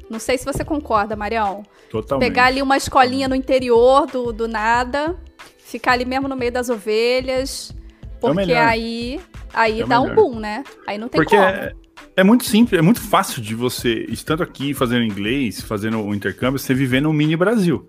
Não 0.09 0.19
sei 0.19 0.37
se 0.37 0.45
você 0.45 0.63
concorda, 0.63 1.15
Marião. 1.15 1.63
Totalmente. 1.89 2.27
Pegar 2.29 2.45
ali 2.45 2.61
uma 2.61 2.77
escolinha 2.77 3.27
no 3.27 3.35
interior 3.35 4.05
do, 4.07 4.31
do 4.31 4.47
nada, 4.47 5.15
ficar 5.59 5.93
ali 5.93 6.05
mesmo 6.05 6.27
no 6.27 6.35
meio 6.35 6.51
das 6.51 6.69
ovelhas, 6.69 7.73
porque 8.21 8.35
melhor. 8.35 8.67
aí, 8.67 9.19
aí 9.53 9.81
É 9.81 9.85
dá 9.85 9.99
um 9.99 10.09
melhor. 10.09 10.15
boom, 10.15 10.39
né? 10.39 10.63
Aí 10.87 10.97
não 10.97 11.07
tem 11.07 11.19
Porque 11.19 11.35
como. 11.35 11.47
é, 11.47 11.71
é 12.17 12.23
muito 12.23 12.45
simples, 12.45 12.77
é 12.77 12.81
muito 12.81 13.01
fácil 13.01 13.41
de 13.41 13.55
você, 13.55 14.05
estando 14.09 14.43
aqui 14.43 14.73
fazendo 14.73 15.03
inglês, 15.03 15.61
fazendo 15.61 15.99
o 16.01 16.13
intercâmbio, 16.13 16.59
você 16.59 16.73
viver 16.73 17.01
no 17.01 17.11
mini 17.13 17.35
Brasil. 17.35 17.85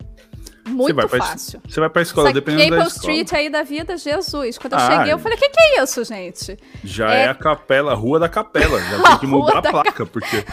Muito 0.68 0.96
vai 0.96 1.06
pra 1.06 1.18
es- 1.18 1.24
fácil. 1.24 1.60
Você 1.68 1.78
vai 1.78 1.88
pra 1.88 2.02
escola, 2.02 2.28
Essa 2.28 2.34
dependendo 2.34 2.70
da 2.70 2.76
Maple 2.78 2.88
escola. 2.92 3.12
Street 3.12 3.32
aí 3.34 3.48
da 3.48 3.62
vida, 3.62 3.96
Jesus. 3.96 4.58
Quando 4.58 4.72
eu 4.72 4.78
Ah, 4.80 4.90
cheguei, 4.96 5.12
eu 5.12 5.18
falei, 5.18 5.38
o 5.38 5.40
que, 5.40 5.48
que 5.48 5.60
é 5.60 5.82
isso, 5.82 6.02
gente? 6.04 6.56
Já 6.82 7.14
É- 7.14 7.22
é... 7.24 7.28
a 7.28 7.34
capela, 7.36 7.92
a 7.92 7.94
rua 7.94 8.18
da 8.18 8.28
capela. 8.28 8.80
Já 8.80 9.02
tem 9.10 9.18
que 9.18 9.26
mudar 9.28 9.58
a 9.58 9.60
da 9.60 9.70
placa, 9.70 10.04
porque 10.04 10.44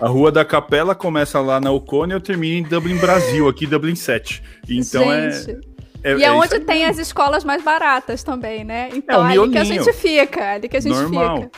a 0.00 0.08
rua 0.08 0.30
da 0.32 0.44
capela 0.44 0.94
começa 0.94 1.40
lá 1.40 1.60
na 1.60 1.70
Ocone 1.70 2.12
e 2.12 2.16
eu 2.16 2.20
termino 2.20 2.58
em 2.58 2.62
Dublin 2.68 2.96
Brasil, 2.96 3.48
aqui 3.48 3.66
Dublin 3.66 3.94
7. 3.94 4.42
Então 4.68 5.12
é, 5.12 5.30
gente. 5.30 5.58
é. 6.02 6.16
e 6.16 6.24
é, 6.24 6.28
isso 6.28 6.32
onde 6.32 6.60
tem 6.60 6.84
as 6.84 6.98
escolas 6.98 7.44
mais 7.44 7.62
baratas 7.62 8.22
também, 8.22 8.64
né? 8.64 8.88
Então 8.94 9.22
o 9.22 9.26
é 9.26 9.38
ali 9.38 9.50
que 9.50 9.58
a 9.58 9.64
gente 9.64 9.92
fica, 9.92 10.40
é 10.40 10.54
ali 10.54 10.68
que 10.68 10.76
a 10.76 10.80
gente 10.80 10.94
normal. 10.94 11.42
fica. 11.42 11.50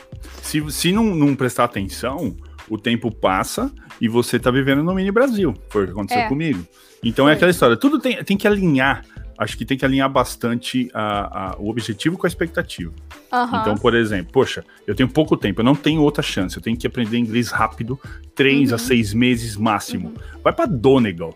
Se, 0.42 0.70
se 0.70 0.92
não, 0.92 1.04
não 1.04 1.34
prestar 1.34 1.64
atenção, 1.64 2.34
o 2.68 2.78
tempo 2.78 3.10
passa 3.10 3.70
e 4.00 4.08
você 4.08 4.38
tá 4.38 4.50
vivendo 4.50 4.82
no 4.82 4.94
mini 4.94 5.10
Brasil. 5.10 5.54
Foi 5.68 5.82
o 5.82 5.86
que 5.86 5.92
aconteceu 5.92 6.22
É. 6.22 6.28
comigo. 6.28 6.64
Então 7.04 7.24
Foi. 7.26 7.32
é 7.32 7.36
aquela 7.36 7.50
história. 7.50 7.76
Tudo 7.76 7.98
tem, 7.98 8.22
tem 8.24 8.36
que 8.36 8.46
alinhar. 8.46 9.04
Acho 9.42 9.56
que 9.56 9.64
tem 9.64 9.78
que 9.78 9.84
alinhar 9.86 10.08
bastante 10.10 10.90
a- 10.92 11.52
a- 11.52 11.56
o 11.58 11.70
objetivo 11.70 12.18
com 12.18 12.26
a 12.26 12.28
expectativa. 12.28 12.92
Aham. 13.32 13.60
Então, 13.62 13.74
por 13.74 13.94
exemplo, 13.94 14.30
poxa, 14.30 14.62
eu 14.86 14.94
tenho 14.94 15.08
pouco 15.08 15.34
tempo, 15.34 15.60
eu 15.62 15.64
não 15.64 15.74
tenho 15.74 16.02
outra 16.02 16.22
chance, 16.22 16.54
eu 16.56 16.62
tenho 16.62 16.76
que 16.76 16.86
aprender 16.86 17.16
inglês 17.16 17.50
rápido, 17.50 17.98
três 18.34 18.68
Uhum. 18.68 18.74
a 18.74 18.78
seis 18.78 19.14
meses 19.14 19.56
máximo. 19.56 20.12
Vai 20.44 20.52
pra 20.52 20.66
Donegal. 20.66 21.34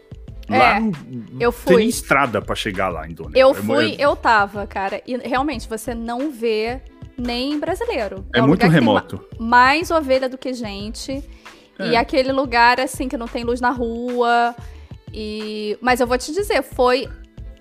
Lá 0.51 0.77
É, 0.77 0.79
eu 0.79 0.83
não 0.83 0.93
tem 1.41 1.51
fui. 1.53 1.85
estrada 1.87 2.43
pra 2.43 2.55
chegar 2.55 2.91
lá 2.91 3.09
em 3.09 3.15
Donegal. 3.15 3.41
Eu 3.41 3.51
É- 3.53 3.63
fui, 3.63 3.93
é, 3.93 4.05
eu 4.05 4.15
tava, 4.15 4.67
cara. 4.67 5.01
E 5.07 5.17
realmente, 5.17 5.67
você 5.67 5.95
não 5.95 6.31
vê 6.31 6.83
nem 7.17 7.59
brasileiro. 7.59 8.27
é 8.35 8.43
um 8.43 8.49
muito 8.49 8.67
remoto. 8.67 9.25
ma- 9.39 9.47
mais 9.47 9.91
ovelha 9.91 10.29
do 10.29 10.37
que 10.37 10.53
gente. 10.53 11.25
E 11.81 11.95
É. 11.95 11.97
aquele 11.97 12.33
lugar, 12.33 12.79
assim, 12.79 13.09
que 13.09 13.17
não 13.17 13.27
tem 13.27 13.45
luz 13.45 13.61
na 13.63 13.71
rua. 13.71 14.55
E... 15.13 15.79
Mas 15.81 16.01
eu 16.01 16.07
vou 16.07 16.19
te 16.19 16.33
dizer, 16.33 16.63
foi. 16.63 17.09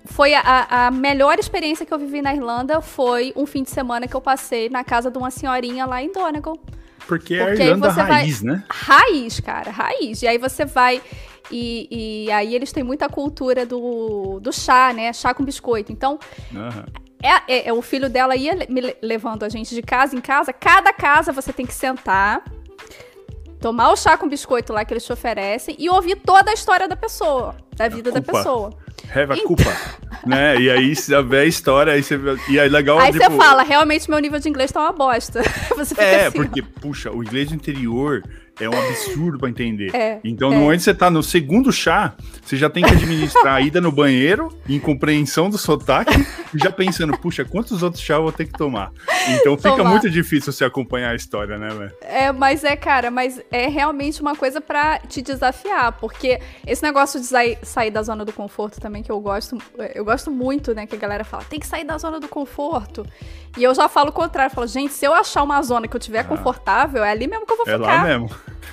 Foi 0.06 0.34
a, 0.34 0.86
a 0.86 0.90
melhor 0.90 1.38
experiência 1.38 1.86
que 1.86 1.92
eu 1.92 1.98
vivi 1.98 2.20
na 2.20 2.34
Irlanda 2.34 2.80
foi 2.82 3.32
um 3.34 3.46
fim 3.46 3.62
de 3.62 3.70
semana 3.70 4.06
que 4.06 4.14
eu 4.14 4.20
passei 4.20 4.68
na 4.68 4.84
casa 4.84 5.10
de 5.10 5.16
uma 5.16 5.30
senhorinha 5.30 5.86
lá 5.86 6.02
em 6.02 6.12
Donegal. 6.12 6.58
Porque 7.06 7.34
é 7.34 7.42
a 7.42 7.46
porque 7.46 7.62
Irlanda 7.62 7.90
você 7.90 8.02
vai- 8.02 8.10
raiz, 8.22 8.42
né? 8.42 8.64
Raiz, 8.70 9.40
cara, 9.40 9.70
raiz. 9.70 10.22
E 10.22 10.26
aí 10.28 10.36
você 10.38 10.64
vai. 10.64 11.00
E, 11.50 12.24
e 12.26 12.32
aí 12.32 12.54
eles 12.54 12.72
têm 12.72 12.82
muita 12.82 13.08
cultura 13.08 13.64
do, 13.66 14.40
do 14.40 14.52
chá, 14.52 14.92
né? 14.92 15.12
Chá 15.12 15.32
com 15.34 15.44
biscoito. 15.44 15.90
Então, 15.92 16.18
Aham. 16.54 16.84
é, 17.22 17.52
é- 17.54 17.68
é- 17.68 17.72
o 17.72 17.80
filho 17.82 18.08
dela 18.10 18.34
ia 18.36 18.54
me 18.68 18.80
le- 18.80 18.96
levando 19.02 19.42
a 19.42 19.48
gente 19.48 19.74
de 19.74 19.82
casa 19.82 20.14
em 20.16 20.20
casa. 20.20 20.52
Cada 20.52 20.92
casa 20.92 21.32
você 21.32 21.52
tem 21.52 21.66
que 21.66 21.74
sentar, 21.74 22.42
tomar 23.60 23.90
o 23.90 23.96
chá 23.96 24.16
com 24.16 24.28
biscoito 24.28 24.72
lá 24.72 24.84
que 24.84 24.92
eles 24.92 25.04
te 25.04 25.12
oferecem 25.12 25.74
e 25.78 25.88
ouvir 25.88 26.16
toda 26.16 26.50
a 26.50 26.54
história 26.54 26.86
da 26.88 26.96
pessoa, 26.96 27.54
da 27.76 27.88
vida 27.88 28.10
da 28.12 28.20
pessoa. 28.22 28.70
Have 29.10 29.32
a 29.32 29.36
Então- 29.36 29.46
culpa. 29.46 29.76
né? 30.26 30.56
E 30.60 30.70
aí, 30.70 30.94
se 30.96 31.10
vê 31.22 31.38
a 31.40 31.44
história, 31.44 31.92
aí 31.92 32.02
você 32.02 32.16
vê- 32.16 32.36
E 32.48 32.58
aí, 32.58 32.68
legal. 32.68 32.98
Aí 32.98 33.12
tipo, 33.12 33.24
você 33.24 33.36
fala, 33.36 33.62
realmente 33.62 34.08
meu 34.08 34.18
nível 34.18 34.38
de 34.40 34.48
inglês 34.48 34.70
tá 34.72 34.80
uma 34.80 34.92
bosta. 34.92 35.42
Você 35.76 35.94
É, 36.00 36.26
assim. 36.26 36.38
ó. 36.38 36.42
porque, 36.42 36.62
puxa, 36.62 37.10
o 37.10 37.22
inglês 37.22 37.48
do 37.48 37.54
interior 37.54 38.22
é 38.60 38.68
um 38.68 38.72
absurdo 38.72 39.38
pra 39.38 39.48
entender. 39.48 39.94
É, 39.94 40.20
então, 40.24 40.52
é. 40.52 40.54
no 40.54 40.60
momento 40.60 40.78
que 40.78 40.84
você 40.84 40.94
tá 40.94 41.10
no 41.10 41.22
segundo 41.22 41.72
chá, 41.72 42.14
você 42.42 42.56
já 42.56 42.70
tem 42.70 42.84
que 42.84 42.90
administrar 42.92 43.54
a 43.54 43.60
ida 43.60 43.80
no 43.80 43.90
banheiro, 43.90 44.56
em 44.68 44.78
compreensão 44.78 45.50
do 45.50 45.58
sotaque, 45.58 46.14
e 46.54 46.58
já 46.58 46.70
pensando, 46.70 47.16
puxa, 47.18 47.44
quantos 47.44 47.82
outros 47.82 48.02
chá 48.02 48.14
eu 48.14 48.22
vou 48.22 48.32
ter 48.32 48.46
que 48.46 48.52
tomar? 48.52 48.92
Então 49.28 49.56
fica 49.56 49.76
Tomar. 49.76 49.90
muito 49.90 50.08
difícil 50.10 50.52
você 50.52 50.64
acompanhar 50.64 51.10
a 51.10 51.14
história, 51.14 51.58
né, 51.58 51.68
velho? 51.68 51.92
É, 52.02 52.30
mas 52.32 52.62
é, 52.64 52.76
cara, 52.76 53.10
mas 53.10 53.40
é 53.50 53.66
realmente 53.68 54.20
uma 54.20 54.36
coisa 54.36 54.60
pra 54.60 54.98
te 54.98 55.20
desafiar, 55.22 55.92
porque 55.92 56.40
esse 56.66 56.82
negócio 56.82 57.18
de 57.20 57.26
sair, 57.26 57.58
sair 57.62 57.90
da 57.90 58.02
zona 58.02 58.24
do 58.24 58.32
conforto 58.32 58.80
também, 58.80 59.02
que 59.02 59.10
eu 59.10 59.20
gosto, 59.20 59.58
eu 59.94 60.04
gosto 60.04 60.30
muito, 60.30 60.74
né, 60.74 60.86
que 60.86 60.94
a 60.94 60.98
galera 60.98 61.24
fala, 61.24 61.42
tem 61.44 61.58
que 61.58 61.66
sair 61.66 61.84
da 61.84 61.98
zona 61.98 62.20
do 62.20 62.28
conforto. 62.28 63.06
E 63.56 63.62
eu 63.62 63.72
já 63.74 63.88
falo 63.88 64.10
o 64.10 64.12
contrário, 64.12 64.52
falo, 64.54 64.66
gente, 64.66 64.92
se 64.92 65.06
eu 65.06 65.14
achar 65.14 65.42
uma 65.42 65.62
zona 65.62 65.86
que 65.86 65.94
eu 65.96 66.00
tiver 66.00 66.24
confortável, 66.24 67.04
é 67.04 67.10
ali 67.10 67.26
mesmo 67.28 67.46
que 67.46 67.52
eu 67.52 67.56
vou 67.56 67.66
É 67.68 67.72
ficar. 67.78 67.86
lá 67.86 68.02
mesmo. 68.02 68.28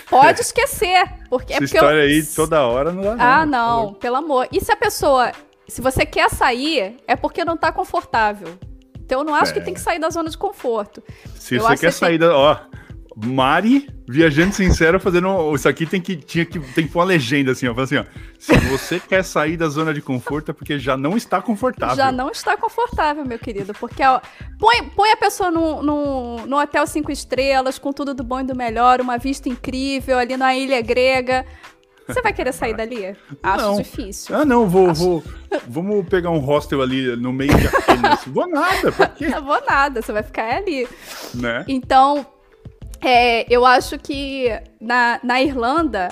Pode 0.09 0.41
esquecer, 0.41 1.03
porque 1.29 1.53
é 1.53 1.55
Essa 1.57 1.65
porque 1.65 1.77
eu- 1.77 1.81
história 1.83 2.01
aí 2.03 2.23
toda 2.23 2.61
hora 2.65 2.91
não 2.91 3.15
dá 3.15 3.15
Ah, 3.41 3.45
não, 3.45 3.93
pelo 3.93 4.17
amor. 4.17 4.47
E 4.51 4.59
se 4.59 4.71
a 4.71 4.75
pessoa, 4.75 5.31
se 5.67 5.81
você 5.81 6.05
quer 6.05 6.29
sair, 6.29 6.97
é 7.07 7.15
porque 7.15 7.45
não 7.45 7.55
tá 7.55 7.71
confortável. 7.71 8.57
Então 8.99 9.19
eu 9.19 9.25
não 9.25 9.33
acho 9.35 9.51
É. 9.51 9.53
que 9.55 9.61
tem 9.61 9.73
que 9.73 9.79
sair 9.79 9.99
da 9.99 10.09
zona 10.09 10.29
de 10.29 10.37
conforto. 10.37 11.01
Se 11.35 11.55
Eu 11.55 11.61
você 11.61 11.77
quer 11.77 11.87
que 11.87 11.91
sair 11.93 12.17
da. 12.17 12.35
Ó, 12.35 12.57
Mari, 13.15 13.89
viajante 14.07 14.55
sincero, 14.55 14.99
fazendo. 14.99 15.53
Isso 15.53 15.67
aqui 15.67 15.85
tem 15.85 15.99
que, 15.99 16.15
tinha 16.15 16.45
que, 16.45 16.59
tem 16.59 16.85
que 16.87 16.93
pôr 16.93 16.99
uma 16.99 17.05
legenda 17.05 17.51
assim, 17.51 17.67
ó. 17.67 17.79
Assim, 17.79 17.97
ó. 17.97 18.05
Se 18.39 18.55
você 18.69 18.99
quer 18.99 19.23
sair 19.23 19.57
da 19.57 19.67
zona 19.67 19.93
de 19.93 20.01
conforto, 20.01 20.51
é 20.51 20.53
porque 20.53 20.79
já 20.79 20.95
não 20.95 21.17
está 21.17 21.41
confortável. 21.41 21.95
Já 21.95 22.11
não 22.11 22.29
está 22.29 22.55
confortável, 22.55 23.25
meu 23.25 23.37
querido. 23.37 23.73
Porque 23.73 24.01
ó, 24.03 24.21
põe, 24.57 24.83
põe 24.95 25.11
a 25.11 25.17
pessoa 25.17 25.51
no, 25.51 25.83
no, 25.83 26.45
no 26.47 26.57
hotel 26.59 26.87
cinco 26.87 27.11
estrelas, 27.11 27.77
com 27.77 27.91
tudo 27.91 28.13
do 28.13 28.23
bom 28.23 28.39
e 28.39 28.43
do 28.43 28.55
melhor, 28.55 29.01
uma 29.01 29.17
vista 29.17 29.49
incrível 29.49 30.17
ali 30.17 30.37
na 30.37 30.55
ilha 30.55 30.81
grega. 30.81 31.45
Você 32.07 32.21
vai 32.21 32.33
querer 32.33 32.51
sair 32.51 32.75
dali? 32.75 33.15
Acho 33.43 33.65
Não. 33.65 33.77
difícil. 33.77 34.35
Ah, 34.35 34.43
não, 34.43 34.67
vou, 34.67 34.93
vou. 34.93 35.23
Vamos 35.67 36.05
pegar 36.09 36.29
um 36.29 36.39
hostel 36.39 36.81
ali 36.81 37.15
no 37.15 37.31
meio 37.31 37.55
de 37.57 37.67
Atenas. 37.67 38.21
vou 38.27 38.49
nada, 38.49 38.91
porque, 38.91 39.27
Não 39.27 39.43
vou 39.45 39.61
nada, 39.65 40.01
você 40.01 40.11
vai 40.11 40.23
ficar 40.23 40.55
ali. 40.55 40.87
né? 41.33 41.63
Então, 41.67 42.25
é, 43.01 43.45
eu 43.53 43.65
acho 43.65 43.97
que 43.97 44.47
na, 44.79 45.19
na 45.23 45.41
Irlanda, 45.41 46.09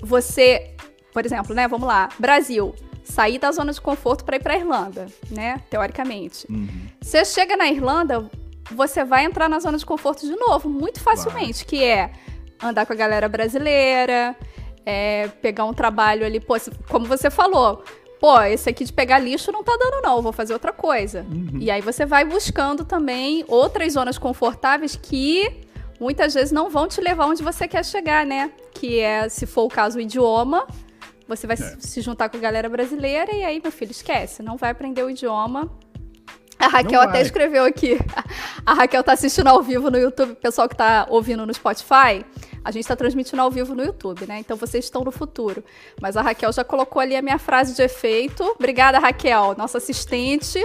você, 0.00 0.74
por 1.12 1.24
exemplo, 1.24 1.54
né? 1.54 1.66
Vamos 1.66 1.86
lá, 1.86 2.08
Brasil, 2.18 2.74
sair 3.02 3.38
da 3.38 3.50
zona 3.50 3.72
de 3.72 3.80
conforto 3.80 4.24
para 4.24 4.36
ir 4.36 4.42
para 4.42 4.56
Irlanda, 4.56 5.06
né? 5.30 5.60
Teoricamente. 5.70 6.46
Uhum. 6.50 6.68
Você 7.00 7.24
chega 7.24 7.56
na 7.56 7.68
Irlanda, 7.68 8.30
você 8.70 9.04
vai 9.04 9.24
entrar 9.24 9.48
na 9.48 9.58
zona 9.58 9.78
de 9.78 9.86
conforto 9.86 10.26
de 10.26 10.36
novo, 10.36 10.68
muito 10.68 11.00
facilmente, 11.00 11.64
que 11.64 11.82
é 11.82 12.12
andar 12.62 12.86
com 12.86 12.92
a 12.92 12.96
galera 12.96 13.28
brasileira, 13.28 14.36
é, 14.84 15.28
pegar 15.42 15.64
um 15.64 15.72
trabalho 15.72 16.24
ali, 16.24 16.38
pô, 16.38 16.54
como 16.88 17.06
você 17.06 17.30
falou. 17.30 17.82
Pô, 18.20 18.40
esse 18.42 18.68
aqui 18.68 18.84
de 18.84 18.92
pegar 18.92 19.20
lixo 19.20 19.52
não 19.52 19.62
tá 19.62 19.76
dando, 19.78 20.02
não, 20.02 20.20
vou 20.20 20.32
fazer 20.32 20.52
outra 20.52 20.72
coisa. 20.72 21.24
Uhum. 21.30 21.58
E 21.60 21.70
aí 21.70 21.80
você 21.80 22.04
vai 22.04 22.24
buscando 22.24 22.84
também 22.84 23.44
outras 23.46 23.92
zonas 23.92 24.18
confortáveis 24.18 24.96
que 24.96 25.67
muitas 26.00 26.34
vezes 26.34 26.52
não 26.52 26.70
vão 26.70 26.86
te 26.88 27.00
levar 27.00 27.26
onde 27.26 27.42
você 27.42 27.66
quer 27.68 27.84
chegar, 27.84 28.24
né? 28.26 28.50
Que 28.74 29.00
é, 29.00 29.28
se 29.28 29.46
for 29.46 29.62
o 29.64 29.68
caso, 29.68 29.98
o 29.98 30.00
idioma. 30.00 30.66
Você 31.26 31.46
vai 31.46 31.56
se- 31.56 31.76
se 31.80 32.00
juntar 32.00 32.28
com 32.30 32.36
a 32.38 32.40
galera 32.40 32.68
brasileira 32.68 33.34
e 33.34 33.44
aí, 33.44 33.60
meu 33.62 33.70
filho, 33.72 33.90
esquece. 33.90 34.42
Não 34.42 34.56
vai 34.56 34.70
aprender 34.70 35.02
o 35.02 35.10
idioma. 35.10 35.70
A 36.58 36.66
Raquel 36.66 37.00
até 37.00 37.20
escreveu 37.20 37.64
aqui. 37.64 37.96
A 38.66 38.74
Raquel 38.74 39.04
tá 39.04 39.12
assistindo 39.12 39.46
ao 39.46 39.62
vivo 39.62 39.90
no 39.90 39.98
YouTube. 39.98 40.34
Pessoal 40.36 40.68
que 40.68 40.74
tá 40.74 41.06
ouvindo 41.08 41.46
no 41.46 41.54
Spotify, 41.54 42.24
a 42.64 42.70
gente 42.72 42.88
tá 42.88 42.96
transmitindo 42.96 43.40
ao 43.40 43.48
vivo 43.50 43.74
no 43.76 43.84
YouTube, 43.84 44.26
né? 44.26 44.40
Então 44.40 44.56
vocês 44.56 44.84
estão 44.86 45.04
no 45.04 45.12
futuro. 45.12 45.62
Mas 46.00 46.16
a 46.16 46.22
Raquel 46.22 46.52
já 46.52 46.64
colocou 46.64 47.00
ali 47.00 47.14
a 47.14 47.22
minha 47.22 47.38
frase 47.38 47.74
de 47.76 47.82
efeito. 47.82 48.42
Obrigada, 48.58 48.98
Raquel, 48.98 49.54
nossa 49.56 49.78
assistente. 49.78 50.58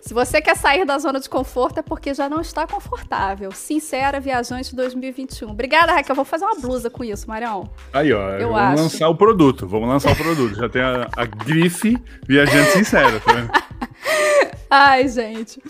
Se 0.00 0.14
você 0.14 0.40
quer 0.40 0.56
sair 0.56 0.84
da 0.86 0.98
zona 0.98 1.20
de 1.20 1.28
conforto 1.28 1.78
é 1.78 1.82
porque 1.82 2.14
já 2.14 2.28
não 2.28 2.40
está 2.40 2.66
confortável. 2.66 3.52
Sincera, 3.52 4.18
viajante 4.18 4.74
2021. 4.74 5.50
Obrigada, 5.50 5.92
Raquel. 5.92 6.16
Vou 6.16 6.24
fazer 6.24 6.46
uma 6.46 6.58
blusa 6.58 6.88
com 6.88 7.04
isso, 7.04 7.28
Marião. 7.28 7.68
Aí, 7.92 8.12
ó, 8.12 8.30
Eu 8.30 8.48
vamos 8.48 8.60
acho. 8.72 8.82
lançar 8.82 9.08
o 9.10 9.14
produto. 9.14 9.66
Vamos 9.66 9.88
lançar 9.88 10.12
o 10.12 10.16
produto. 10.16 10.54
Já 10.56 10.68
tem 10.68 10.80
a, 10.82 11.06
a 11.16 11.24
grife 11.26 11.96
viajante 12.26 12.70
sincero, 12.72 13.20
tá 13.20 13.32
vendo? 13.32 13.50
Ai, 14.70 15.06
gente. 15.08 15.60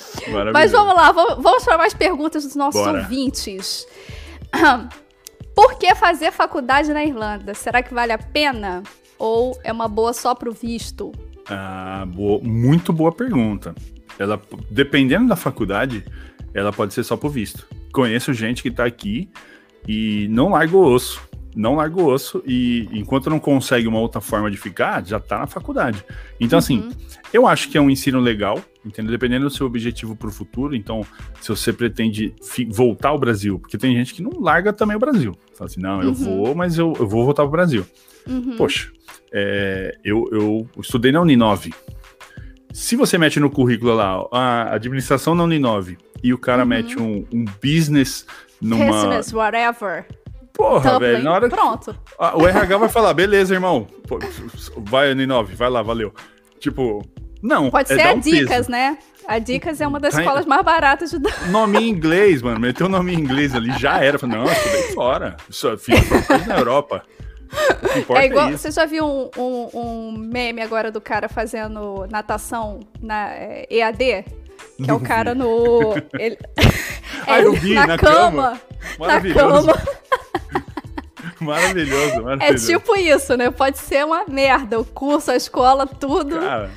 Mas 0.52 0.70
vamos 0.72 0.94
lá, 0.94 1.10
vamos, 1.10 1.42
vamos 1.42 1.64
para 1.64 1.78
mais 1.78 1.94
perguntas 1.94 2.44
dos 2.44 2.54
nossos 2.54 2.80
Bora. 2.80 3.00
ouvintes. 3.00 3.86
Por 5.54 5.74
que 5.78 5.94
fazer 5.94 6.30
faculdade 6.30 6.92
na 6.92 7.04
Irlanda? 7.04 7.52
Será 7.54 7.82
que 7.82 7.92
vale 7.92 8.12
a 8.12 8.18
pena? 8.18 8.82
Ou 9.18 9.58
é 9.64 9.72
uma 9.72 9.88
boa 9.88 10.12
só 10.12 10.34
pro 10.34 10.52
visto? 10.52 11.12
Ah, 11.48 12.04
boa- 12.06 12.40
muito 12.42 12.92
boa 12.92 13.10
pergunta. 13.12 13.74
Ela, 14.20 14.40
dependendo 14.70 15.26
da 15.28 15.34
faculdade, 15.36 16.04
ela 16.54 16.72
pode 16.72 16.92
ser 16.94 17.02
só 17.04 17.16
por 17.16 17.30
visto. 17.30 17.66
Conheço 17.92 18.32
gente 18.34 18.62
que 18.62 18.70
tá 18.70 18.84
aqui 18.84 19.28
e 19.88 20.28
não 20.30 20.50
larga 20.50 20.76
o 20.76 20.84
osso. 20.84 21.28
não 21.56 21.74
larga 21.74 22.00
o 22.00 22.06
osso 22.06 22.40
e 22.46 22.88
enquanto 22.92 23.28
não 23.28 23.40
consegue 23.40 23.88
uma 23.88 23.98
outra 23.98 24.20
forma 24.20 24.48
de 24.48 24.56
ficar, 24.56 25.04
já 25.04 25.18
tá 25.18 25.36
na 25.40 25.46
faculdade. 25.48 26.04
Então, 26.38 26.56
assim, 26.60 26.78
Uhum. 26.78 26.90
eu 27.32 27.44
acho 27.44 27.68
que 27.68 27.76
é 27.76 27.80
um 27.80 27.90
ensino 27.90 28.20
legal, 28.20 28.62
entendeu? 28.86 29.10
Dependendo 29.10 29.46
do 29.46 29.50
seu 29.50 29.66
objetivo 29.66 30.14
pro 30.14 30.30
futuro. 30.30 30.76
Então, 30.76 31.04
se 31.40 31.48
você 31.48 31.72
pretende 31.72 32.32
voltar 32.68 33.08
ao 33.08 33.18
Brasil, 33.18 33.58
porque 33.58 33.76
tem 33.76 33.96
gente 33.96 34.14
que 34.14 34.22
não 34.22 34.30
larga 34.40 34.72
também 34.72 34.96
o 34.96 35.00
Brasil. 35.00 35.36
Fala 35.54 35.68
assim, 35.68 35.80
não, 35.80 36.00
eu 36.00 36.10
Uhum. 36.10 36.14
vou, 36.14 36.54
mas 36.54 36.78
eu, 36.78 36.92
eu 37.00 37.08
vou 37.08 37.24
voltar 37.24 37.42
pro 37.42 37.50
Brasil. 37.50 37.84
Uhum. 38.28 38.56
Poxa, 38.56 38.92
é, 39.32 39.98
eu, 40.04 40.28
eu 40.30 40.68
estudei 40.78 41.10
na 41.10 41.20
Uninove. 41.20 41.74
Se 42.72 42.96
você 42.96 43.18
mete 43.18 43.40
no 43.40 43.50
currículo 43.50 43.94
lá, 43.94 44.24
a 44.32 44.74
administração 44.74 45.34
na 45.34 45.44
Uninove, 45.44 45.98
e 46.22 46.32
o 46.32 46.38
cara 46.38 46.62
Uhum. 46.62 46.68
mete 46.68 46.98
um, 47.00 47.26
um 47.32 47.44
business 47.62 48.26
numa. 48.60 48.86
Business, 48.86 49.32
whatever. 49.32 50.06
Porra, 50.52 50.92
Dublin. 50.92 51.08
velho, 51.12 51.24
na 51.24 51.32
hora 51.32 51.48
Pronto. 51.48 51.96
o 52.34 52.46
RH 52.46 52.76
vai 52.76 52.88
falar, 52.88 53.14
beleza, 53.14 53.54
irmão. 53.54 53.86
Pô, 54.06 54.18
vai, 54.78 55.10
Uninove, 55.12 55.54
vai 55.54 55.70
lá, 55.70 55.80
valeu. 55.82 56.12
Tipo, 56.58 57.02
não. 57.42 57.70
Pode 57.70 57.90
é 57.92 57.96
ser 57.96 58.06
a 58.08 58.12
um 58.12 58.18
Dicas, 58.20 58.48
peso. 58.56 58.70
né? 58.70 58.98
A 59.26 59.38
Dicas 59.38 59.80
é 59.80 59.86
uma 59.86 59.98
das 60.00 60.12
Tá- 60.14 60.20
escolas 60.20 60.44
mais 60.44 60.62
baratas 60.62 61.10
de. 61.12 61.18
Nome 61.50 61.78
em 61.78 61.88
inglês, 61.88 62.42
mano. 62.42 62.60
Meteu 62.60 62.86
o 62.86 62.88
nome 62.90 63.14
em 63.14 63.18
inglês 63.18 63.54
ali, 63.54 63.72
já 63.78 63.98
era. 64.02 64.18
Falei, 64.18 64.36
não, 64.36 64.44
eu 64.44 64.52
estudei 64.52 64.82
fora. 64.94 65.36
Fiz 65.78 66.26
coisa 66.26 66.46
na 66.46 66.58
Europa. 66.58 67.02
Importa 67.96 68.22
É 68.22 68.26
igual, 68.26 68.48
é 68.48 68.52
você 68.56 68.70
já 68.70 68.86
viu 68.86 69.04
um, 69.04 69.30
um- 69.36 69.68
um 69.74 70.12
meme 70.16 70.62
agora 70.62 70.90
do 70.92 71.00
cara 71.00 71.28
fazendo 71.28 72.06
natação 72.10 72.80
na 73.02 73.30
é, 73.30 73.66
EAD? 73.70 74.24
Que 74.82 74.90
é 74.90 74.92
o 74.94 75.00
cara 75.00 75.34
no. 75.34 75.94
Ele, 76.18 76.38
Ah, 77.26 77.40
é 77.40 77.44
eu 77.44 77.52
vi, 77.58 77.74
na, 77.74 77.86
na 77.86 77.98
cama. 77.98 78.60
Na 78.98 79.06
Maravilhoso. 79.06 79.66
cama. 79.66 79.78
Maravilhoso, 81.40 82.14
É 82.16 82.20
maravilhoso. 82.20 82.66
tipo 82.66 82.96
isso, 82.96 83.36
né? 83.36 83.50
Pode 83.50 83.78
ser 83.78 84.04
uma 84.04 84.24
merda. 84.26 84.78
O 84.78 84.84
curso, 84.84 85.30
a 85.30 85.36
escola, 85.36 85.86
tudo. 85.86 86.38
Cara, 86.38 86.70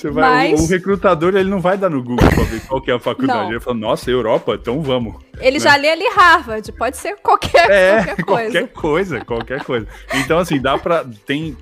você 0.00 0.10
vai, 0.10 0.52
Mas- 0.52 0.60
o, 0.60 0.66
recrutador 0.68 1.34
ele 1.34 1.48
não 1.50 1.60
vai 1.60 1.76
dar 1.76 1.90
no 1.90 2.02
Google 2.02 2.28
pra 2.28 2.44
ver 2.44 2.60
qual 2.66 2.80
que 2.80 2.90
é 2.90 2.94
a 2.94 3.00
faculdade. 3.00 3.44
Não. 3.44 3.50
Ele 3.50 3.60
fala, 3.60 3.76
nossa, 3.76 4.10
Europa, 4.10 4.54
então 4.60 4.80
vamos. 4.82 5.16
Ele 5.40 5.58
já 5.58 5.76
lê 5.76 5.90
ali 5.90 6.04
Harvard. 6.14 6.70
Pode 6.72 6.96
ser 6.96 7.16
qualquer, 7.16 7.70
É, 7.70 8.04
qualquer 8.04 8.24
coisa. 8.24 8.50
qualquer 8.52 8.68
coisa, 8.74 9.24
qualquer 9.24 9.64
coisa. 9.64 9.86
Então, 10.14 10.38
assim, 10.38 10.60
dá 10.60 10.76
pra. 10.78 11.04
Tem 11.26 11.56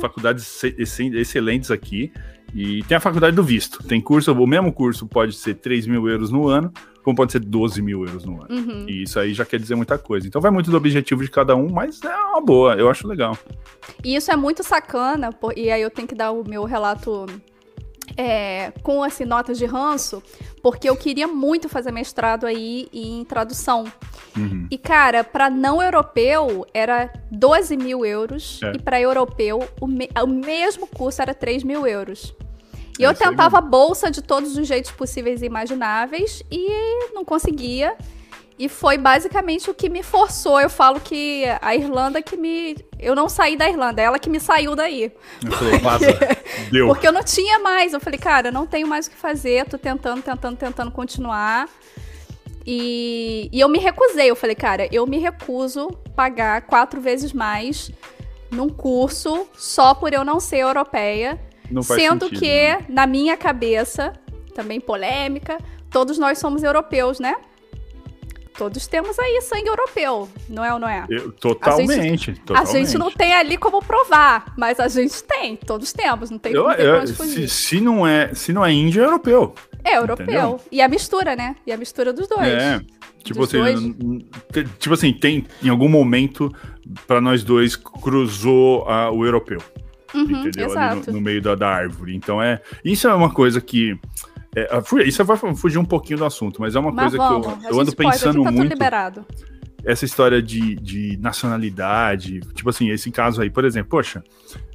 faculdades 0.00 0.44
ce- 0.46 0.74
ex- 0.78 0.98
excelentes 1.00 1.70
aqui. 1.70 2.12
E 2.54 2.82
tem 2.82 2.96
a 2.98 3.00
faculdade 3.00 3.34
do 3.34 3.42
visto. 3.42 3.82
Tem 3.82 3.98
curso, 3.98 4.30
o 4.32 4.46
mesmo 4.46 4.70
curso 4.72 5.06
pode 5.06 5.32
ser 5.34 5.54
3 5.54 5.86
mil 5.86 6.06
euros 6.06 6.30
no 6.30 6.48
ano, 6.48 6.70
como 7.02 7.16
pode 7.16 7.32
ser 7.32 7.38
12 7.40 7.80
mil 7.80 8.04
euros 8.04 8.26
no 8.26 8.42
ano. 8.44 8.48
Uhum. 8.50 8.84
E 8.86 9.04
isso 9.04 9.18
aí 9.18 9.32
já 9.32 9.42
quer 9.42 9.58
dizer 9.58 9.74
muita 9.74 9.96
coisa. 9.96 10.26
Então 10.26 10.38
vai 10.38 10.50
muito 10.50 10.70
do 10.70 10.76
objetivo 10.76 11.22
de 11.22 11.30
cada 11.30 11.56
um, 11.56 11.70
mas 11.72 12.02
é 12.02 12.14
uma 12.14 12.42
boa, 12.42 12.74
eu 12.74 12.90
acho 12.90 13.08
legal. 13.08 13.38
E 14.04 14.14
isso 14.14 14.30
é 14.30 14.36
muito 14.36 14.62
sacana, 14.62 15.30
e 15.56 15.70
aí 15.70 15.80
eu 15.80 15.88
tenho 15.88 16.06
que 16.06 16.14
dar 16.14 16.30
o 16.32 16.46
meu 16.46 16.64
relato 16.64 17.24
é, 18.16 18.72
com 18.82 19.02
assim, 19.02 19.24
notas 19.24 19.58
de 19.58 19.64
ranço, 19.66 20.22
porque 20.62 20.88
eu 20.88 20.96
queria 20.96 21.26
muito 21.26 21.68
fazer 21.68 21.90
mestrado 21.92 22.46
aí 22.46 22.88
em 22.92 23.24
tradução. 23.24 23.84
Uhum. 24.36 24.66
E, 24.70 24.78
cara, 24.78 25.22
para 25.24 25.50
não 25.50 25.82
europeu 25.82 26.66
era 26.72 27.12
12 27.30 27.76
mil 27.76 28.04
euros, 28.04 28.60
É. 28.62 28.72
e 28.74 28.78
para 28.78 29.00
europeu 29.00 29.66
o, 29.80 29.86
me- 29.86 30.08
o 30.22 30.26
mesmo 30.26 30.86
curso 30.86 31.20
era 31.22 31.34
3 31.34 31.62
mil 31.64 31.86
euros. 31.86 32.34
E 32.98 33.04
É 33.04 33.08
eu 33.08 33.14
tentava 33.14 33.60
bolsa 33.60 34.10
de 34.10 34.20
todos 34.22 34.56
os 34.56 34.66
jeitos 34.68 34.90
possíveis 34.90 35.40
e 35.42 35.46
imagináveis 35.46 36.42
e 36.50 37.10
não 37.14 37.24
conseguia. 37.24 37.96
E 38.58 38.68
foi 38.68 38.98
basicamente 38.98 39.70
o 39.70 39.74
que 39.74 39.88
me 39.88 40.02
forçou. 40.02 40.60
Eu 40.60 40.70
falo 40.70 41.00
que 41.00 41.44
a 41.60 41.74
Irlanda 41.74 42.22
que 42.22 42.36
me. 42.36 42.76
Eu 42.98 43.14
não 43.14 43.28
saí 43.28 43.56
da 43.56 43.68
Irlanda, 43.68 44.00
é 44.00 44.04
ela 44.04 44.18
que 44.18 44.30
me 44.30 44.38
saiu 44.38 44.76
daí. 44.76 45.10
Vaza, 45.82 46.06
deu. 46.70 46.86
Porque 46.86 47.06
eu 47.06 47.12
não 47.12 47.22
tinha 47.22 47.58
mais. 47.58 47.92
Eu 47.92 48.00
falei, 48.00 48.18
cara, 48.18 48.48
eu 48.48 48.52
não 48.52 48.66
tenho 48.66 48.86
mais 48.86 49.06
o 49.06 49.10
que 49.10 49.16
fazer, 49.16 49.66
tô 49.66 49.78
tentando, 49.78 50.22
tentando, 50.22 50.56
tentando 50.56 50.90
continuar. 50.90 51.68
E, 52.66 53.48
e 53.52 53.60
eu 53.60 53.68
me 53.68 53.78
recusei. 53.78 54.30
Eu 54.30 54.36
falei, 54.36 54.54
cara, 54.54 54.88
eu 54.92 55.06
me 55.06 55.18
recuso 55.18 55.88
pagar 56.14 56.62
quatro 56.62 57.00
vezes 57.00 57.32
mais 57.32 57.90
num 58.50 58.68
curso 58.68 59.48
só 59.54 59.94
por 59.94 60.12
eu 60.12 60.24
não 60.24 60.38
ser 60.38 60.58
europeia. 60.58 61.40
Não 61.70 61.82
Sendo 61.82 62.26
sentido, 62.26 62.38
que, 62.38 62.68
né? 62.68 62.84
na 62.88 63.06
minha 63.06 63.36
cabeça, 63.36 64.12
também 64.54 64.78
polêmica, 64.78 65.58
todos 65.90 66.18
nós 66.18 66.38
somos 66.38 66.62
europeus, 66.62 67.18
né? 67.18 67.34
Todos 68.56 68.86
temos 68.86 69.18
aí 69.18 69.40
sangue 69.40 69.68
europeu, 69.68 70.28
não 70.48 70.64
é 70.64 70.72
ou 70.74 70.78
não 70.78 70.88
é? 70.88 71.06
Eu- 71.08 71.32
totalmente, 71.32 72.30
A 72.30 72.34
totalmente. 72.46 72.72
gente 72.72 72.98
não 72.98 73.10
tem 73.10 73.32
ali 73.34 73.56
como 73.56 73.82
provar, 73.82 74.52
mas 74.58 74.78
a 74.78 74.88
gente 74.88 75.22
tem, 75.24 75.56
todos 75.56 75.92
temos, 75.92 76.30
não 76.30 76.38
tem, 76.38 76.52
Eu- 76.52 76.64
não 76.68 76.74
tem 76.76 76.84
eu- 76.84 77.06
se, 77.06 77.48
se 77.48 77.80
não 77.80 78.06
é, 78.06 78.34
se 78.34 78.52
não 78.52 78.64
é 78.64 78.70
índio, 78.72 79.02
é 79.02 79.06
europeu. 79.06 79.54
É 79.82 79.96
europeu. 79.96 80.24
Entendeu? 80.24 80.60
E 80.70 80.80
a 80.82 80.88
mistura, 80.88 81.34
né? 81.34 81.56
E 81.66 81.72
a 81.72 81.76
mistura 81.76 82.12
dos 82.12 82.28
dois. 82.28 82.46
É. 82.46 82.80
Tipo 83.24 83.44
assim, 83.44 83.58
dois. 83.58 84.66
tipo 84.78 84.94
assim, 84.94 85.12
tem 85.12 85.46
em 85.62 85.68
algum 85.68 85.88
momento 85.88 86.50
pra 87.06 87.20
nós 87.20 87.42
dois 87.44 87.74
cruzou 87.76 88.84
o 89.14 89.24
europeu, 89.24 89.60
Uhum, 90.14 90.46
entendeu? 90.46 90.68
No, 91.06 91.12
no 91.14 91.20
meio 91.20 91.40
da, 91.40 91.54
da 91.54 91.68
árvore. 91.68 92.14
Então 92.14 92.42
é, 92.42 92.60
isso 92.84 93.08
é 93.08 93.14
uma 93.14 93.32
coisa 93.32 93.60
que 93.60 93.96
é, 94.56 94.68
ah, 94.70 94.82
isso 95.04 95.24
vai 95.24 95.36
fugir 95.54 95.78
um 95.78 95.84
pouquinho 95.84 96.18
do 96.18 96.24
assunto, 96.24 96.60
mas 96.60 96.74
é 96.76 96.78
uma 96.80 96.92
Mas 96.92 97.10
coisa 97.14 97.16
vamos, 97.16 97.46
que 97.46 97.66
eu, 97.66 97.70
eu 97.70 97.80
ando 97.80 97.94
pode, 97.96 98.10
pensando 98.10 98.42
tá 98.42 98.50
muito. 98.52 98.68
liberado. 98.70 99.24
essa 99.84 100.04
história 100.04 100.42
de, 100.42 100.76
de 100.76 101.16
nacionalidade, 101.18 102.40
tipo 102.54 102.68
assim, 102.70 102.90
esse 102.90 103.10
caso 103.10 103.40
aí, 103.42 103.50
por 103.50 103.64
exemplo, 103.64 103.90
poxa, 103.90 104.22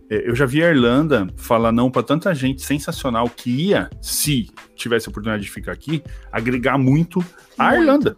é, 0.10 0.30
eu 0.30 0.36
já 0.36 0.46
vi 0.46 0.64
a 0.64 0.70
Irlanda 0.70 1.28
falar 1.38 1.72
não 1.72 1.92
pra 1.92 2.02
tanta 2.02 2.34
gente 2.34 2.62
sensacional 2.62 3.30
que 3.30 3.50
ia, 3.50 3.90
se 4.02 4.48
tivesse 4.76 5.08
a 5.08 5.12
oportunidade 5.12 5.44
de 5.44 5.52
ficar 5.52 5.72
aqui, 5.74 6.02
agregar 6.32 6.78
muito 6.78 7.24
a 7.58 7.70
Muito. 7.70 7.82
Irlanda. 7.82 8.18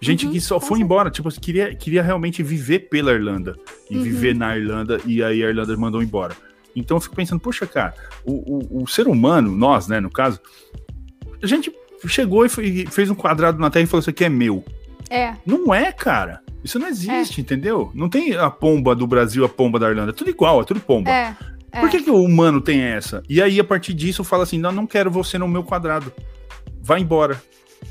Gente 0.00 0.26
Uhum, 0.26 0.32
que 0.32 0.40
só 0.40 0.60
foi 0.60 0.78
embora, 0.78 1.10
tipo, 1.10 1.28
queria, 1.40 1.74
queria 1.74 2.02
realmente 2.04 2.40
viver 2.42 2.88
pela 2.88 3.12
Irlanda 3.12 3.56
e 3.90 3.96
Uhum. 3.96 4.02
viver 4.02 4.32
na 4.34 4.56
Irlanda, 4.56 5.00
e 5.04 5.22
aí 5.24 5.42
a 5.44 5.48
Irlanda 5.48 5.76
mandou 5.76 6.00
embora. 6.02 6.36
Então 6.76 6.96
eu 6.96 7.00
fico 7.00 7.16
pensando, 7.16 7.40
poxa, 7.40 7.66
cara, 7.66 7.94
o, 8.24 8.78
o, 8.78 8.82
o 8.84 8.86
ser 8.86 9.08
humano, 9.08 9.50
nós, 9.50 9.88
né, 9.88 9.98
no 9.98 10.08
caso, 10.10 10.38
a 11.42 11.46
gente 11.46 11.72
chegou 12.06 12.44
e 12.44 12.48
foi- 12.48 12.86
fez 12.90 13.10
um 13.10 13.14
quadrado 13.14 13.58
na 13.58 13.70
Terra 13.70 13.84
e 13.84 13.86
falou: 13.86 14.00
Isso 14.00 14.10
aqui 14.10 14.24
é 14.24 14.28
meu. 14.28 14.64
É, 15.10 15.34
Não 15.46 15.72
é, 15.72 15.90
cara. 15.90 16.40
Isso 16.62 16.78
não 16.78 16.88
existe, 16.88 17.40
entendeu? 17.40 17.90
Não 17.94 18.08
tem 18.08 18.34
a 18.36 18.50
pomba 18.50 18.94
do 18.94 19.06
Brasil, 19.06 19.44
a 19.44 19.48
pomba 19.48 19.78
da 19.78 19.88
Irlanda. 19.88 20.10
É 20.10 20.14
tudo 20.14 20.28
igual, 20.28 20.60
é 20.60 20.64
tudo 20.64 20.80
pomba. 20.80 21.10
é. 21.10 21.34
é. 21.72 21.80
Por 21.80 21.88
que, 21.88 22.02
que 22.02 22.10
o 22.10 22.22
humano 22.22 22.60
tem 22.60 22.80
essa? 22.82 23.22
E 23.28 23.40
aí, 23.40 23.58
a 23.60 23.64
partir 23.64 23.94
disso, 23.94 24.22
fala 24.24 24.42
assim: 24.42 24.58
não, 24.58 24.72
não 24.72 24.86
quero 24.86 25.10
você 25.10 25.38
no 25.38 25.48
meu 25.48 25.62
quadrado. 25.62 26.12
Vai 26.82 27.00
embora. 27.00 27.40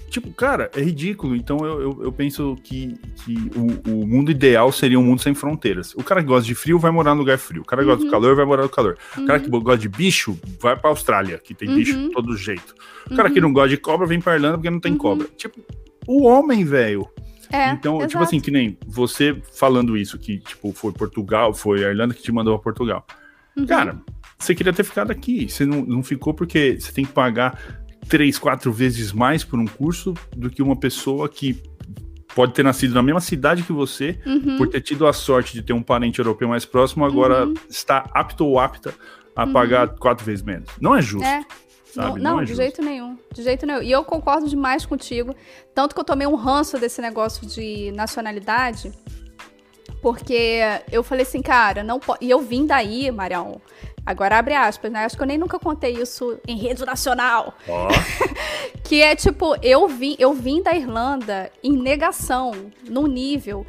Tipo, 0.10 0.32
cara, 0.32 0.71
é 0.76 0.82
ridículo. 0.82 1.36
Então 1.36 1.58
eu, 1.60 1.82
eu, 1.82 2.04
eu 2.06 2.12
penso 2.12 2.58
que, 2.63 2.95
que 3.23 3.36
o, 3.56 4.02
o 4.04 4.08
mundo 4.08 4.32
ideal 4.32 4.71
seria 4.71 4.97
um 5.00 5.04
mundo 5.04 5.21
sem 5.21 5.34
fronteiras. 5.36 5.93
O 5.95 6.04
cara 6.04 6.21
que 6.21 6.28
gosta 6.28 6.45
de 6.45 6.56
frio 6.56 6.80
vai 6.80 6.91
morar 6.91 7.13
no 7.13 7.19
lugar 7.21 7.38
frio. 7.38 7.62
O 7.62 7.65
cara 7.65 7.82
que 7.82 7.88
gosta 7.88 8.02
Uhum. 8.04 8.08
do 8.08 8.12
calor 8.12 8.36
vai 8.36 8.45
morar 8.45 8.63
no 8.63 8.69
calor. 8.69 8.97
O 9.17 9.26
cara 9.26 9.39
Uhum. 9.39 9.45
que 9.45 9.50
gosta 9.60 9.78
de 9.78 9.89
bicho 9.89 10.38
vai 10.60 10.76
pra 10.78 10.89
Austrália, 10.89 11.38
que 11.38 11.54
tem 11.54 11.73
bicho 11.76 11.95
Uhum. 11.95 12.08
de 12.08 12.13
todo 12.13 12.36
jeito. 12.38 12.73
O 13.12 13.15
cara 13.15 13.30
que 13.30 13.39
Uhum. 13.39 13.43
não 13.47 13.54
gosta 13.54 13.69
de 13.69 13.78
cobra 13.78 14.08
vem 14.08 14.19
pra 14.21 14.36
Irlanda 14.36 14.58
porque 14.58 14.69
não 14.69 14.80
tem 14.80 14.93
Uhum. 14.93 14.97
cobra. 14.97 15.28
Tipo, 15.36 15.60
o 16.08 16.23
homem, 16.26 16.63
velho. 16.63 17.08
É, 17.52 17.71
Então, 17.71 17.93
tipo 18.00 18.12
exato. 18.12 18.23
assim, 18.26 18.39
que 18.39 18.52
nem 18.52 18.78
você 18.88 19.36
falando 19.54 19.95
isso, 19.97 20.17
que, 20.17 20.39
tipo, 20.39 20.73
foi 20.73 20.91
Portugal, 20.93 21.54
foi 21.54 21.86
a 21.86 21.89
Irlanda 21.89 22.13
que 22.13 22.21
te 22.21 22.32
mandou 22.32 22.54
a 22.56 22.60
Portugal. 22.60 23.06
Uhum. 23.56 23.65
Cara, 23.65 24.02
você 24.38 24.54
queria 24.56 24.73
ter 24.73 24.84
ficado 24.84 25.12
aqui. 25.12 25.50
Você 25.50 25.65
não, 25.65 25.82
não 25.86 26.04
ficou 26.04 26.34
porque 26.34 26.78
você 26.80 26.91
tem 26.91 27.06
que 27.06 27.12
pagar 27.13 27.58
três, 28.07 28.37
quatro 28.37 28.71
vezes 28.71 29.11
mais 29.11 29.43
por 29.43 29.59
um 29.59 29.65
curso 29.65 30.13
do 30.35 30.49
que 30.49 30.61
uma 30.61 30.75
pessoa 30.75 31.27
que 31.29 31.61
pode 32.35 32.53
ter 32.53 32.63
nascido 32.63 32.93
na 32.93 33.01
mesma 33.01 33.19
cidade 33.21 33.63
que 33.63 33.73
você, 33.73 34.19
Uhum. 34.25 34.57
por 34.57 34.67
ter 34.67 34.81
tido 34.81 35.07
a 35.07 35.13
sorte 35.13 35.53
de 35.53 35.61
ter 35.61 35.73
um 35.73 35.81
parente 35.81 36.19
europeu 36.19 36.47
mais 36.47 36.65
próximo, 36.65 37.03
agora 37.05 37.45
Uhum. 37.47 37.53
está 37.69 38.09
apto 38.13 38.45
ou 38.45 38.59
apta 38.59 38.93
a 39.35 39.43
Uhum. 39.45 39.53
pagar 39.53 39.87
quatro 39.89 40.23
vezes 40.25 40.43
menos. 40.43 40.69
Não 40.79 40.95
é 40.95 41.01
justo. 41.01 41.25
É. 41.27 41.43
Sabe? 41.93 42.19
Não, 42.21 42.33
Não 42.33 42.39
é 42.41 42.43
de 42.43 42.49
justo. 42.49 42.61
jeito 42.61 42.81
nenhum. 42.83 43.17
De 43.33 43.41
jeito 43.41 43.65
nenhum. 43.65 43.81
E 43.81 43.91
eu 43.91 44.03
concordo 44.03 44.47
demais 44.47 44.85
contigo. 44.85 45.33
Tanto 45.73 45.95
que 45.95 45.99
eu 46.01 46.05
tomei 46.05 46.27
um 46.27 46.35
ranço 46.35 46.77
desse 46.77 47.01
negócio 47.01 47.47
de 47.47 47.91
nacionalidade. 47.93 48.91
Porque 50.01 50.60
eu 50.91 51.01
falei 51.03 51.23
assim, 51.23 51.41
cara, 51.41 51.83
não 51.83 51.99
pode. 51.99 52.23
E 52.23 52.29
eu 52.29 52.39
vim 52.39 52.65
daí, 52.67 53.10
Marião. 53.12 53.60
Agora 54.08 54.37
abre 54.37 54.53
aspas, 54.53 54.89
né? 54.89 55.03
Acho 55.03 55.17
que 55.17 55.21
eu 55.21 55.27
nem 55.27 55.37
nunca 55.37 55.60
contei 55.60 55.91
isso 55.91 56.39
em 56.47 56.58
rede 56.58 56.85
nacional. 56.85 57.53
Ó, 57.67 57.89
Que 58.85 59.01
é 59.01 59.13
tipo, 59.17 59.53
eu 59.62 59.85
vim, 59.89 60.15
eu 60.17 60.31
vim 60.33 60.63
da 60.63 60.73
Irlanda 60.73 61.51
em 61.62 61.73
negação, 61.73 62.53
num 62.89 63.05
nível 63.05 63.65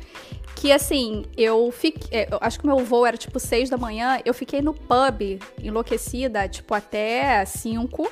que 0.54 0.70
assim, 0.70 1.24
eu 1.36 1.72
fiquei. 1.72 2.28
Eu 2.30 2.38
acho 2.40 2.60
que 2.60 2.66
meu 2.66 2.78
voo 2.78 3.04
era 3.04 3.16
tipo 3.16 3.40
seis 3.40 3.68
da 3.68 3.76
manhã, 3.76 4.20
eu 4.24 4.32
fiquei 4.32 4.62
no 4.62 4.72
pub 4.72 5.40
enlouquecida, 5.60 6.48
tipo, 6.48 6.72
até 6.72 7.44
cinco. 7.44 8.08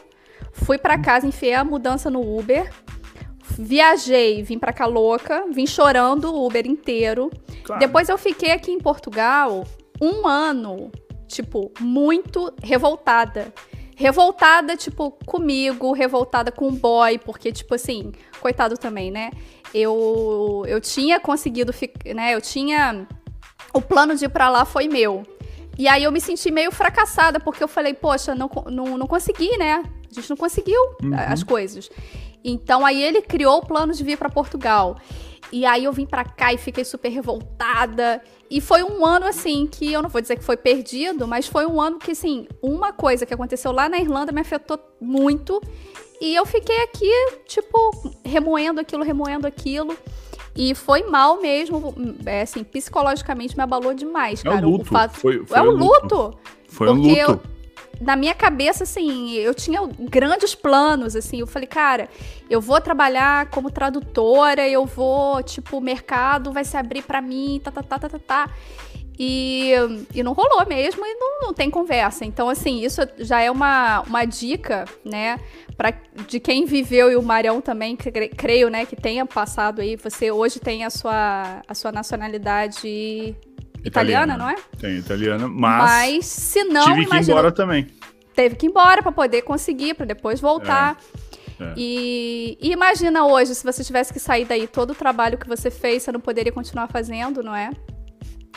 Fui 0.52 0.78
pra 0.78 0.98
casa, 0.98 1.28
enfiei 1.28 1.54
a 1.54 1.62
mudança 1.62 2.10
no 2.10 2.20
Uber. 2.36 2.72
Viajei, 3.56 4.42
vim 4.42 4.58
pra 4.58 4.72
cá 4.72 4.84
louca, 4.86 5.44
vim 5.52 5.64
chorando 5.66 6.34
o 6.34 6.44
Uber 6.44 6.66
inteiro. 6.66 7.30
Claro. 7.62 7.78
Depois 7.78 8.08
eu 8.08 8.18
fiquei 8.18 8.50
aqui 8.50 8.72
em 8.72 8.80
Portugal 8.80 9.64
um 10.00 10.26
ano, 10.26 10.90
tipo, 11.26 11.72
muito 11.80 12.52
revoltada. 12.62 13.52
Revoltada, 13.96 14.76
tipo, 14.76 15.10
comigo, 15.24 15.92
revoltada 15.92 16.52
com 16.52 16.68
o 16.68 16.72
boy, 16.72 17.18
porque, 17.18 17.50
tipo 17.50 17.74
assim, 17.74 18.12
coitado 18.40 18.76
também, 18.76 19.10
né? 19.10 19.30
Eu, 19.72 20.64
eu 20.66 20.80
tinha 20.80 21.18
conseguido, 21.18 21.72
né? 22.14 22.34
Eu 22.34 22.40
tinha. 22.40 23.06
O 23.72 23.80
plano 23.80 24.14
de 24.14 24.26
ir 24.26 24.28
pra 24.28 24.48
lá 24.50 24.64
foi 24.64 24.86
meu. 24.88 25.22
E 25.78 25.88
aí 25.88 26.04
eu 26.04 26.12
me 26.12 26.20
senti 26.20 26.50
meio 26.50 26.70
fracassada, 26.72 27.38
porque 27.40 27.62
eu 27.62 27.68
falei, 27.68 27.92
poxa, 27.94 28.34
não, 28.34 28.50
não, 28.70 28.96
não 28.98 29.06
consegui, 29.06 29.56
né? 29.58 29.82
A 30.10 30.14
gente 30.14 30.30
não 30.30 30.36
conseguiu 30.36 30.80
Uhum. 31.02 31.14
as 31.14 31.42
coisas. 31.42 31.90
Então 32.42 32.86
aí 32.86 33.02
ele 33.02 33.20
criou 33.20 33.58
o 33.58 33.66
plano 33.66 33.92
de 33.92 34.02
vir 34.04 34.16
pra 34.16 34.30
Portugal. 34.30 34.96
E 35.52 35.64
aí 35.64 35.84
eu 35.84 35.92
vim 35.92 36.06
pra 36.06 36.24
cá 36.24 36.52
e 36.52 36.58
fiquei 36.58 36.84
super 36.84 37.08
revoltada. 37.08 38.20
E 38.50 38.60
foi 38.60 38.82
um 38.82 39.04
ano 39.06 39.26
assim 39.26 39.66
que 39.66 39.92
eu 39.92 40.02
não 40.02 40.08
vou 40.08 40.20
dizer 40.20 40.36
que 40.36 40.44
foi 40.44 40.56
perdido, 40.56 41.26
mas 41.26 41.46
foi 41.46 41.66
um 41.66 41.80
ano 41.80 41.98
que 41.98 42.12
assim, 42.12 42.46
uma 42.62 42.92
coisa 42.92 43.24
que 43.26 43.32
aconteceu 43.34 43.72
lá 43.72 43.88
na 43.88 43.98
Irlanda 43.98 44.32
me 44.32 44.40
afetou 44.40 44.78
muito. 45.00 45.60
E 46.20 46.34
eu 46.34 46.46
fiquei 46.46 46.82
aqui, 46.82 47.10
tipo, 47.46 47.78
remoendo 48.24 48.80
aquilo, 48.80 49.04
remoendo 49.04 49.46
aquilo. 49.46 49.96
E 50.56 50.74
foi 50.74 51.02
mal 51.02 51.40
mesmo, 51.40 51.94
é, 52.24 52.40
assim, 52.42 52.64
psicologicamente 52.64 53.54
me 53.56 53.62
abalou 53.62 53.92
demais, 53.92 54.42
É 54.44 54.48
o 54.48 54.52
cara. 54.52 54.66
luto. 54.66 54.84
fato- 54.86 55.16
Foi- 55.18 55.44
foi 55.44 55.58
é 55.58 55.62
o 55.62 55.66
o 55.66 55.70
luto. 55.76 56.02
luto. 56.16 56.38
Foi 56.68 56.88
um 56.90 57.02
porque 57.02 57.24
luto. 57.24 57.48
Na 58.00 58.16
minha 58.16 58.34
cabeça, 58.34 58.84
assim, 58.84 59.32
eu 59.34 59.54
tinha 59.54 59.80
grandes 60.00 60.54
planos, 60.54 61.16
assim. 61.16 61.40
Eu 61.40 61.46
falei, 61.46 61.66
cara, 61.66 62.08
eu 62.48 62.60
vou 62.60 62.80
trabalhar 62.80 63.48
como 63.50 63.70
tradutora, 63.70 64.68
eu 64.68 64.84
vou, 64.84 65.42
tipo, 65.42 65.78
o 65.78 65.80
mercado 65.80 66.52
vai 66.52 66.64
se 66.64 66.76
abrir 66.76 67.02
pra 67.02 67.22
mim, 67.22 67.60
tá, 67.62 67.70
tá, 67.70 67.82
tá, 67.82 67.98
tá, 67.98 68.08
tá, 68.08 68.18
tá. 68.18 68.50
E, 69.18 69.72
e 70.14 70.22
não 70.22 70.34
rolou 70.34 70.66
mesmo 70.66 71.04
e 71.06 71.14
não, 71.14 71.40
não 71.40 71.54
tem 71.54 71.70
conversa. 71.70 72.24
Então, 72.24 72.48
assim, 72.48 72.84
isso 72.84 73.00
já 73.18 73.40
é 73.40 73.50
uma, 73.50 74.02
uma 74.02 74.24
dica, 74.26 74.84
né, 75.04 75.40
pra, 75.76 75.92
de 76.28 76.38
quem 76.38 76.66
viveu 76.66 77.10
e 77.10 77.16
o 77.16 77.22
Marião 77.22 77.60
também, 77.60 77.96
creio, 77.96 78.68
né, 78.68 78.84
que 78.84 78.94
tenha 78.94 79.24
passado 79.24 79.80
aí. 79.80 79.96
Você 79.96 80.30
hoje 80.30 80.60
tem 80.60 80.84
a 80.84 80.90
sua, 80.90 81.62
a 81.66 81.74
sua 81.74 81.90
nacionalidade 81.90 83.34
italiana, 83.86 84.36
não 84.36 84.48
é? 84.48 84.56
Tem 84.78 84.96
italiana, 84.96 85.48
Mas, 85.48 85.82
mas, 85.90 86.26
se 86.26 86.64
não, 86.64 86.84
tive 86.84 87.06
que 87.06 87.16
ir 87.16 87.22
embora 87.22 87.52
também. 87.52 87.86
teve 88.34 88.56
que 88.56 88.66
ir 88.66 88.70
embora 88.70 89.02
pra 89.02 89.12
poder 89.12 89.42
conseguir, 89.42 89.94
pra 89.94 90.04
depois 90.06 90.40
voltar. 90.40 90.96
É. 91.58 91.72
E, 91.76 92.58
e 92.60 92.70
imagina 92.72 93.26
hoje, 93.26 93.54
se 93.54 93.64
você 93.64 93.82
tivesse 93.82 94.12
que 94.12 94.20
sair 94.20 94.44
daí, 94.44 94.66
todo 94.66 94.90
o 94.90 94.94
trabalho 94.94 95.38
que 95.38 95.48
você 95.48 95.70
fez, 95.70 96.02
você 96.02 96.12
não 96.12 96.20
poderia 96.20 96.52
continuar 96.52 96.86
fazendo, 96.88 97.42
não 97.42 97.54
é? 97.56 97.70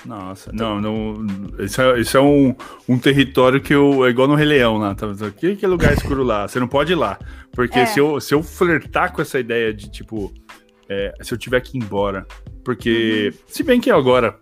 Nossa, 0.05 0.51
não, 0.53 0.79
não. 0.79 1.25
Isso 1.59 1.81
é, 1.81 1.99
isso 1.99 2.17
é 2.17 2.21
um, 2.21 2.55
um 2.87 2.97
território 2.97 3.59
que 3.59 3.73
eu. 3.73 4.05
É 4.05 4.09
igual 4.09 4.27
no 4.29 4.35
Rei 4.35 4.45
Leão 4.47 4.77
lá. 4.77 4.95
Tá, 4.95 5.07
que, 5.37 5.57
que 5.57 5.67
lugar 5.67 5.93
escuro 5.93 6.23
lá? 6.23 6.47
Você 6.47 6.57
não 6.59 6.69
pode 6.69 6.93
ir 6.93 6.95
lá. 6.95 7.19
Porque 7.51 7.79
É. 7.79 7.85
se, 7.85 7.99
eu, 7.99 8.19
se 8.21 8.33
eu 8.33 8.41
flertar 8.41 9.11
com 9.11 9.21
essa 9.21 9.37
ideia 9.39 9.73
de, 9.73 9.91
tipo, 9.91 10.33
é, 10.87 11.13
se 11.21 11.33
eu 11.33 11.37
tiver 11.37 11.59
que 11.61 11.77
ir 11.77 11.81
embora. 11.83 12.25
Porque, 12.63 13.33
se 13.47 13.61
bem 13.61 13.81
que 13.81 13.91
agora, 13.91 14.37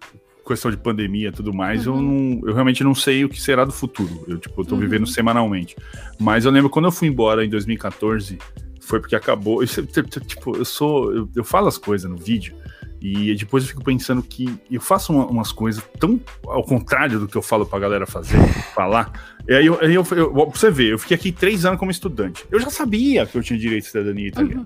questão 0.48 0.72
de 0.72 0.78
pandemia 0.78 1.30
e 1.30 1.32
tudo 1.32 1.54
mais, 1.54 1.86
eu, 1.86 2.02
não, 2.02 2.40
eu 2.46 2.54
realmente 2.54 2.84
não 2.84 2.96
sei 2.96 3.24
o 3.26 3.30
que 3.30 3.42
será 3.42 3.64
do 3.66 3.72
futuro. 3.72 4.24
Eu, 4.28 4.38
tipo, 4.38 4.62
eu 4.62 4.66
tô 4.66 4.76
Uhum. 4.76 4.82
vivendo 4.82 5.06
semanalmente. 5.08 5.76
Mas 6.20 6.46
eu 6.46 6.52
lembro 6.52 6.70
quando 6.70 6.86
eu 6.86 6.92
fui 6.92 7.08
embora 7.08 7.46
em 7.46 7.50
2014, 7.50 8.38
foi 8.82 9.00
porque 9.00 9.16
acabou. 9.16 9.62
Isso, 9.64 9.84
tipo, 9.86 10.56
eu 10.58 10.66
sou. 10.66 11.14
Eu, 11.14 11.30
eu 11.36 11.44
falo 11.44 11.68
as 11.68 11.78
coisas 11.78 12.10
no 12.10 12.18
vídeo. 12.18 12.56
E 13.00 13.36
depois 13.36 13.64
eu 13.64 13.70
fico 13.70 13.84
pensando 13.84 14.24
que 14.24 14.50
eu 14.72 14.82
faço 14.82 15.14
uma- 15.14 15.28
umas 15.28 15.52
coisas 15.52 15.84
tão 16.00 16.20
ao 16.46 16.64
contrário 16.64 17.20
do 17.20 17.28
que 17.28 17.36
eu 17.38 17.44
falo 17.44 17.64
pra 17.64 17.78
galera 17.78 18.08
fazer, 18.08 18.38
falar. 18.74 19.12
E 19.48 19.54
aí, 19.54 19.66
eu, 19.68 19.78
aí 19.80 19.94
eu, 19.94 20.04
eu, 20.16 20.32
pra 20.34 20.46
você 20.60 20.72
ver, 20.72 20.94
eu 20.94 20.98
fiquei 20.98 21.14
aqui 21.16 21.32
três 21.32 21.64
anos 21.64 21.78
como 21.80 21.92
estudante. 21.92 22.44
Eu 22.50 22.60
já 22.60 22.72
sabia 22.72 23.26
que 23.28 23.38
eu 23.38 23.44
tinha 23.44 23.60
direito 23.60 23.84
de 23.84 23.90
cidadania 23.92 24.28
italiana. 24.28 24.64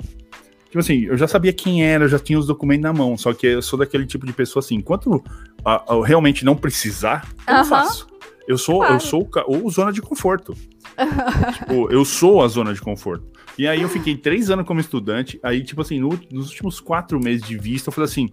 Tipo 0.72 0.80
assim, 0.80 1.02
eu 1.02 1.18
já 1.18 1.28
sabia 1.28 1.52
quem 1.52 1.84
era, 1.86 2.06
eu 2.06 2.08
já 2.08 2.18
tinha 2.18 2.40
os 2.40 2.48
documentos 2.48 2.84
na 2.84 2.94
mão. 2.94 3.18
Só 3.18 3.34
que 3.34 3.46
eu 3.46 3.62
sou 3.62 3.78
daquele 3.78 4.06
tipo 4.06 4.26
de 4.26 4.32
pessoa 4.32 4.62
assim, 4.64 4.76
enquanto 4.76 5.22
a- 5.66 5.76
a- 5.92 5.96
eu 5.96 6.02
realmente 6.02 6.46
não 6.46 6.56
precisar, 6.56 7.28
eu 7.46 7.66
faço. 7.66 8.08
Eu 8.48 8.58
sou, 8.58 8.82
eu 8.82 8.88
Claro. 8.88 9.02
sou 9.02 9.30
o 9.48 9.64
ou 9.64 9.70
zona 9.70 9.92
de 9.92 10.02
conforto. 10.02 10.56
tipo, 11.60 11.92
eu 11.92 12.04
sou 12.06 12.42
a 12.44 12.48
zona 12.48 12.74
de 12.74 12.82
conforto. 12.82 13.26
E 13.58 13.68
aí 13.68 13.82
eu 13.82 13.90
fiquei 13.90 14.16
três 14.16 14.50
anos 14.50 14.66
como 14.66 14.80
estudante. 14.80 15.40
Aí, 15.44 15.62
tipo 15.64 15.82
assim, 15.82 16.00
no- 16.00 16.20
nos 16.32 16.50
últimos 16.50 16.80
quatro 16.80 17.20
meses 17.22 17.46
de 17.46 17.58
vista, 17.58 17.90
eu 17.90 17.94
falei 17.94 18.10
assim: 18.10 18.30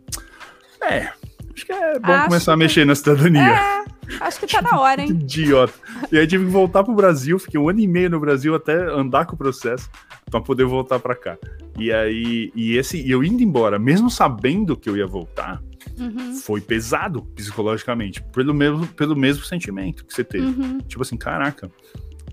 é, 0.83 1.09
acho 1.55 1.67
que 1.67 1.73
é 1.73 1.99
bom 1.99 2.13
Acho 2.13 2.25
começar 2.29 2.53
a 2.53 2.55
que- 2.55 2.59
mexer 2.61 2.87
na 2.87 2.95
cidadania. 2.95 3.43
É, 3.43 3.85
acho 4.21 4.41
que 4.41 4.47
tá 4.47 4.63
na 4.63 4.79
hora, 4.81 5.03
hein? 5.03 5.09
idiota. 5.21 5.75
E 6.13 6.19
aí 6.19 6.27
tive 6.27 6.45
que 6.47 6.51
voltar 6.53 6.85
pro 6.85 6.95
Brasil, 6.95 7.39
fiquei 7.39 7.59
um 7.61 7.69
ano 7.69 7.81
e 7.81 7.87
meio 7.89 8.09
no 8.11 8.21
Brasil 8.21 8.55
até 8.55 8.75
andar 8.91 9.27
com 9.27 9.35
o 9.35 9.39
processo 9.39 9.91
pra 10.31 10.41
poder 10.41 10.65
voltar 10.65 10.99
pra 10.99 11.15
cá. 11.15 11.37
E 11.79 11.93
aí, 11.93 12.51
e 12.55 12.77
esse, 12.77 13.01
e 13.01 13.11
eu 13.11 13.23
indo 13.23 13.43
embora, 13.43 13.79
mesmo 13.79 14.11
sabendo 14.11 14.77
que 14.77 14.89
eu 14.89 14.97
ia 14.97 15.07
voltar, 15.07 15.63
Uhum, 15.99 16.35
foi 16.35 16.61
pesado 16.61 17.23
psicologicamente, 17.35 18.23
pelo 18.33 18.53
mesmo, 18.55 18.87
pelo 18.89 19.17
mesmo 19.17 19.45
sentimento 19.45 20.05
que 20.05 20.13
você 20.15 20.23
teve. 20.23 20.45
uhum, 20.47 20.79
Tipo 20.87 21.03
assim, 21.03 21.17
caraca, 21.17 21.71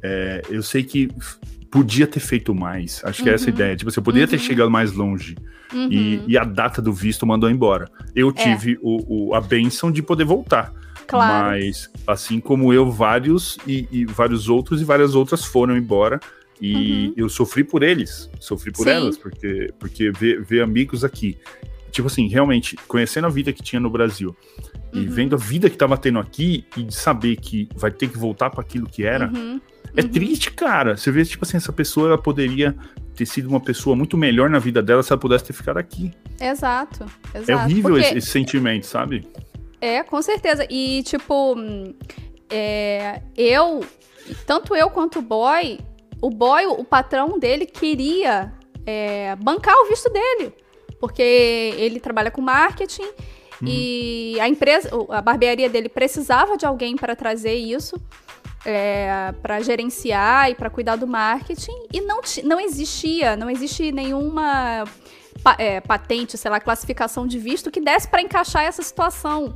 é, 0.04 0.42
eu 0.50 0.62
sei 0.62 0.84
que 0.84 1.10
podia 1.72 2.06
ter 2.08 2.20
feito 2.20 2.54
mais. 2.54 3.02
Acho 3.04 3.24
que 3.24 3.30
é 3.30 3.34
essa 3.34 3.46
a 3.46 3.48
Uhum. 3.50 3.56
ideia. 3.56 3.76
Tipo, 3.76 3.90
você 3.92 4.02
poderia 4.02 4.28
ter 4.28 4.36
Uhum. 4.38 4.42
chegado 4.42 4.70
mais 4.72 4.92
longe. 4.94 5.36
uhum. 5.74 5.90
E, 5.92 6.22
e 6.28 6.38
a 6.38 6.44
data 6.44 6.80
do 6.82 6.94
visto 6.94 7.26
mandou 7.26 7.50
embora. 7.50 7.90
Eu 8.16 8.30
É. 8.30 8.32
tive 8.34 8.78
o, 8.84 9.30
o- 9.30 9.36
a 9.36 9.42
benção 9.42 9.92
de 9.92 10.02
poder 10.04 10.24
voltar. 10.24 10.72
Claro. 11.08 11.34
Mas, 11.34 11.90
assim 12.08 12.40
como 12.40 12.72
eu, 12.72 12.90
vários 12.92 13.58
e, 13.68 13.88
e 13.92 14.06
vários 14.06 14.48
outros 14.48 14.80
e 14.82 14.84
várias 14.86 15.16
outras 15.16 15.44
foram 15.44 15.76
embora. 15.76 16.20
E 16.62 16.74
Uhum. 17.08 17.14
eu 17.18 17.30
sofri 17.30 17.64
por 17.64 17.84
eles, 17.84 18.30
sofri 18.40 18.72
por 18.72 18.84
Sim. 18.84 18.90
elas, 18.92 19.18
porque, 19.18 19.74
porque 19.80 20.12
ver, 20.12 20.42
ver 20.44 20.62
amigos 20.62 21.04
aqui. 21.04 21.38
Tipo 21.92 22.08
assim, 22.08 22.28
realmente, 22.28 22.76
conhecendo 22.88 23.26
a 23.28 23.30
vida 23.30 23.52
que 23.54 23.62
tinha 23.64 23.80
no 23.80 23.90
Brasil 23.90 24.36
e 24.94 25.00
Uhum. 25.00 25.06
vendo 25.10 25.36
a 25.36 25.38
vida 25.38 25.70
que 25.70 25.78
tava 25.78 25.98
tendo 25.98 26.20
aqui 26.20 26.66
e 26.78 26.84
de 26.84 26.94
saber 26.96 27.36
que 27.38 27.68
vai 27.76 27.92
ter 27.92 28.08
que 28.10 28.18
voltar 28.18 28.50
para 28.50 28.62
aquilo 28.62 28.88
que 28.88 29.04
era, 29.06 29.28
Uhum, 29.34 29.60
é 29.96 30.02
uhum. 30.02 30.10
triste, 30.10 30.52
cara. 30.52 30.96
Você 30.98 31.10
vê, 31.12 31.24
tipo 31.24 31.46
assim, 31.46 31.58
essa 31.58 31.72
pessoa 31.74 32.08
ela 32.08 32.18
poderia 32.18 32.76
ter 33.16 33.26
sido 33.26 33.48
uma 33.48 33.62
pessoa 33.62 33.96
muito 33.96 34.18
melhor 34.18 34.50
na 34.50 34.60
vida 34.60 34.82
dela 34.84 35.02
se 35.04 35.12
ela 35.12 35.20
pudesse 35.20 35.46
ter 35.46 35.54
ficado 35.54 35.78
aqui. 35.78 36.12
Exato, 36.40 37.06
exato. 37.34 37.52
é 37.52 37.56
horrível 37.56 37.92
Porque- 37.96 38.08
esse, 38.08 38.18
esse 38.18 38.28
sentimento, 38.28 38.86
sabe? 38.86 39.26
É, 39.80 40.04
com 40.04 40.22
certeza. 40.22 40.66
E, 40.70 41.02
tipo, 41.04 41.56
é, 42.50 43.22
eu, 43.38 43.86
tanto 44.46 44.76
eu 44.76 44.90
quanto 44.90 45.20
o 45.20 45.22
boy, 45.22 45.80
o 46.22 46.30
boy, 46.30 46.66
o 46.68 46.84
patrão 46.84 47.38
dele 47.40 47.66
queria 47.66 48.54
é, 48.86 49.36
bancar 49.38 49.76
o 49.76 49.88
visto 49.88 50.10
dele. 50.10 50.54
Porque 51.00 51.22
ele 51.78 52.00
trabalha 52.00 52.32
com 52.32 52.42
marketing 52.42 53.10
e 53.66 54.38
a 54.40 54.48
empresa, 54.50 54.90
a 55.10 55.22
barbearia 55.22 55.70
dele 55.70 55.90
precisava 55.90 56.58
de 56.58 56.66
alguém 56.66 56.96
para 56.96 57.16
trazer 57.16 57.56
isso. 57.56 57.96
para 59.42 59.62
gerenciar 59.62 60.50
e 60.50 60.56
para 60.56 60.72
cuidar 60.72 60.96
do 60.96 61.06
marketing 61.06 61.88
e 61.94 62.02
não, 62.02 62.20
não 62.44 62.60
existia, 62.60 63.36
não 63.36 63.48
existe 63.48 63.92
nenhuma 63.92 64.86
pa- 65.44 65.56
é, 65.60 65.80
patente, 65.80 66.36
sei 66.36 66.50
lá, 66.50 66.60
classificação 66.60 67.28
de 67.28 67.38
visto 67.38 67.70
que 67.70 67.80
desse 67.80 68.08
para 68.08 68.24
encaixar 68.24 68.64
essa 68.64 68.82
situação. 68.82 69.54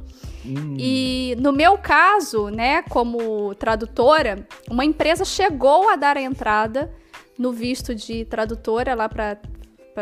Hum, 0.49 0.75
E 0.79 1.35
no 1.39 1.51
meu 1.53 1.77
caso, 1.77 2.49
né, 2.49 2.81
como 2.83 3.53
tradutora, 3.55 4.47
uma 4.69 4.83
empresa 4.83 5.23
chegou 5.23 5.89
a 5.89 5.95
dar 5.95 6.17
a 6.17 6.21
entrada 6.21 6.91
no 7.37 7.51
visto 7.53 7.93
de 7.93 8.25
tradutora 8.25 8.95
lá 8.95 9.07
para 9.07 9.37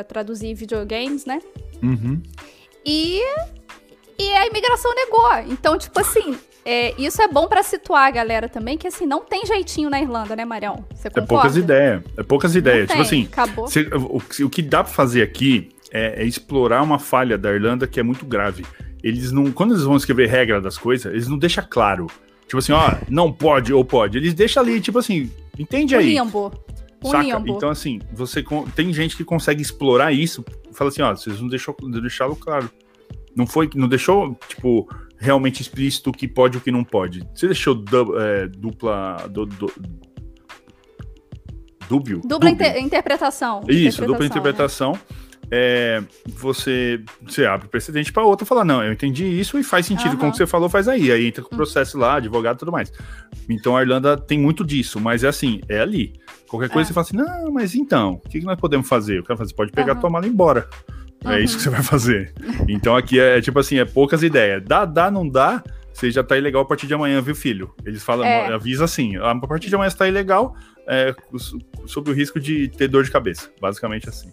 traduzir 0.08 0.54
videogames, 0.54 1.26
né? 1.26 1.40
uhum. 1.84 2.22
E, 2.86 3.22
e 4.18 4.30
a 4.34 4.48
imigração 4.48 4.94
negou. 4.96 5.30
Então, 5.50 5.78
tipo 5.78 6.00
assim, 6.00 6.38
é, 6.66 6.94
isso 6.98 7.22
é 7.22 7.28
bom 7.28 7.48
para 7.48 7.62
situar 7.64 8.08
a 8.08 8.12
galera 8.12 8.48
também, 8.48 8.78
que 8.78 8.88
assim, 8.88 9.06
não 9.06 9.22
tem 9.26 9.46
jeitinho 9.46 9.90
na 9.90 10.00
Irlanda, 10.02 10.36
né, 10.36 10.46
Marião? 10.46 10.86
Você 10.96 11.08
É 11.08 11.12
concorda? 11.12 11.28
poucas 11.28 11.58
ideias. 11.58 12.04
É 12.18 12.24
poucas 12.24 12.56
ideias. 12.56 12.90
Tipo 12.90 13.02
assim, 13.02 13.28
Acabou. 13.32 13.68
Cê- 13.68 13.90
o, 13.94 14.22
o 14.46 14.50
que 14.50 14.62
dá 14.62 14.84
pra 14.84 14.94
fazer 14.94 15.22
aqui 15.22 15.70
é, 15.92 16.24
é 16.24 16.26
explorar 16.26 16.82
uma 16.82 16.98
falha 17.00 17.38
da 17.38 17.52
Irlanda 17.52 17.86
que 17.88 18.00
é 18.00 18.04
muito 18.04 18.26
grave. 18.26 18.66
Eles 19.08 19.32
não, 19.32 19.52
quando 19.52 19.72
eles 19.74 19.84
vão 19.84 19.96
escrever 19.96 20.28
regra 20.28 20.60
das 20.62 20.78
coisas, 20.78 21.12
eles 21.12 21.28
não 21.28 21.38
deixam 21.38 21.64
claro. 21.70 22.08
Tipo 22.46 22.58
assim, 22.60 22.72
ó, 22.72 22.92
não 23.10 23.32
pode 23.32 23.74
ou 23.74 23.84
pode. 23.84 24.18
Eles 24.18 24.34
deixam 24.34 24.64
ali, 24.64 24.80
tipo 24.82 25.00
assim, 25.00 25.30
entende 25.58 25.96
Um 25.96 26.00
aí. 26.00 26.14
limbo. 26.14 26.54
Um 27.04 27.10
Saca? 27.12 27.24
limbo. 27.24 27.56
Então, 27.58 27.70
assim, 27.70 28.00
você 28.14 28.44
tem 28.76 28.92
gente 28.94 29.16
que 29.16 29.24
consegue 29.24 29.62
explorar 29.62 30.12
isso. 30.12 30.44
Fala 30.74 30.90
assim, 30.90 31.02
ó, 31.02 31.16
vocês 31.16 31.40
não 31.42 31.48
deixou 31.48 31.76
deixá-lo 32.02 32.36
claro. 32.36 32.70
Não 33.36 33.46
foi, 33.46 33.70
não 33.76 33.88
deixou, 33.88 34.38
tipo, 34.50 34.90
realmente 35.20 35.62
explícito 35.62 36.10
o 36.10 36.14
que 36.14 36.28
pode 36.28 36.58
e 36.58 36.60
o 36.60 36.62
que 36.62 36.72
não 36.72 36.84
pode. 36.84 37.28
Você 37.36 37.46
deixou 37.48 37.76
du- 37.76 38.20
é, 38.20 38.48
dupla. 38.48 39.28
Du, 39.30 39.46
du, 39.46 39.72
dúbio? 41.90 42.22
Dupla 42.26 42.50
inter- 42.50 42.78
interpretação. 42.78 43.62
Isso, 43.68 44.02
dupla 44.06 44.20
né? 44.22 44.98
É, 45.50 46.04
você, 46.26 47.02
você 47.26 47.46
abre 47.46 47.68
o 47.68 47.70
precedente 47.70 48.12
para 48.12 48.24
outra 48.24 48.46
falar, 48.46 48.66
não, 48.66 48.84
eu 48.84 48.92
entendi 48.92 49.26
isso 49.26 49.58
e 49.58 49.64
faz 49.64 49.86
sentido 49.86 50.14
uhum. 50.14 50.18
com 50.18 50.28
o 50.28 50.32
que 50.32 50.38
você 50.38 50.48
falou, 50.48 50.70
faz 50.70 50.88
aí. 50.88 51.12
Aí 51.12 51.26
entra 51.26 51.42
com 51.42 51.50
o 51.50 51.54
hum. 51.54 51.58
processo 51.58 51.98
lá, 51.98 52.16
advogado 52.16 52.58
e 52.58 52.60
tudo 52.60 52.72
mais. 52.72 52.92
Então 53.50 53.78
a 53.78 53.82
Irlanda 53.82 54.18
tem 54.18 54.38
muito 54.38 54.66
disso, 54.66 55.00
mas 55.00 55.24
é 55.24 55.28
assim, 55.28 55.62
é 55.70 55.80
ali. 55.80 56.14
Qualquer 56.48 56.70
coisa 56.70 56.88
é. 56.88 56.88
você 56.88 56.94
fala 56.94 57.06
assim, 57.06 57.18
não, 57.18 57.52
mas 57.52 57.76
então, 57.76 58.22
o 58.26 58.30
que, 58.30 58.42
nós 58.42 58.60
podemos 58.60 58.88
fazer? 58.88 59.20
O 59.20 59.24
cara 59.24 59.38
fala, 59.38 59.48
você 59.48 59.56
pode 59.56 59.72
pegar 59.72 59.94
uhum. 59.94 60.00
tua 60.02 60.10
mala 60.10 60.26
e 60.26 60.30
ir 60.30 60.34
embora. 60.34 60.70
Uhum. 61.24 61.32
É 61.32 61.42
isso 61.42 61.58
que 61.58 61.64
você 61.64 61.70
vai 61.70 61.84
fazer. 61.84 62.34
Então 62.68 62.96
aqui 62.96 63.20
é, 63.20 63.38
é 63.38 63.42
tipo 63.42 63.58
assim, 63.60 63.78
é 63.78 63.86
poucas 63.86 64.24
ideias. 64.24 64.64
Dá, 64.66 64.84
dá, 64.86 65.10
não 65.10 65.28
dá, 65.28 65.64
você 65.94 66.12
já 66.12 66.24
tá 66.24 66.38
ilegal 66.38 66.62
a 66.62 66.66
partir 66.66 66.88
de 66.88 66.94
amanhã, 66.94 67.22
viu, 67.22 67.34
filho? 67.34 67.74
Eles 67.86 68.04
falam, 68.04 68.26
é. 68.26 68.54
avisa 68.54 68.84
assim, 68.84 69.16
a 69.18 69.36
partir 69.36 69.70
de 69.70 69.76
amanhã 69.76 69.90
você 69.90 69.98
tá 69.98 70.08
ilegal, 70.08 70.56
é, 70.88 71.16
sob 71.86 72.12
o 72.12 72.14
risco 72.14 72.40
de 72.40 72.68
ter 72.68 72.88
dor 72.88 73.04
de 73.04 73.12
cabeça. 73.12 73.50
Basicamente 73.60 74.08
assim. 74.08 74.32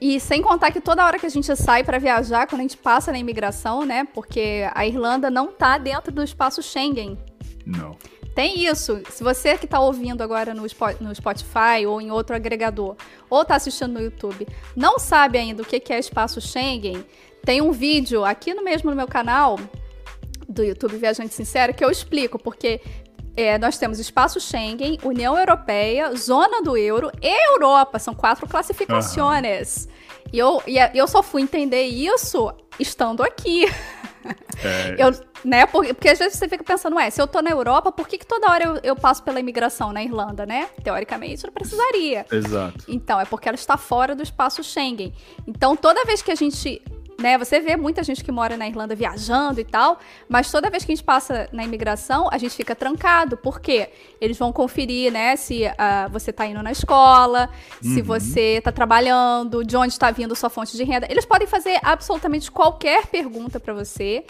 E 0.00 0.18
sem 0.20 0.42
contar 0.42 0.70
que 0.70 0.80
toda 0.80 1.04
hora 1.04 1.18
que 1.18 1.26
a 1.26 1.30
gente 1.30 1.54
sai 1.56 1.84
para 1.84 1.98
viajar, 1.98 2.46
quando 2.46 2.60
a 2.60 2.64
gente 2.64 2.76
passa 2.76 3.12
na 3.12 3.18
imigração, 3.18 3.84
né? 3.84 4.06
Porque 4.12 4.68
a 4.74 4.86
Irlanda 4.86 5.30
não 5.30 5.48
tá 5.52 5.78
dentro 5.78 6.12
do 6.12 6.22
espaço 6.22 6.62
Schengen. 6.62 7.18
Não. 7.64 7.96
Tem 8.34 8.66
isso. 8.66 9.00
Se 9.10 9.22
você 9.22 9.56
que 9.56 9.64
está 9.64 9.78
ouvindo 9.78 10.20
agora 10.22 10.52
no 10.52 11.14
Spotify 11.14 11.86
ou 11.86 12.00
em 12.00 12.10
outro 12.10 12.34
agregador, 12.34 12.96
ou 13.30 13.42
está 13.42 13.54
assistindo 13.54 13.92
no 13.92 14.00
YouTube, 14.00 14.46
não 14.74 14.98
sabe 14.98 15.38
ainda 15.38 15.62
o 15.62 15.64
que 15.64 15.92
é 15.92 15.98
espaço 15.98 16.40
Schengen, 16.40 17.04
tem 17.44 17.62
um 17.62 17.70
vídeo 17.70 18.24
aqui 18.24 18.52
no 18.52 18.64
mesmo 18.64 18.90
no 18.90 18.96
meu 18.96 19.06
canal 19.06 19.58
do 20.48 20.64
YouTube 20.64 20.96
Viajante 20.96 21.32
Sincero 21.32 21.72
que 21.72 21.84
eu 21.84 21.90
explico, 21.90 22.38
porque 22.38 22.80
é, 23.36 23.58
nós 23.58 23.78
temos 23.78 23.98
espaço 23.98 24.40
Schengen, 24.40 24.98
União 25.02 25.36
Europeia, 25.36 26.14
Zona 26.14 26.62
do 26.62 26.76
Euro 26.76 27.10
e 27.20 27.52
Europa. 27.52 27.98
São 27.98 28.14
quatro 28.14 28.46
classificações. 28.46 29.86
Uhum. 29.86 29.92
E 30.32 30.38
eu, 30.38 30.62
e 30.66 30.78
eu 30.98 31.06
só 31.06 31.22
fui 31.22 31.42
entender 31.42 31.82
isso 31.84 32.52
estando 32.78 33.22
aqui. 33.22 33.66
É. 34.62 34.94
Eu, 34.98 35.12
né, 35.44 35.66
porque, 35.66 35.92
porque, 35.92 36.08
às 36.08 36.18
vezes 36.18 36.38
você 36.38 36.48
fica 36.48 36.64
pensando, 36.64 36.96
ué, 36.96 37.10
se 37.10 37.20
eu 37.20 37.26
tô 37.26 37.42
na 37.42 37.50
Europa, 37.50 37.92
por 37.92 38.08
que, 38.08 38.16
que 38.16 38.26
toda 38.26 38.50
hora 38.50 38.64
eu, 38.64 38.80
eu 38.82 38.96
passo 38.96 39.22
pela 39.22 39.38
imigração 39.38 39.92
na 39.92 40.02
Irlanda, 40.02 40.46
né? 40.46 40.70
Teoricamente, 40.82 41.44
não 41.44 41.52
precisaria. 41.52 42.24
Exato. 42.32 42.84
Então, 42.88 43.20
é 43.20 43.26
porque 43.26 43.46
ela 43.46 43.54
está 43.54 43.76
fora 43.76 44.14
do 44.14 44.22
espaço 44.22 44.64
Schengen. 44.64 45.12
Então, 45.46 45.76
toda 45.76 46.02
vez 46.06 46.22
que 46.22 46.30
a 46.30 46.34
gente 46.34 46.80
né? 47.18 47.38
Você 47.38 47.60
vê 47.60 47.76
muita 47.76 48.02
gente 48.02 48.24
que 48.24 48.32
mora 48.32 48.56
na 48.56 48.66
Irlanda 48.68 48.94
viajando 48.94 49.60
e 49.60 49.64
tal, 49.64 49.98
mas 50.28 50.50
toda 50.50 50.70
vez 50.70 50.84
que 50.84 50.92
a 50.92 50.94
gente 50.94 51.04
passa 51.04 51.48
na 51.52 51.64
imigração, 51.64 52.28
a 52.30 52.38
gente 52.38 52.54
fica 52.54 52.74
trancado. 52.74 53.36
Por 53.36 53.60
quê? 53.60 53.90
Eles 54.20 54.36
vão 54.36 54.52
conferir, 54.52 55.12
né, 55.12 55.36
se 55.36 55.64
uh, 55.64 56.10
você 56.10 56.30
está 56.30 56.46
indo 56.46 56.62
na 56.62 56.72
escola, 56.72 57.48
uhum. 57.82 57.94
se 57.94 58.02
você 58.02 58.56
está 58.58 58.72
trabalhando, 58.72 59.64
de 59.64 59.76
onde 59.76 59.92
está 59.92 60.10
vindo 60.10 60.34
sua 60.34 60.50
fonte 60.50 60.76
de 60.76 60.84
renda. 60.84 61.06
Eles 61.10 61.24
podem 61.24 61.46
fazer 61.46 61.78
absolutamente 61.82 62.50
qualquer 62.50 63.06
pergunta 63.06 63.60
para 63.60 63.72
você. 63.72 64.24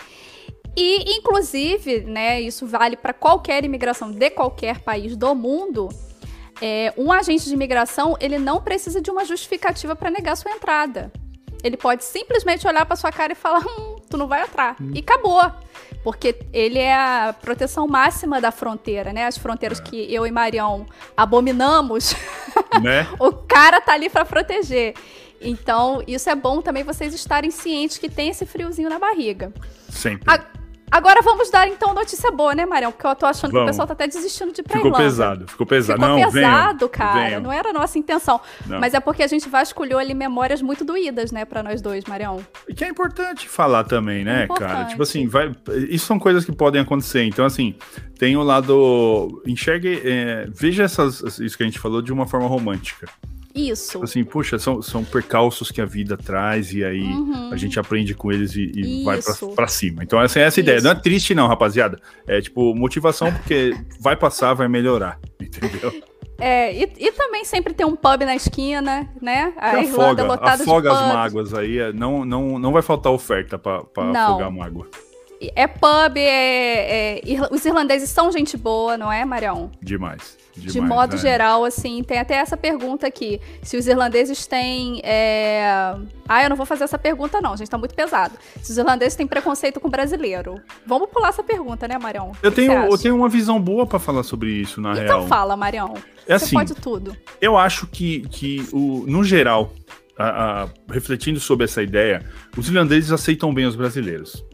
E, 0.76 1.16
inclusive, 1.18 2.00
né, 2.00 2.40
isso 2.40 2.66
vale 2.66 2.96
para 2.96 3.12
qualquer 3.12 3.64
imigração 3.64 4.10
de 4.10 4.30
qualquer 4.30 4.80
país 4.80 5.16
do 5.16 5.34
mundo. 5.34 5.88
É, 6.60 6.92
um 6.96 7.12
agente 7.12 7.46
de 7.46 7.54
imigração 7.54 8.16
ele 8.20 8.38
não 8.38 8.60
precisa 8.60 9.00
de 9.00 9.10
uma 9.10 9.24
justificativa 9.24 9.94
para 9.94 10.10
negar 10.10 10.36
sua 10.36 10.52
entrada. 10.52 11.12
Ele 11.64 11.78
pode 11.78 12.04
simplesmente 12.04 12.66
olhar 12.68 12.84
para 12.84 12.94
sua 12.94 13.10
cara 13.10 13.32
e 13.32 13.34
falar: 13.34 13.60
hum, 13.60 13.96
tu 14.08 14.18
não 14.18 14.28
vai 14.28 14.42
entrar. 14.42 14.76
Hum. 14.78 14.92
E 14.94 14.98
acabou. 14.98 15.40
Porque 16.04 16.36
ele 16.52 16.78
é 16.78 16.94
a 16.94 17.34
proteção 17.40 17.88
máxima 17.88 18.38
da 18.38 18.52
fronteira, 18.52 19.10
né? 19.10 19.24
As 19.26 19.38
fronteiras 19.38 19.80
é. 19.80 19.82
que 19.82 20.14
eu 20.14 20.26
e 20.26 20.30
Marião 20.30 20.86
abominamos. 21.16 22.14
Né? 22.82 23.06
o 23.20 23.32
cara 23.32 23.80
tá 23.80 23.92
ali 23.94 24.10
para 24.10 24.24
proteger. 24.24 24.94
Então, 25.40 26.02
isso 26.06 26.28
é 26.28 26.34
bom 26.34 26.60
também 26.60 26.82
vocês 26.82 27.14
estarem 27.14 27.50
cientes 27.50 27.98
que 27.98 28.08
tem 28.08 28.30
esse 28.30 28.44
friozinho 28.46 28.88
na 28.88 28.98
barriga. 28.98 29.52
Sempre. 29.88 30.24
A 30.28 30.38
Agora 30.90 31.20
vamos 31.22 31.50
dar 31.50 31.66
então 31.68 31.92
notícia 31.92 32.30
boa, 32.30 32.54
né, 32.54 32.64
Marião? 32.64 32.92
Porque 32.92 33.06
eu 33.06 33.14
tô 33.16 33.26
achando 33.26 33.50
vamos. 33.50 33.64
que 33.64 33.64
o 33.64 33.72
pessoal 33.72 33.86
tá 33.86 33.94
até 33.94 34.06
desistindo 34.06 34.52
de 34.52 34.60
ir 34.60 34.64
pra 34.64 34.76
ficou 34.76 34.90
Irlanda. 34.90 35.04
pesado, 35.04 35.48
ficou 35.48 35.66
pesado. 35.66 36.00
Ficou 36.00 36.18
não, 36.18 36.30
pesado, 36.30 36.78
venham, 36.78 36.88
cara. 36.88 37.24
Venham. 37.24 37.40
Não 37.40 37.52
era 37.52 37.70
a 37.70 37.72
nossa 37.72 37.98
intenção. 37.98 38.40
Não. 38.66 38.80
Mas 38.80 38.94
é 38.94 39.00
porque 39.00 39.22
a 39.22 39.26
gente 39.26 39.48
vasculhou 39.48 39.98
ali 39.98 40.14
memórias 40.14 40.62
muito 40.62 40.84
doídas, 40.84 41.32
né, 41.32 41.44
pra 41.44 41.62
nós 41.62 41.82
dois, 41.82 42.04
Marião. 42.04 42.44
E 42.68 42.74
que 42.74 42.84
é 42.84 42.88
importante 42.88 43.48
falar 43.48 43.84
também, 43.84 44.24
né, 44.24 44.44
é 44.44 44.46
cara? 44.46 44.84
Tipo 44.84 45.02
assim, 45.02 45.26
vai... 45.26 45.52
isso 45.88 46.06
são 46.06 46.18
coisas 46.18 46.44
que 46.44 46.52
podem 46.52 46.80
acontecer. 46.80 47.24
Então, 47.24 47.44
assim, 47.44 47.74
tem 48.18 48.36
o 48.36 48.42
lado. 48.42 49.42
Enxergue. 49.46 50.00
É... 50.04 50.46
Veja 50.48 50.84
essas, 50.84 51.38
isso 51.38 51.56
que 51.56 51.62
a 51.62 51.66
gente 51.66 51.78
falou 51.78 52.00
de 52.00 52.12
uma 52.12 52.26
forma 52.26 52.46
romântica. 52.46 53.08
Isso. 53.54 53.92
Tipo 53.92 54.04
assim, 54.04 54.24
puxa, 54.24 54.58
são, 54.58 54.82
são 54.82 55.04
percalços 55.04 55.70
que 55.70 55.80
a 55.80 55.84
vida 55.84 56.16
traz 56.16 56.72
e 56.72 56.84
aí 56.84 57.02
uhum. 57.02 57.50
a 57.52 57.56
gente 57.56 57.78
aprende 57.78 58.12
com 58.12 58.32
eles 58.32 58.56
e, 58.56 58.72
e 58.74 59.04
vai 59.04 59.22
pra, 59.22 59.34
pra, 59.54 59.68
cima. 59.68 60.02
Então, 60.02 60.20
essa 60.20 60.40
é 60.40 60.42
essa 60.42 60.58
ideia. 60.58 60.80
Não 60.80 60.90
é 60.90 60.94
triste, 60.94 61.34
não, 61.34 61.46
rapaziada. 61.46 62.00
É 62.26 62.40
tipo, 62.40 62.74
motivação 62.74 63.32
porque 63.32 63.72
vai 64.00 64.16
passar, 64.16 64.54
vai 64.54 64.66
melhorar. 64.66 65.20
Entendeu? 65.40 65.92
É, 66.38 66.74
e, 66.74 66.92
e, 66.98 67.12
também 67.12 67.44
sempre 67.44 67.72
tem 67.72 67.86
um 67.86 67.94
pub 67.94 68.22
na 68.24 68.34
esquina, 68.34 69.08
né? 69.22 69.52
A 69.56 69.70
que 69.70 69.84
Irlanda 69.84 70.22
afoga, 70.22 70.24
lotada 70.24 70.62
afoga 70.64 70.90
de 70.90 70.96
as 70.96 71.14
mágoas 71.14 71.54
aí. 71.54 71.78
É, 71.78 71.92
não, 71.92 72.24
não, 72.24 72.58
não 72.58 72.72
vai 72.72 72.82
faltar 72.82 73.12
oferta 73.12 73.56
para 73.56 73.78
afogar 73.78 74.48
a 74.48 74.50
mágoa. 74.50 74.88
É 75.54 75.66
pub, 75.66 76.16
é, 76.16 77.18
é, 77.18 77.20
os 77.50 77.64
irlandeses 77.64 78.08
são 78.10 78.30
gente 78.30 78.56
boa, 78.56 78.96
não 78.96 79.12
é, 79.12 79.24
Marião? 79.24 79.70
Demais. 79.80 80.38
Demais, 80.56 80.72
de 80.72 80.80
modo 80.80 81.16
né? 81.16 81.18
geral, 81.18 81.64
assim, 81.64 82.02
tem 82.04 82.18
até 82.18 82.34
essa 82.34 82.56
pergunta 82.56 83.06
aqui. 83.06 83.40
Se 83.62 83.76
os 83.76 83.88
irlandeses 83.88 84.46
têm. 84.46 85.00
É... 85.02 85.96
Ah, 86.28 86.44
eu 86.44 86.48
não 86.48 86.56
vou 86.56 86.64
fazer 86.64 86.84
essa 86.84 86.96
pergunta, 86.96 87.40
não, 87.40 87.56
gente, 87.56 87.68
tá 87.68 87.76
muito 87.76 87.94
pesado. 87.94 88.38
Se 88.62 88.70
os 88.70 88.78
irlandeses 88.78 89.16
têm 89.16 89.26
preconceito 89.26 89.80
com 89.80 89.90
brasileiro. 89.90 90.60
Vamos 90.86 91.08
pular 91.10 91.30
essa 91.30 91.42
pergunta, 91.42 91.88
né, 91.88 91.98
Marião? 91.98 92.30
Eu, 92.40 92.52
tenho, 92.52 92.72
eu 92.72 92.96
tenho 92.96 93.16
uma 93.16 93.28
visão 93.28 93.60
boa 93.60 93.84
para 93.84 93.98
falar 93.98 94.22
sobre 94.22 94.50
isso, 94.52 94.80
na 94.80 94.92
então 94.92 95.02
real. 95.02 95.18
Então 95.18 95.28
fala, 95.28 95.56
Marião. 95.56 95.94
É 96.26 96.38
Você 96.38 96.44
assim, 96.44 96.54
pode 96.54 96.74
tudo. 96.74 97.16
Eu 97.40 97.58
acho 97.58 97.86
que, 97.88 98.20
que 98.28 98.66
o, 98.72 99.04
no 99.08 99.24
geral, 99.24 99.72
a, 100.16 100.62
a, 100.62 100.68
refletindo 100.88 101.40
sobre 101.40 101.64
essa 101.64 101.82
ideia, 101.82 102.24
os 102.56 102.68
irlandeses 102.68 103.10
aceitam 103.10 103.52
bem 103.52 103.66
os 103.66 103.74
brasileiros. 103.74 104.44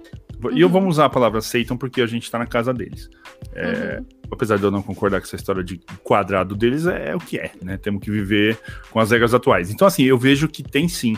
Uhum. 0.42 0.56
E 0.56 0.60
eu 0.60 0.68
vou 0.68 0.84
usar 0.86 1.06
a 1.06 1.10
palavra 1.10 1.38
aceitam 1.38 1.76
porque 1.76 2.00
a 2.00 2.06
gente 2.06 2.24
está 2.24 2.38
na 2.38 2.46
casa 2.46 2.72
deles. 2.72 3.08
É, 3.54 3.98
uhum. 3.98 4.06
Apesar 4.30 4.56
de 4.56 4.64
eu 4.64 4.70
não 4.70 4.82
concordar 4.82 5.20
com 5.20 5.26
essa 5.26 5.36
história 5.36 5.62
de 5.62 5.80
quadrado 6.02 6.54
deles, 6.54 6.86
é, 6.86 7.10
é, 7.10 7.16
o 7.16 7.18
que 7.18 7.38
é, 7.38 7.52
né? 7.62 7.76
Temos 7.76 8.02
que 8.02 8.10
viver 8.10 8.58
com 8.90 9.00
as 9.00 9.10
regras 9.10 9.34
atuais. 9.34 9.70
Então, 9.70 9.86
assim, 9.86 10.04
eu 10.04 10.18
vejo 10.18 10.48
que 10.48 10.62
tem 10.62 10.88
sim. 10.88 11.16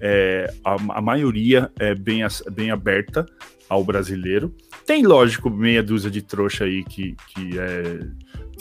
É, 0.00 0.52
a, 0.64 0.74
a, 0.74 1.02
maioria 1.02 1.70
é 1.78 1.94
bem, 1.94 2.22
bem 2.52 2.70
aberta 2.70 3.26
ao 3.68 3.84
brasileiro. 3.84 4.54
Tem, 4.86 5.04
lógico, 5.04 5.50
meia 5.50 5.82
dúzia 5.82 6.10
de 6.10 6.22
trouxa 6.22 6.64
aí 6.64 6.84
que, 6.84 7.14
que 7.28 7.58
é 7.58 8.00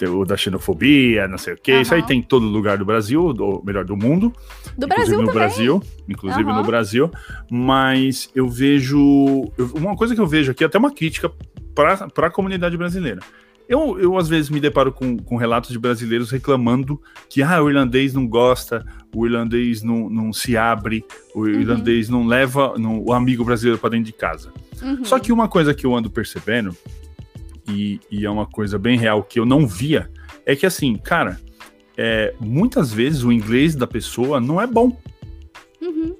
o 0.07 0.25
da 0.25 0.37
xenofobia, 0.37 1.27
não 1.27 1.37
sei 1.37 1.53
o 1.53 1.57
quê. 1.57 1.73
Uhum. 1.73 1.81
Isso 1.81 1.93
aí 1.93 2.03
tem 2.03 2.19
em 2.19 2.23
todo 2.23 2.45
lugar 2.45 2.77
do 2.77 2.85
Brasil, 2.85 3.33
ou 3.37 3.63
melhor, 3.63 3.85
do 3.85 3.95
mundo. 3.95 4.33
Do 4.77 4.87
Brasil 4.87 5.19
no 5.19 5.27
também. 5.27 5.35
Brasil, 5.35 5.83
inclusive 6.07 6.43
uhum. 6.43 6.55
no 6.55 6.63
Brasil. 6.63 7.11
Mas 7.49 8.29
eu 8.35 8.47
vejo. 8.47 8.99
uma 9.75 9.95
coisa 9.95 10.15
que 10.15 10.21
eu 10.21 10.27
vejo 10.27 10.51
aqui, 10.51 10.63
até 10.63 10.77
uma 10.77 10.91
crítica 10.91 11.31
para 11.73 12.27
a 12.27 12.31
comunidade 12.31 12.77
brasileira. 12.77 13.21
Eu, 13.71 13.97
eu, 13.97 14.17
às 14.17 14.27
vezes, 14.27 14.49
me 14.49 14.59
deparo 14.59 14.91
com, 14.91 15.17
com 15.17 15.37
relatos 15.37 15.71
de 15.71 15.79
brasileiros 15.79 16.29
reclamando 16.29 17.01
que 17.29 17.41
ah, 17.41 17.63
o 17.63 17.69
irlandês 17.69 18.13
não 18.13 18.27
gosta, 18.27 18.85
o 19.15 19.25
irlandês 19.25 19.81
não, 19.81 20.09
não 20.09 20.33
se 20.33 20.57
abre, 20.57 21.05
o 21.33 21.43
uhum. 21.43 21.47
irlandês 21.47 22.09
não 22.09 22.27
leva 22.27 22.73
não, 22.77 23.01
o 23.01 23.13
amigo 23.13 23.45
brasileiro 23.45 23.79
para 23.79 23.91
dentro 23.91 24.07
de 24.07 24.13
casa. 24.13 24.51
Uhum. 24.81 25.05
Só 25.05 25.17
que 25.19 25.31
uma 25.31 25.47
coisa 25.47 25.73
que 25.73 25.85
eu 25.85 25.95
ando 25.95 26.09
percebendo, 26.09 26.75
e, 27.67 27.99
e, 28.09 28.25
é 28.25 28.29
uma 28.29 28.45
coisa 28.45 28.77
bem 28.77 28.97
real 28.97 29.23
que 29.23 29.39
eu 29.39 29.45
não 29.45 29.67
via, 29.67 30.09
é 30.45 30.55
que 30.55 30.65
assim, 30.65 30.95
cara, 30.95 31.39
é, 31.97 32.33
muitas 32.39 32.91
vezes 32.91 33.23
o 33.23 33.31
inglês 33.31 33.75
da 33.75 33.87
pessoa 33.87 34.39
não 34.39 34.59
é 34.59 34.67
bom. 34.67 34.97
Uhum. 35.81 36.15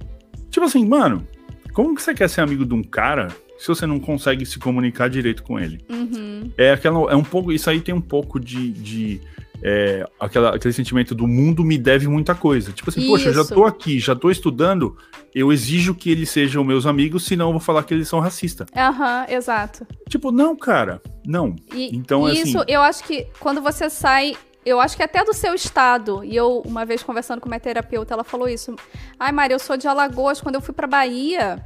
Tipo 0.49 0.65
assim, 0.65 0.85
mano, 0.85 1.27
como 1.73 1.95
que 1.95 2.01
você 2.01 2.13
quer 2.13 2.29
ser 2.29 2.41
amigo 2.41 2.65
de 2.65 2.73
um 2.73 2.83
cara 2.83 3.29
se 3.57 3.67
você 3.67 3.85
não 3.85 3.99
consegue 3.99 4.43
se 4.43 4.57
comunicar 4.57 5.07
direito 5.07 5.43
com 5.43 5.59
ele. 5.59 5.79
Uhum. 5.87 6.51
É 6.57 6.71
aquela, 6.71 7.11
é 7.11 7.15
um 7.15 7.23
pouco, 7.23 7.51
isso 7.51 7.69
aí 7.69 7.79
tem 7.79 7.93
um 7.93 8.01
pouco 8.01 8.39
de, 8.39 8.71
de 8.71 9.21
é, 9.63 10.07
aquela, 10.19 10.55
aquele 10.55 10.73
sentimento 10.73 11.13
do 11.13 11.27
mundo 11.27 11.63
me 11.63 11.77
deve 11.77 12.07
muita 12.07 12.33
coisa. 12.33 12.71
Tipo 12.71 12.89
assim, 12.89 13.01
isso. 13.01 13.09
poxa, 13.09 13.33
já 13.33 13.45
tô 13.45 13.65
aqui, 13.65 13.99
já 13.99 14.15
tô 14.15 14.31
estudando, 14.31 14.97
eu 15.33 15.51
exijo 15.51 15.93
que 15.93 16.09
eles 16.09 16.29
sejam 16.29 16.63
meus 16.63 16.85
amigos, 16.85 17.25
senão 17.25 17.47
eu 17.47 17.53
vou 17.53 17.61
falar 17.61 17.83
que 17.83 17.93
eles 17.93 18.07
são 18.07 18.19
racistas. 18.19 18.67
Aham, 18.75 19.25
uhum, 19.27 19.35
exato. 19.35 19.85
Tipo, 20.09 20.31
não, 20.31 20.55
cara, 20.55 21.01
não. 21.25 21.55
E, 21.73 21.95
então, 21.95 22.27
e 22.27 22.31
assim, 22.31 22.49
isso, 22.49 22.63
eu 22.67 22.81
acho 22.81 23.03
que 23.03 23.27
quando 23.39 23.61
você 23.61 23.89
sai 23.89 24.35
eu 24.65 24.79
acho 24.79 24.95
que 24.95 25.03
até 25.03 25.23
do 25.23 25.33
seu 25.33 25.53
estado. 25.53 26.23
E 26.23 26.35
eu, 26.35 26.61
uma 26.65 26.85
vez 26.85 27.01
conversando 27.01 27.41
com 27.41 27.49
minha 27.49 27.59
terapeuta, 27.59 28.13
ela 28.13 28.23
falou 28.23 28.47
isso. 28.47 28.75
Ai, 29.19 29.31
Maria, 29.31 29.55
eu 29.55 29.59
sou 29.59 29.75
de 29.75 29.87
Alagoas. 29.87 30.39
Quando 30.39 30.55
eu 30.55 30.61
fui 30.61 30.73
pra 30.73 30.87
Bahia, 30.87 31.63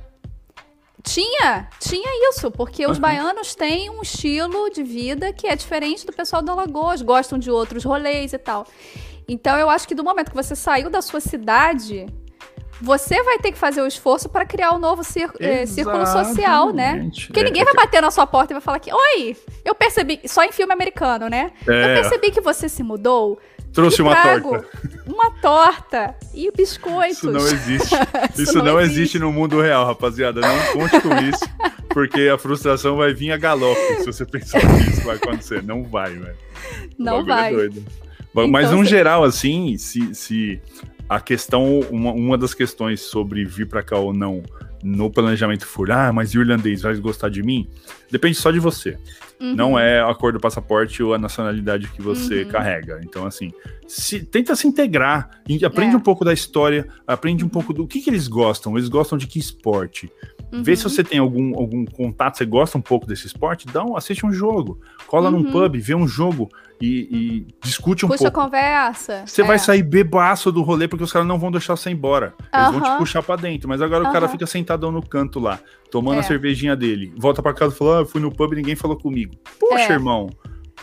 tinha, 1.05 1.69
tinha 1.79 2.29
isso, 2.29 2.49
porque 2.49 2.85
os 2.87 2.97
baianos 2.97 3.53
têm 3.53 3.89
um 3.89 4.01
estilo 4.01 4.69
de 4.69 4.83
vida 4.83 5.31
que 5.31 5.47
é 5.47 5.55
diferente 5.55 6.05
do 6.05 6.11
pessoal 6.11 6.41
do 6.41 6.51
Alagoas, 6.51 7.01
gostam 7.01 7.37
de 7.37 7.51
outros 7.51 7.83
rolês 7.83 8.33
e 8.33 8.37
tal. 8.37 8.65
Então 9.27 9.57
eu 9.57 9.69
acho 9.69 9.87
que 9.87 9.95
do 9.95 10.03
momento 10.03 10.31
que 10.31 10.35
você 10.35 10.55
saiu 10.55 10.89
da 10.89 11.01
sua 11.01 11.19
cidade, 11.19 12.07
você 12.81 13.21
vai 13.23 13.37
ter 13.37 13.51
que 13.51 13.57
fazer 13.57 13.81
o 13.81 13.87
esforço 13.87 14.27
para 14.27 14.45
criar 14.45 14.71
um 14.73 14.79
novo 14.79 15.01
é, 15.39 15.65
círculo 15.65 16.05
social, 16.05 16.73
né? 16.73 17.09
Porque 17.27 17.39
é, 17.39 17.43
ninguém 17.43 17.63
vai 17.63 17.73
bater 17.73 18.01
na 18.01 18.11
sua 18.11 18.27
porta 18.27 18.53
e 18.53 18.55
vai 18.55 18.61
falar 18.61 18.79
que, 18.79 18.93
oi, 18.93 19.37
eu 19.63 19.73
percebi, 19.73 20.21
só 20.25 20.43
em 20.43 20.51
filme 20.51 20.73
americano, 20.73 21.29
né? 21.29 21.51
É. 21.67 21.91
Eu 21.91 22.01
percebi 22.01 22.31
que 22.31 22.41
você 22.41 22.67
se 22.67 22.83
mudou. 22.83 23.39
Trouxe 23.75 24.01
uma 24.01 24.15
torta. 24.15 24.67
Uma 25.05 25.31
torta 25.31 26.15
e 26.33 26.49
biscoitos. 26.49 27.17
Isso 27.17 27.31
não 27.31 27.45
existe. 27.45 27.95
isso, 28.31 28.41
isso, 28.41 28.57
não, 28.59 28.65
não 28.65 28.79
existe. 28.79 28.99
existe 29.01 29.19
no 29.19 29.33
mundo 29.33 29.59
real, 29.59 29.85
rapaziada. 29.85 30.39
Não 30.39 30.73
conte 30.73 31.01
com 31.01 31.13
isso, 31.17 31.43
porque 31.89 32.29
a 32.33 32.37
frustração 32.37 32.95
vai 32.95 33.13
vir 33.13 33.33
a 33.33 33.37
galope 33.37 33.97
se 33.97 34.05
você 34.05 34.25
pensar 34.25 34.61
que 34.61 34.89
isso 34.89 35.01
vai 35.01 35.17
acontecer. 35.17 35.61
Não 35.61 35.83
vai, 35.83 36.13
velho. 36.13 36.37
Não 36.97 37.19
é 37.19 37.23
vai. 37.23 37.53
É 37.53 37.55
doido. 37.55 37.85
Então, 38.31 38.47
Mas, 38.47 38.71
num 38.71 38.85
geral, 38.85 39.25
assim, 39.25 39.77
se, 39.77 40.15
se 40.15 40.61
a 41.09 41.19
questão, 41.19 41.81
uma, 41.91 42.11
uma 42.13 42.37
das 42.37 42.53
questões 42.53 43.01
sobre 43.01 43.43
vir 43.43 43.67
para 43.67 43.83
cá 43.83 43.97
ou 43.97 44.13
não 44.13 44.41
no 44.81 45.09
planejamento 45.09 45.65
for, 45.65 45.91
ah, 45.91 46.13
mas 46.13 46.33
o 46.33 46.39
irlandês 46.39 46.81
vai 46.81 46.95
gostar 46.95 47.29
de 47.29 47.43
mim? 47.43 47.67
Depende 48.09 48.35
só 48.35 48.51
de 48.51 48.59
você. 48.59 48.97
Uhum. 49.39 49.55
Não 49.55 49.79
é 49.79 50.01
a 50.01 50.13
cor 50.15 50.31
do 50.31 50.39
passaporte 50.39 51.03
ou 51.03 51.13
a 51.13 51.17
nacionalidade 51.17 51.87
que 51.89 52.01
você 52.01 52.43
uhum. 52.43 52.49
carrega. 52.49 53.01
Então, 53.03 53.25
assim, 53.25 53.51
se, 53.87 54.23
tenta 54.23 54.55
se 54.55 54.67
integrar, 54.67 55.29
aprende 55.65 55.93
é. 55.93 55.97
um 55.97 56.01
pouco 56.01 56.23
da 56.23 56.33
história, 56.33 56.87
aprende 57.05 57.43
um 57.43 57.49
pouco 57.49 57.73
do 57.73 57.85
que, 57.85 58.01
que 58.01 58.09
eles 58.09 58.27
gostam. 58.27 58.77
Eles 58.77 58.89
gostam 58.89 59.17
de 59.17 59.27
que 59.27 59.37
esporte? 59.37 60.09
Uhum. 60.51 60.63
Vê 60.63 60.75
se 60.75 60.83
você 60.83 61.03
tem 61.03 61.19
algum, 61.19 61.57
algum 61.57 61.85
contato, 61.85 62.37
você 62.37 62.45
gosta 62.45 62.77
um 62.77 62.81
pouco 62.81 63.05
desse 63.05 63.27
esporte, 63.27 63.67
dá 63.67 63.83
um, 63.83 63.97
assiste 63.97 64.25
um 64.25 64.31
jogo. 64.31 64.79
Cola 65.07 65.29
num 65.29 65.43
uhum. 65.45 65.51
pub, 65.51 65.75
vê 65.75 65.95
um 65.95 66.07
jogo 66.07 66.49
e, 66.79 67.07
e 67.11 67.47
discute 67.61 68.05
um 68.05 68.09
Puxa 68.09 68.31
pouco. 68.31 68.33
Puxa 68.33 68.45
conversa. 68.45 69.23
Você 69.25 69.41
é. 69.41 69.45
vai 69.45 69.59
sair 69.59 69.83
bebaço 69.83 70.51
do 70.51 70.61
rolê 70.61 70.87
porque 70.87 71.03
os 71.03 71.11
caras 71.11 71.27
não 71.27 71.39
vão 71.39 71.51
deixar 71.51 71.75
você 71.75 71.89
ir 71.89 71.93
embora. 71.93 72.33
Eles 72.53 72.71
vão 72.71 72.81
te 72.81 72.97
puxar 72.97 73.23
pra 73.23 73.35
dentro. 73.35 73.67
Mas 73.67 73.81
agora 73.81 74.07
o 74.07 74.11
cara 74.11 74.27
fica 74.27 74.45
sentadão 74.45 74.91
no 74.91 75.05
canto 75.05 75.39
lá, 75.39 75.59
tomando 75.95 76.17
é. 76.17 76.19
a 76.19 76.23
cervejinha 76.23 76.75
dele. 76.75 77.13
Volta 77.15 77.41
pra 77.41 77.53
casa 77.53 77.73
e 77.73 77.77
fala: 77.77 78.01
ah, 78.01 78.05
fui 78.05 78.19
no 78.19 78.29
pub 78.29 78.51
e 78.51 78.57
ninguém 78.57 78.75
falou 78.75 78.97
comigo. 78.97 79.33
Poxa, 79.57 79.83
é. 79.83 79.91
irmão. 79.93 80.29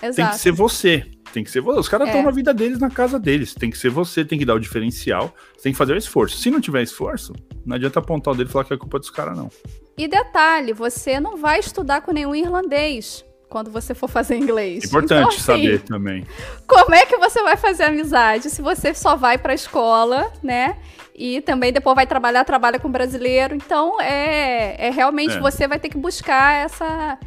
Exato. 0.02 0.16
Tem 0.16 0.28
que 0.30 0.38
ser 0.38 0.52
você. 0.52 1.04
Tem 1.34 1.44
que 1.44 1.50
ser 1.50 1.60
você. 1.60 1.80
Os 1.80 1.88
caras 1.88 2.08
estão 2.08 2.22
é. 2.22 2.24
na 2.24 2.30
vida 2.30 2.54
deles, 2.54 2.78
na 2.78 2.88
casa 2.88 3.20
deles. 3.20 3.52
Tem 3.52 3.70
que 3.70 3.76
ser 3.76 3.90
você, 3.90 4.24
tem 4.24 4.38
que 4.38 4.44
dar 4.46 4.54
o 4.54 4.58
diferencial. 4.58 5.34
Tem 5.62 5.70
que 5.70 5.76
fazer 5.76 5.92
o 5.92 5.98
esforço. 5.98 6.38
Se 6.38 6.50
não 6.50 6.62
tiver 6.62 6.82
esforço, 6.82 7.34
não 7.64 7.76
adianta 7.76 7.98
apontar 7.98 8.32
o 8.32 8.36
dedo 8.36 8.48
e 8.48 8.52
falar 8.52 8.64
que 8.64 8.72
é 8.72 8.76
culpa 8.78 8.98
dos 8.98 9.10
caras, 9.10 9.36
não. 9.36 9.50
E 9.98 10.08
detalhe, 10.08 10.72
você 10.72 11.20
não 11.20 11.36
vai 11.36 11.60
estudar 11.60 12.00
com 12.00 12.10
nenhum 12.10 12.34
irlandês 12.34 13.22
quando 13.52 13.70
você 13.70 13.94
for 13.94 14.08
fazer 14.08 14.36
inglês. 14.36 14.86
Importante 14.86 15.18
então, 15.18 15.28
assim, 15.28 15.40
saber 15.40 15.82
também. 15.82 16.26
Como 16.66 16.94
é 16.94 17.04
que 17.04 17.18
você 17.18 17.42
vai 17.42 17.54
fazer 17.54 17.84
amizade 17.84 18.48
se 18.48 18.62
você 18.62 18.94
só 18.94 19.14
vai 19.14 19.36
para 19.36 19.52
a 19.52 19.54
escola, 19.54 20.32
né? 20.42 20.78
E 21.14 21.42
também 21.42 21.70
depois 21.70 21.94
vai 21.94 22.06
trabalhar, 22.06 22.46
trabalha 22.46 22.78
com 22.78 22.90
brasileiro. 22.90 23.54
Então, 23.54 24.00
é, 24.00 24.86
é 24.86 24.90
realmente 24.90 25.36
é. 25.36 25.38
você 25.38 25.68
vai 25.68 25.78
ter 25.78 25.90
que 25.90 25.98
buscar 25.98 26.64
essa 26.64 27.18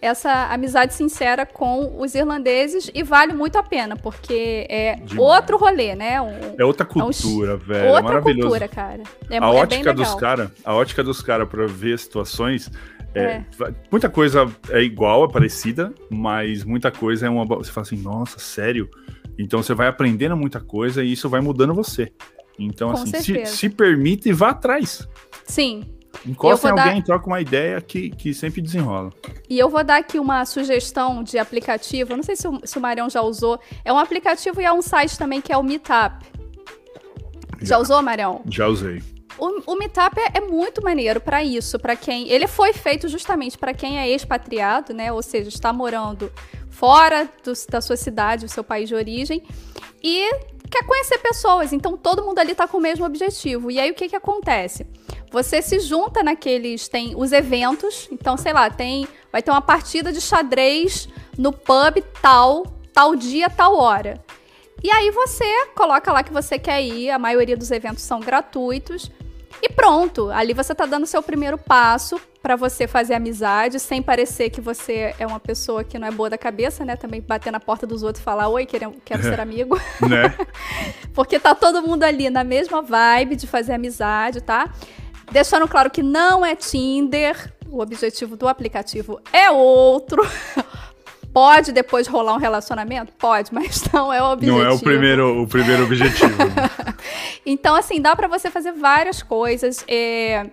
essa 0.00 0.52
amizade 0.52 0.94
sincera 0.94 1.46
com 1.46 2.00
os 2.00 2.16
irlandeses 2.16 2.90
e 2.92 3.04
vale 3.04 3.32
muito 3.32 3.56
a 3.56 3.62
pena, 3.62 3.96
porque 3.96 4.66
é 4.68 4.96
Demais. 4.96 5.16
outro 5.16 5.56
rolê, 5.56 5.94
né? 5.94 6.20
Um, 6.20 6.56
é 6.58 6.64
outra 6.64 6.84
cultura, 6.84 7.52
é 7.52 7.54
um, 7.54 7.58
velho. 7.58 7.86
Outra 7.86 8.00
é 8.00 8.02
maravilhoso. 8.02 8.48
cultura, 8.48 8.68
cara. 8.68 9.02
É, 9.30 9.38
a, 9.38 9.46
é 9.46 9.46
ótica 9.46 9.92
dos 9.94 10.14
cara, 10.16 10.50
a 10.64 10.74
ótica 10.74 11.04
dos 11.04 11.22
caras 11.22 11.48
para 11.48 11.68
ver 11.68 11.96
situações 12.00 12.68
é, 13.14 13.22
é. 13.24 13.44
Muita 13.90 14.08
coisa 14.08 14.50
é 14.70 14.82
igual, 14.82 15.24
é 15.24 15.28
parecida, 15.28 15.92
mas 16.10 16.64
muita 16.64 16.90
coisa 16.90 17.26
é 17.26 17.30
uma. 17.30 17.44
Você 17.44 17.70
fala 17.70 17.86
assim, 17.86 17.96
nossa, 17.96 18.38
sério? 18.38 18.88
Então 19.38 19.62
você 19.62 19.74
vai 19.74 19.86
aprendendo 19.86 20.36
muita 20.36 20.60
coisa 20.60 21.02
e 21.02 21.12
isso 21.12 21.28
vai 21.28 21.40
mudando 21.40 21.74
você. 21.74 22.12
Então, 22.58 22.92
Com 22.92 22.98
assim, 22.98 23.20
se, 23.20 23.46
se, 23.46 23.68
permite 23.68 24.28
e 24.28 24.32
vá 24.32 24.50
atrás. 24.50 25.08
Sim. 25.46 25.84
Encosta 26.26 26.68
em 26.68 26.70
alguém, 26.70 26.96
dar... 26.96 27.04
troca 27.04 27.26
uma 27.26 27.40
ideia 27.40 27.80
que, 27.80 28.10
que 28.10 28.34
sempre 28.34 28.60
desenrola. 28.60 29.10
E 29.48 29.58
eu 29.58 29.68
vou 29.68 29.82
dar 29.82 29.96
aqui 29.96 30.18
uma 30.18 30.44
sugestão 30.44 31.22
de 31.22 31.38
aplicativo. 31.38 32.14
não 32.14 32.22
sei 32.22 32.36
se 32.36 32.46
o, 32.46 32.60
se 32.64 32.78
o 32.78 32.80
Marião 32.80 33.08
já 33.08 33.22
usou. 33.22 33.58
É 33.84 33.92
um 33.92 33.98
aplicativo 33.98 34.60
e 34.60 34.64
é 34.64 34.72
um 34.72 34.82
site 34.82 35.18
também 35.18 35.40
que 35.40 35.52
é 35.52 35.56
o 35.56 35.62
Meetup. 35.62 36.24
Já, 37.60 37.66
já 37.66 37.78
usou, 37.78 38.02
Marião? 38.02 38.42
Já 38.48 38.66
usei. 38.68 39.02
O, 39.38 39.72
o 39.72 39.76
Meetup 39.76 40.18
é, 40.18 40.38
é 40.38 40.40
muito 40.40 40.82
maneiro 40.82 41.20
para 41.20 41.42
isso, 41.42 41.78
para 41.78 41.96
quem. 41.96 42.28
Ele 42.28 42.46
foi 42.46 42.72
feito 42.72 43.08
justamente 43.08 43.58
para 43.58 43.72
quem 43.72 43.98
é 43.98 44.08
expatriado, 44.08 44.92
né? 44.92 45.12
Ou 45.12 45.22
seja, 45.22 45.48
está 45.48 45.72
morando 45.72 46.32
fora 46.70 47.28
do, 47.44 47.52
da 47.70 47.80
sua 47.80 47.96
cidade, 47.96 48.46
do 48.46 48.50
seu 48.50 48.64
país 48.64 48.88
de 48.88 48.94
origem, 48.94 49.42
e 50.02 50.30
quer 50.70 50.84
conhecer 50.86 51.18
pessoas. 51.18 51.72
Então 51.72 51.96
todo 51.96 52.22
mundo 52.22 52.38
ali 52.38 52.52
está 52.52 52.66
com 52.66 52.78
o 52.78 52.80
mesmo 52.80 53.04
objetivo. 53.04 53.70
E 53.70 53.78
aí 53.78 53.90
o 53.90 53.94
que, 53.94 54.08
que 54.08 54.16
acontece? 54.16 54.86
Você 55.30 55.62
se 55.62 55.80
junta 55.80 56.22
naqueles. 56.22 56.88
Tem 56.88 57.14
os 57.16 57.32
eventos. 57.32 58.06
Então, 58.12 58.36
sei 58.36 58.52
lá, 58.52 58.68
tem. 58.68 59.08
Vai 59.32 59.42
ter 59.42 59.50
uma 59.50 59.62
partida 59.62 60.12
de 60.12 60.20
xadrez 60.20 61.08
no 61.38 61.52
pub 61.52 62.02
tal, 62.20 62.64
tal 62.92 63.16
dia, 63.16 63.48
tal 63.48 63.76
hora. 63.76 64.22
E 64.84 64.90
aí 64.90 65.10
você 65.10 65.66
coloca 65.74 66.12
lá 66.12 66.22
que 66.22 66.32
você 66.32 66.58
quer 66.58 66.82
ir, 66.82 67.08
a 67.08 67.18
maioria 67.18 67.56
dos 67.56 67.70
eventos 67.70 68.02
são 68.02 68.20
gratuitos. 68.20 69.10
E 69.62 69.68
pronto, 69.68 70.28
ali 70.32 70.52
você 70.52 70.74
tá 70.74 70.84
dando 70.84 71.06
seu 71.06 71.22
primeiro 71.22 71.56
passo 71.56 72.20
para 72.42 72.56
você 72.56 72.88
fazer 72.88 73.14
amizade, 73.14 73.78
sem 73.78 74.02
parecer 74.02 74.50
que 74.50 74.60
você 74.60 75.14
é 75.16 75.24
uma 75.24 75.38
pessoa 75.38 75.84
que 75.84 75.96
não 76.00 76.08
é 76.08 76.10
boa 76.10 76.28
da 76.28 76.36
cabeça, 76.36 76.84
né? 76.84 76.96
Também 76.96 77.20
bater 77.20 77.52
na 77.52 77.60
porta 77.60 77.86
dos 77.86 78.02
outros 78.02 78.20
e 78.20 78.24
falar, 78.24 78.48
oi, 78.48 78.66
quero, 78.66 78.92
quero 79.04 79.22
ser 79.22 79.38
amigo. 79.40 79.80
Né? 80.00 80.34
Porque 81.14 81.38
tá 81.38 81.54
todo 81.54 81.80
mundo 81.80 82.02
ali 82.02 82.28
na 82.28 82.42
mesma 82.42 82.82
vibe 82.82 83.36
de 83.36 83.46
fazer 83.46 83.74
amizade, 83.74 84.40
tá? 84.40 84.68
Deixando 85.30 85.68
claro 85.68 85.88
que 85.88 86.02
não 86.02 86.44
é 86.44 86.56
Tinder, 86.56 87.54
o 87.70 87.80
objetivo 87.80 88.36
do 88.36 88.48
aplicativo 88.48 89.20
é 89.32 89.48
outro. 89.48 90.22
Pode 91.32 91.72
depois 91.72 92.06
rolar 92.06 92.34
um 92.34 92.38
relacionamento? 92.38 93.12
Pode, 93.14 93.52
mas 93.52 93.84
não 93.92 94.12
é 94.12 94.22
o 94.22 94.32
objetivo. 94.32 94.58
Não 94.58 94.66
é 94.66 94.72
o 94.72 94.78
primeiro, 94.78 95.42
o 95.42 95.46
primeiro 95.46 95.84
objetivo. 95.84 96.36
então, 97.46 97.74
assim, 97.74 98.00
dá 98.00 98.14
para 98.14 98.28
você 98.28 98.50
fazer 98.50 98.72
várias 98.72 99.22
coisas. 99.22 99.84
É... 99.88 100.46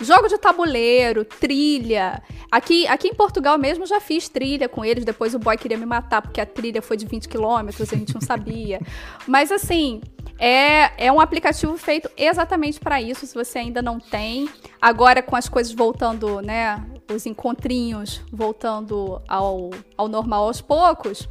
Jogo 0.00 0.28
de 0.28 0.36
tabuleiro, 0.36 1.24
trilha. 1.24 2.22
Aqui, 2.50 2.86
aqui 2.88 3.08
em 3.08 3.14
Portugal 3.14 3.56
mesmo 3.56 3.86
já 3.86 4.00
fiz 4.00 4.28
trilha 4.28 4.68
com 4.68 4.84
eles. 4.84 5.04
Depois 5.04 5.34
o 5.34 5.38
boy 5.38 5.56
queria 5.56 5.76
me 5.76 5.86
matar 5.86 6.22
porque 6.22 6.40
a 6.40 6.46
trilha 6.46 6.82
foi 6.82 6.96
de 6.96 7.06
20 7.06 7.28
quilômetros, 7.28 7.92
a 7.92 7.96
gente 7.96 8.12
não 8.12 8.20
sabia. 8.20 8.80
Mas 9.26 9.52
assim, 9.52 10.00
é, 10.38 11.06
é 11.06 11.12
um 11.12 11.20
aplicativo 11.20 11.76
feito 11.78 12.10
exatamente 12.16 12.80
para 12.80 13.00
isso, 13.00 13.26
se 13.26 13.34
você 13.34 13.58
ainda 13.58 13.80
não 13.80 14.00
tem. 14.00 14.48
Agora, 14.80 15.22
com 15.22 15.36
as 15.36 15.48
coisas 15.48 15.72
voltando, 15.72 16.40
né? 16.40 16.84
Os 17.10 17.26
encontrinhos 17.26 18.22
voltando 18.32 19.20
ao, 19.28 19.70
ao 19.96 20.08
normal 20.08 20.44
aos 20.44 20.60
poucos, 20.60 21.28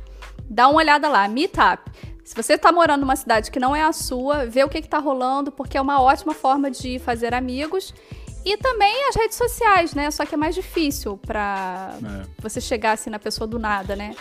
dá 0.49 0.67
uma 0.67 0.77
olhada 0.77 1.07
lá, 1.07 1.27
Meetup. 1.27 1.91
Se 2.23 2.35
você 2.35 2.53
está 2.53 2.71
morando 2.71 3.01
numa 3.01 3.15
cidade 3.15 3.51
que 3.51 3.59
não 3.59 3.75
é 3.75 3.83
a 3.83 3.91
sua, 3.91 4.45
vê 4.45 4.63
o 4.63 4.69
que 4.69 4.77
está 4.77 4.99
rolando, 4.99 5.51
porque 5.51 5.77
é 5.77 5.81
uma 5.81 6.01
ótima 6.01 6.33
forma 6.33 6.71
de 6.71 6.99
fazer 6.99 7.33
amigos. 7.33 7.93
E 8.45 8.57
também 8.57 9.07
as 9.09 9.15
redes 9.15 9.37
sociais, 9.37 9.93
né? 9.93 10.09
Só 10.09 10.25
que 10.25 10.33
é 10.33 10.37
mais 10.37 10.55
difícil 10.55 11.17
para 11.17 11.93
é. 12.03 12.25
você 12.41 12.59
chegar 12.59 12.93
assim 12.93 13.09
na 13.09 13.19
pessoa 13.19 13.47
do 13.47 13.59
nada, 13.59 13.95
né? 13.95 14.15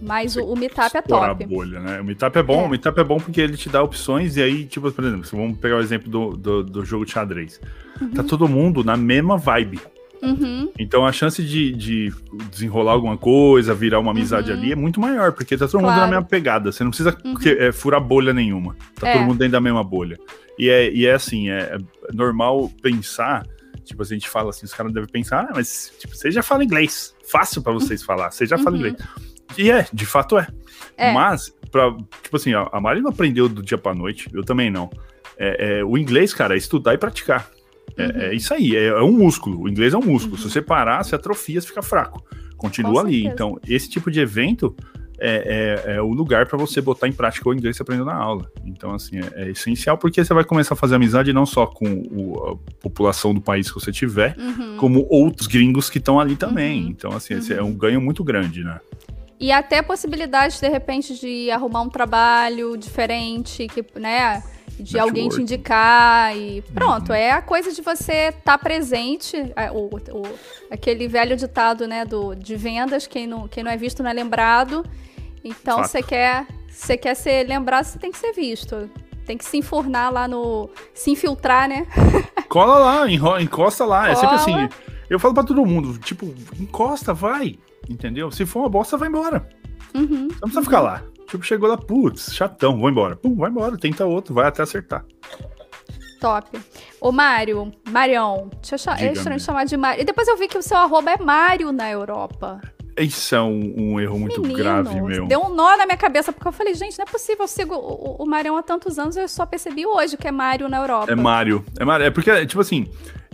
Mas 0.00 0.36
o, 0.36 0.44
o 0.44 0.56
Meetup 0.56 0.96
é 0.96 1.02
top. 1.02 1.44
A 1.44 1.46
bolha, 1.46 1.80
né? 1.80 2.00
O 2.00 2.04
Meetup 2.04 2.38
é 2.38 2.42
bom, 2.42 2.62
é. 2.62 2.64
o 2.64 2.68
Meetup 2.68 3.00
é 3.00 3.04
bom 3.04 3.18
porque 3.18 3.40
ele 3.40 3.56
te 3.56 3.68
dá 3.68 3.82
opções 3.82 4.36
e 4.36 4.42
aí, 4.42 4.64
tipo, 4.64 4.90
por 4.92 5.04
exemplo, 5.04 5.28
vamos 5.32 5.58
pegar 5.58 5.76
o 5.76 5.80
exemplo 5.80 6.10
do, 6.10 6.36
do, 6.36 6.64
do 6.64 6.84
jogo 6.84 7.04
de 7.04 7.12
xadrez. 7.12 7.60
Uhum. 8.00 8.10
Tá 8.10 8.22
todo 8.22 8.48
mundo 8.48 8.84
na 8.84 8.96
mesma 8.96 9.36
vibe. 9.36 9.80
Uhum. 10.22 10.70
Então 10.78 11.06
a 11.06 11.12
chance 11.12 11.42
de, 11.42 11.72
de, 11.72 12.12
desenrolar 12.50 12.92
alguma 12.92 13.16
coisa, 13.16 13.74
virar 13.74 14.00
uma 14.00 14.10
amizade 14.10 14.50
uhum. 14.50 14.58
ali 14.58 14.72
é 14.72 14.76
muito 14.76 15.00
maior, 15.00 15.32
porque 15.32 15.56
tá 15.56 15.66
todo 15.66 15.80
claro. 15.80 15.94
mundo 15.94 16.00
na 16.00 16.06
mesma 16.06 16.24
pegada. 16.24 16.72
Você 16.72 16.82
não 16.82 16.90
precisa 16.90 17.16
uhum. 17.24 17.34
é, 17.44 17.72
furar 17.72 18.00
bolha 18.00 18.32
nenhuma. 18.32 18.76
Tá 18.94 19.08
é. 19.08 19.12
todo 19.12 19.22
mundo 19.22 19.38
dentro 19.38 19.52
da 19.52 19.60
mesma 19.60 19.84
bolha. 19.84 20.18
E 20.58 20.68
é, 20.68 20.92
e 20.92 21.06
é 21.06 21.12
assim, 21.12 21.50
é, 21.50 21.76
é 21.76 22.12
normal 22.12 22.70
pensar, 22.82 23.46
tipo, 23.84 24.02
a 24.02 24.06
gente 24.06 24.28
fala 24.28 24.50
assim, 24.50 24.66
os 24.66 24.74
caras 24.74 24.92
devem 24.92 25.08
pensar, 25.08 25.46
ah, 25.48 25.52
mas 25.54 25.92
tipo, 25.98 26.16
você 26.16 26.30
já 26.30 26.42
fala 26.42 26.64
inglês. 26.64 27.14
Fácil 27.30 27.62
para 27.62 27.72
vocês 27.72 28.02
falar, 28.02 28.30
você 28.30 28.44
já 28.44 28.58
fala 28.58 28.70
uhum. 28.70 28.76
inglês. 28.76 28.96
E 29.56 29.70
é, 29.70 29.86
de 29.92 30.04
fato 30.04 30.38
é. 30.38 30.48
é. 30.96 31.12
Mas, 31.12 31.54
pra, 31.70 31.96
tipo 32.22 32.36
assim, 32.36 32.52
a 32.54 32.80
Mari 32.80 33.00
não 33.00 33.10
aprendeu 33.10 33.48
do 33.48 33.62
dia 33.62 33.78
pra 33.78 33.94
noite, 33.94 34.28
eu 34.32 34.44
também 34.44 34.70
não. 34.70 34.90
É, 35.38 35.78
é 35.78 35.84
o 35.84 35.96
inglês, 35.96 36.34
cara, 36.34 36.54
é 36.54 36.58
estudar 36.58 36.94
e 36.94 36.98
praticar. 36.98 37.48
É, 37.98 38.06
uhum. 38.06 38.22
é 38.22 38.34
isso 38.34 38.54
aí, 38.54 38.76
é, 38.76 38.86
é, 38.86 39.02
um 39.02 39.12
músculo. 39.12 39.62
O 39.62 39.68
inglês 39.68 39.92
é 39.92 39.98
um 39.98 40.02
músculo. 40.02 40.36
Uhum. 40.36 40.42
Se 40.42 40.50
você 40.50 40.62
parar, 40.62 41.02
você 41.02 41.14
atrofia, 41.14 41.60
você 41.60 41.66
fica 41.66 41.82
fraco. 41.82 42.24
Continua 42.56 43.02
ali. 43.02 43.26
Então, 43.26 43.58
esse 43.68 43.88
tipo 43.88 44.10
de 44.10 44.20
evento 44.20 44.74
é, 45.20 45.82
é, 45.86 45.94
é, 45.96 46.02
o 46.02 46.12
lugar 46.12 46.46
para 46.46 46.56
você 46.56 46.80
botar 46.80 47.08
em 47.08 47.12
prática 47.12 47.48
o 47.48 47.52
inglês 47.52 47.74
que 47.74 47.78
você 47.78 47.82
aprendeu 47.82 48.04
na 48.04 48.14
aula. 48.14 48.50
Então, 48.64 48.94
assim, 48.94 49.18
é, 49.18 49.42
é, 49.42 49.50
essencial 49.50 49.98
porque 49.98 50.24
você 50.24 50.32
vai 50.32 50.44
começar 50.44 50.74
a 50.74 50.76
fazer 50.76 50.94
amizade 50.94 51.32
não 51.32 51.44
só 51.44 51.66
com 51.66 51.86
o, 51.86 52.52
a 52.52 52.72
população 52.80 53.34
do 53.34 53.40
país 53.40 53.70
que 53.70 53.80
você 53.80 53.90
tiver, 53.90 54.36
uhum. 54.38 54.76
como 54.76 55.06
outros 55.10 55.48
gringos 55.48 55.90
que 55.90 55.98
estão 55.98 56.20
ali 56.20 56.36
também. 56.36 56.84
Uhum. 56.84 56.90
Então, 56.90 57.12
assim, 57.12 57.34
é 57.52 57.62
um 57.62 57.72
ganho 57.72 58.00
muito 58.00 58.22
grande, 58.22 58.62
né? 58.62 58.80
E 59.40 59.52
até 59.52 59.82
possibilidade, 59.82 60.58
de 60.60 60.68
repente, 60.68 61.14
de 61.14 61.50
arrumar 61.50 61.82
um 61.82 61.88
trabalho 61.88 62.76
diferente, 62.76 63.68
que, 63.68 63.84
né? 63.98 64.42
de 64.80 64.98
alguém 64.98 65.28
te 65.28 65.40
indicar 65.40 66.36
e 66.36 66.62
pronto. 66.74 67.10
Uhum. 67.10 67.14
É 67.14 67.32
a 67.32 67.42
coisa 67.42 67.72
de 67.72 67.82
você 67.82 68.28
estar 68.28 68.40
tá 68.42 68.58
presente. 68.58 69.36
É, 69.56 69.70
o, 69.70 69.86
o, 69.86 70.22
aquele 70.70 71.08
velho 71.08 71.36
ditado, 71.36 71.86
né, 71.86 72.04
do, 72.04 72.34
de 72.34 72.56
vendas, 72.56 73.06
quem 73.06 73.26
não, 73.26 73.48
quem 73.48 73.64
não 73.64 73.70
é 73.70 73.76
visto 73.76 74.02
não 74.02 74.10
é 74.10 74.14
lembrado. 74.14 74.84
Então, 75.42 75.82
você 75.82 76.02
quer, 76.02 76.46
você 76.68 76.96
quer 76.96 77.14
ser 77.14 77.46
lembrado, 77.46 77.84
você 77.84 77.98
tem 77.98 78.10
que 78.10 78.18
ser 78.18 78.32
visto. 78.32 78.90
Tem 79.26 79.36
que 79.36 79.44
se 79.44 79.58
enfurnar 79.58 80.12
lá 80.12 80.26
no. 80.26 80.70
Se 80.94 81.10
infiltrar, 81.10 81.68
né? 81.68 81.86
Cola 82.48 82.78
lá, 82.78 83.10
encosta 83.42 83.84
lá. 83.84 84.00
Cola. 84.00 84.12
É 84.12 84.14
sempre 84.14 84.36
assim. 84.36 84.68
Eu 85.10 85.18
falo 85.18 85.34
pra 85.34 85.42
todo 85.42 85.64
mundo, 85.66 85.98
tipo, 85.98 86.34
encosta, 86.58 87.12
vai. 87.12 87.58
Entendeu? 87.88 88.30
Se 88.30 88.46
for 88.46 88.60
uma 88.60 88.68
bosta, 88.68 88.96
vai 88.96 89.08
embora. 89.08 89.48
Uhum. 89.94 90.28
Não 90.28 90.40
precisa 90.40 90.62
ficar 90.62 90.80
lá. 90.80 91.02
Tipo, 91.28 91.44
chegou 91.44 91.68
lá, 91.68 91.76
putz, 91.76 92.34
chatão, 92.34 92.78
vou 92.78 92.88
embora. 92.88 93.16
Pum, 93.16 93.36
vai 93.36 93.50
embora, 93.50 93.76
tenta 93.76 94.06
outro, 94.06 94.34
vai 94.34 94.46
até 94.46 94.62
acertar. 94.62 95.04
Top. 96.20 96.58
Ô, 97.00 97.12
Mário, 97.12 97.72
Marião, 97.90 98.50
deixa 98.66 98.90
eu 98.90 98.94
é 98.94 99.12
estranho 99.12 99.38
chamar 99.38 99.64
de 99.64 99.76
Mário. 99.76 100.02
E 100.02 100.04
depois 100.04 100.26
eu 100.26 100.36
vi 100.36 100.48
que 100.48 100.58
o 100.58 100.62
seu 100.62 100.76
arroba 100.76 101.12
é 101.12 101.18
Mário 101.18 101.70
na 101.70 101.90
Europa. 101.90 102.60
Isso 102.98 103.34
é 103.34 103.40
um, 103.40 103.74
um 103.76 104.00
erro 104.00 104.18
muito 104.18 104.40
Menino, 104.40 104.58
grave, 104.58 105.00
meu. 105.00 105.26
Deu 105.26 105.40
um 105.40 105.54
nó 105.54 105.76
na 105.76 105.86
minha 105.86 105.96
cabeça, 105.96 106.32
porque 106.32 106.48
eu 106.48 106.52
falei, 106.52 106.74
gente, 106.74 106.98
não 106.98 107.04
é 107.04 107.06
possível, 107.06 107.44
eu 107.44 107.48
sigo 107.48 107.74
o, 107.74 108.16
o 108.22 108.26
Marião 108.26 108.56
há 108.56 108.62
tantos 108.62 108.98
anos, 108.98 109.16
eu 109.16 109.28
só 109.28 109.46
percebi 109.46 109.86
hoje 109.86 110.16
que 110.16 110.26
é 110.26 110.32
Mário 110.32 110.68
na 110.68 110.78
Europa. 110.78 111.12
É 111.12 111.14
Mário. 111.14 111.64
É 111.78 111.84
Mário. 111.84 112.06
É 112.06 112.10
porque, 112.10 112.46
tipo 112.46 112.60
assim, 112.60 112.88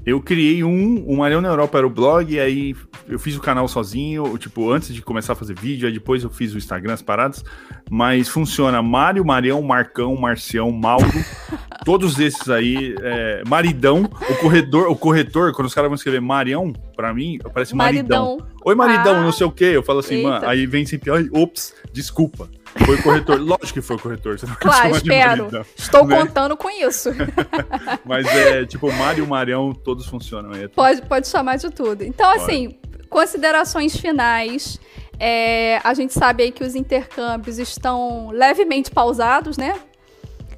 eu 0.07 0.21
criei 0.21 0.63
um, 0.63 1.03
o 1.07 1.17
Marião 1.17 1.41
na 1.41 1.49
Europa 1.49 1.79
era 1.79 1.87
o 1.87 1.91
blog, 1.91 2.33
e 2.33 2.39
aí 2.39 2.77
eu 3.09 3.19
fiz 3.19 3.37
o 3.37 3.41
canal 3.41 3.67
sozinho, 3.67 4.37
tipo, 4.37 4.71
antes 4.71 4.95
de 4.95 5.01
começar 5.01 5.33
a 5.33 5.37
fazer 5.37 5.55
vídeo, 5.55 5.87
aí 5.87 5.95
depois 5.95 6.23
eu 6.23 6.31
fiz 6.31 6.55
o 6.55 6.59
Instagram, 6.59 6.93
as 6.93 7.03
paradas, 7.03 7.43
mas 7.91 8.29
funciona 8.29 8.83
Mário, 8.83 9.25
Marião, 9.25 9.63
Marcão, 9.63 10.15
Marcião, 10.17 10.71
Mauro, 10.71 11.07
todos 11.85 12.19
esses 12.19 12.51
aí, 12.51 12.95
é, 13.01 13.43
Maridão, 13.47 14.05
o 14.05 14.35
corredor, 14.37 14.89
o 14.89 14.97
corretor, 14.97 15.53
quando 15.53 15.69
os 15.69 15.75
caras 15.75 15.89
vão 15.89 15.97
escrever 15.97 16.21
Marião, 16.21 16.73
pra 16.95 17.15
mim, 17.15 17.39
parece 17.53 17.75
Maridão. 17.75 18.37
Maridão. 18.37 18.55
Oi, 18.65 18.75
Maridão, 18.75 19.17
ah, 19.17 19.23
não 19.23 19.33
sei 19.33 19.47
o 19.47 19.51
quê, 19.51 19.73
eu 19.73 19.83
falo 19.83 20.01
assim, 20.01 20.23
mano, 20.23 20.47
aí 20.47 20.67
vem 20.67 20.85
sempre, 20.85 21.11
ai, 21.11 21.29
ops, 21.33 21.75
desculpa. 21.93 22.49
Foi 22.85 22.97
o 22.97 23.03
corretor. 23.03 23.41
Lógico 23.41 23.73
que 23.73 23.83
foi 23.83 23.97
o 23.97 23.99
corretor. 23.99 24.39
Você 24.39 24.47
não 24.47 24.57
claro, 24.57 24.97
espero. 24.97 25.67
Estou 25.77 26.07
né? 26.07 26.19
contando 26.19 26.57
com 26.57 26.69
isso. 26.71 27.11
Mas 28.05 28.27
é 28.27 28.67
tipo, 28.67 28.93
Mário 28.93 29.25
e 29.25 29.27
Marião, 29.27 29.73
todos 29.73 30.07
funcionam. 30.07 30.53
Aí. 30.53 30.69
Pode, 30.69 31.03
pode 31.03 31.29
chamar 31.29 31.57
de 31.57 31.71
tudo. 31.71 32.03
Então, 32.03 32.31
assim, 32.35 32.77
considerações 33.09 33.97
finais. 33.97 34.81
É, 35.19 35.81
a 35.85 35.95
gente 35.95 36.13
sabe 36.13 36.43
aí 36.43 36.51
que 36.51 36.65
os 36.65 36.75
intercâmbios 36.75 37.59
estão 37.59 38.31
levemente 38.33 38.91
pausados, 38.91 39.57
né? 39.57 39.75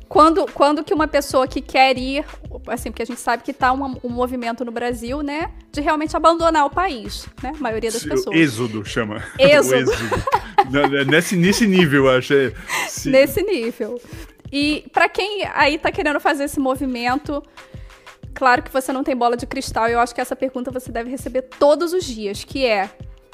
Quando, 0.08 0.46
quando 0.52 0.84
que 0.84 0.94
uma 0.94 1.08
pessoa 1.08 1.48
que 1.48 1.60
quer 1.60 1.98
ir, 1.98 2.24
assim, 2.68 2.90
porque 2.90 3.02
a 3.02 3.06
gente 3.06 3.20
sabe 3.20 3.42
que 3.42 3.50
está 3.50 3.72
um, 3.72 3.98
um, 4.04 4.08
movimento 4.08 4.64
no 4.64 4.70
Brasil, 4.70 5.20
né, 5.20 5.50
de 5.72 5.80
realmente 5.80 6.16
abandonar 6.16 6.64
o 6.64 6.70
país, 6.70 7.26
né, 7.42 7.52
a 7.54 7.60
maioria 7.60 7.90
das 7.90 8.04
pessoas. 8.04 8.36
Êxodo 8.36 8.84
chama. 8.84 9.22
Êxodo. 9.38 9.90
êxodo. 9.90 11.10
nesse, 11.10 11.36
nesse 11.36 11.66
nível, 11.66 12.08
achei. 12.08 12.46
É, 12.46 13.08
nesse 13.08 13.42
nível. 13.42 14.00
E 14.52 14.84
para 14.92 15.08
quem 15.08 15.44
aí 15.52 15.74
está 15.74 15.90
querendo 15.90 16.20
fazer 16.20 16.44
esse 16.44 16.60
movimento, 16.60 17.42
claro 18.32 18.62
que 18.62 18.72
você 18.72 18.92
não 18.92 19.02
tem 19.02 19.16
bola 19.16 19.36
de 19.36 19.44
cristal, 19.44 19.88
e 19.88 19.92
eu 19.92 20.00
acho 20.00 20.14
que 20.14 20.20
essa 20.20 20.36
pergunta 20.36 20.70
você 20.70 20.92
deve 20.92 21.10
receber 21.10 21.42
todos 21.42 21.92
os 21.92 22.04
dias, 22.04 22.44
que 22.44 22.64
é 22.64 22.88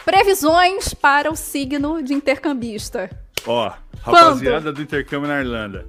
previsões 0.07 0.95
para 0.95 1.31
o 1.31 1.37
signo 1.37 2.03
de 2.03 2.14
intercambista. 2.14 3.11
Ó, 3.47 3.70
rapaziada 4.01 4.62
Quando? 4.62 4.77
do 4.77 4.83
intercâmbio 4.83 5.29
na 5.29 5.39
Irlanda 5.39 5.87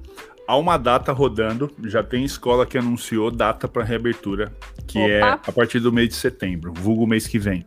há 0.48 0.58
uma 0.58 0.78
data 0.78 1.12
rodando, 1.12 1.72
já 1.86 2.04
tem 2.04 2.24
escola 2.24 2.66
que 2.66 2.78
anunciou 2.78 3.32
data 3.32 3.68
para 3.68 3.84
reabertura, 3.84 4.52
que 4.88 5.00
é 5.00 5.18
Opa. 5.18 5.28
é 5.28 5.50
a 5.50 5.52
partir 5.52 5.80
do 5.80 5.92
mês 5.92 6.10
de 6.10 6.16
setembro, 6.16 6.74
vulgo 6.74 7.08
mês 7.08 7.28
que 7.28 7.40
vem. 7.40 7.66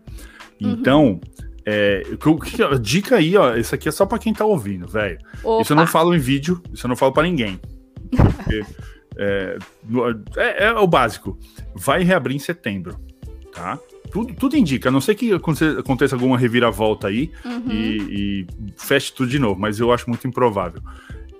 Uhum. 0.61 0.71
Então, 0.71 1.21
é, 1.65 2.03
dica 2.81 3.17
aí, 3.17 3.37
ó, 3.37 3.57
isso 3.57 3.75
aqui 3.75 3.89
é 3.89 3.93
só 3.93 4.07
para 4.07 4.19
quem 4.19 4.33
tá 4.33 4.45
ouvindo, 4.45 4.87
velho. 4.87 5.19
Isso 5.61 5.73
eu 5.73 5.77
não 5.77 5.87
falo 5.87 6.15
em 6.15 6.19
vídeo, 6.19 6.63
isso 6.73 6.87
eu 6.87 6.89
não 6.89 6.97
falo 6.97 7.13
para 7.13 7.25
ninguém. 7.25 7.61
Porque, 8.11 8.65
é, 9.17 9.59
é, 10.37 10.65
é, 10.67 10.73
o 10.73 10.87
básico. 10.87 11.39
Vai 11.75 12.03
reabrir 12.03 12.37
em 12.37 12.39
setembro, 12.39 12.97
tá? 13.53 13.79
Tudo, 14.11 14.33
tudo 14.35 14.57
indica, 14.57 14.89
a 14.89 14.93
não 14.93 15.01
ser 15.01 15.15
que 15.15 15.33
aconteça 15.33 16.15
alguma 16.15 16.39
reviravolta 16.39 17.09
aí 17.09 17.33
uhum. 17.45 17.71
e, 17.71 18.47
e 18.47 18.47
feche 18.77 19.13
tudo 19.13 19.29
de 19.29 19.39
novo, 19.39 19.61
mas 19.61 19.81
eu 19.81 19.93
acho 19.93 20.09
muito 20.09 20.27
improvável 20.27 20.81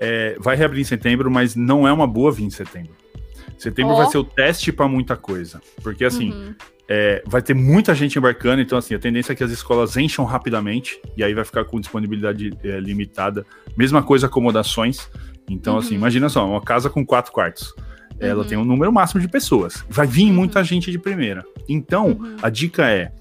é, 0.01 0.37
vai 0.39 0.57
reabrir 0.57 0.81
em 0.81 0.85
setembro, 0.85 1.31
mas 1.31 1.55
não 1.55 1.87
é 1.87 1.93
uma 1.93 2.07
boa 2.07 2.33
vir 2.33 2.45
em 2.45 2.51
setembro. 2.51 2.93
Setembro 3.59 3.95
oh. 3.95 3.97
vai 3.97 4.07
ser 4.07 4.19
o 4.19 4.25
teste 4.25 4.73
para 4.73 4.89
muita 4.89 5.17
coisa. 5.17 5.61
Porque, 5.83 6.05
assim, 6.05 6.31
uhum. 6.31 6.55
é, 6.89 7.23
vai 7.27 7.41
ter 7.41 7.55
muita 7.55 7.95
gente 7.95 8.19
embarcando, 8.19 8.61
então, 8.61 8.77
assim, 8.77 8.95
a 8.95 8.99
tendência 8.99 9.33
é 9.33 9.37
que 9.37 9.45
as 9.45 9.51
escolas 9.51 9.97
encham 9.97 10.25
rapidamente, 10.25 11.01
e 11.17 11.25
aí 11.25 11.33
vai 11.33 11.45
ficar 11.45 11.65
com 11.65 11.81
disponibilidade 11.81 12.53
é, 12.63 12.79
limitada. 12.79 13.47
Mesma 13.77 14.03
coisa, 14.03 14.27
acomodações. 14.27 15.09
Então, 15.49 15.77
assim, 15.77 15.79
uhum. 15.79 15.79
assim, 15.79 15.95
imagina 15.95 16.29
só, 16.29 16.47
uma 16.47 16.61
casa 16.61 16.91
com 16.91 17.05
quatro 17.05 17.33
quartos. 17.33 17.75
Ela 18.19 18.43
uhum. 18.43 18.49
tem 18.49 18.59
um 18.59 18.65
número 18.65 18.93
máximo 18.93 19.21
de 19.21 19.29
pessoas. 19.29 19.85
Vai 19.89 20.07
vir 20.07 20.27
uhum. 20.27 20.35
muita 20.35 20.63
gente 20.65 20.91
de 20.91 20.99
primeira. 20.99 21.45
Então, 21.69 22.13
uhum. 22.13 22.37
a 22.43 22.49
dica 22.49 22.89
é: 22.91 23.13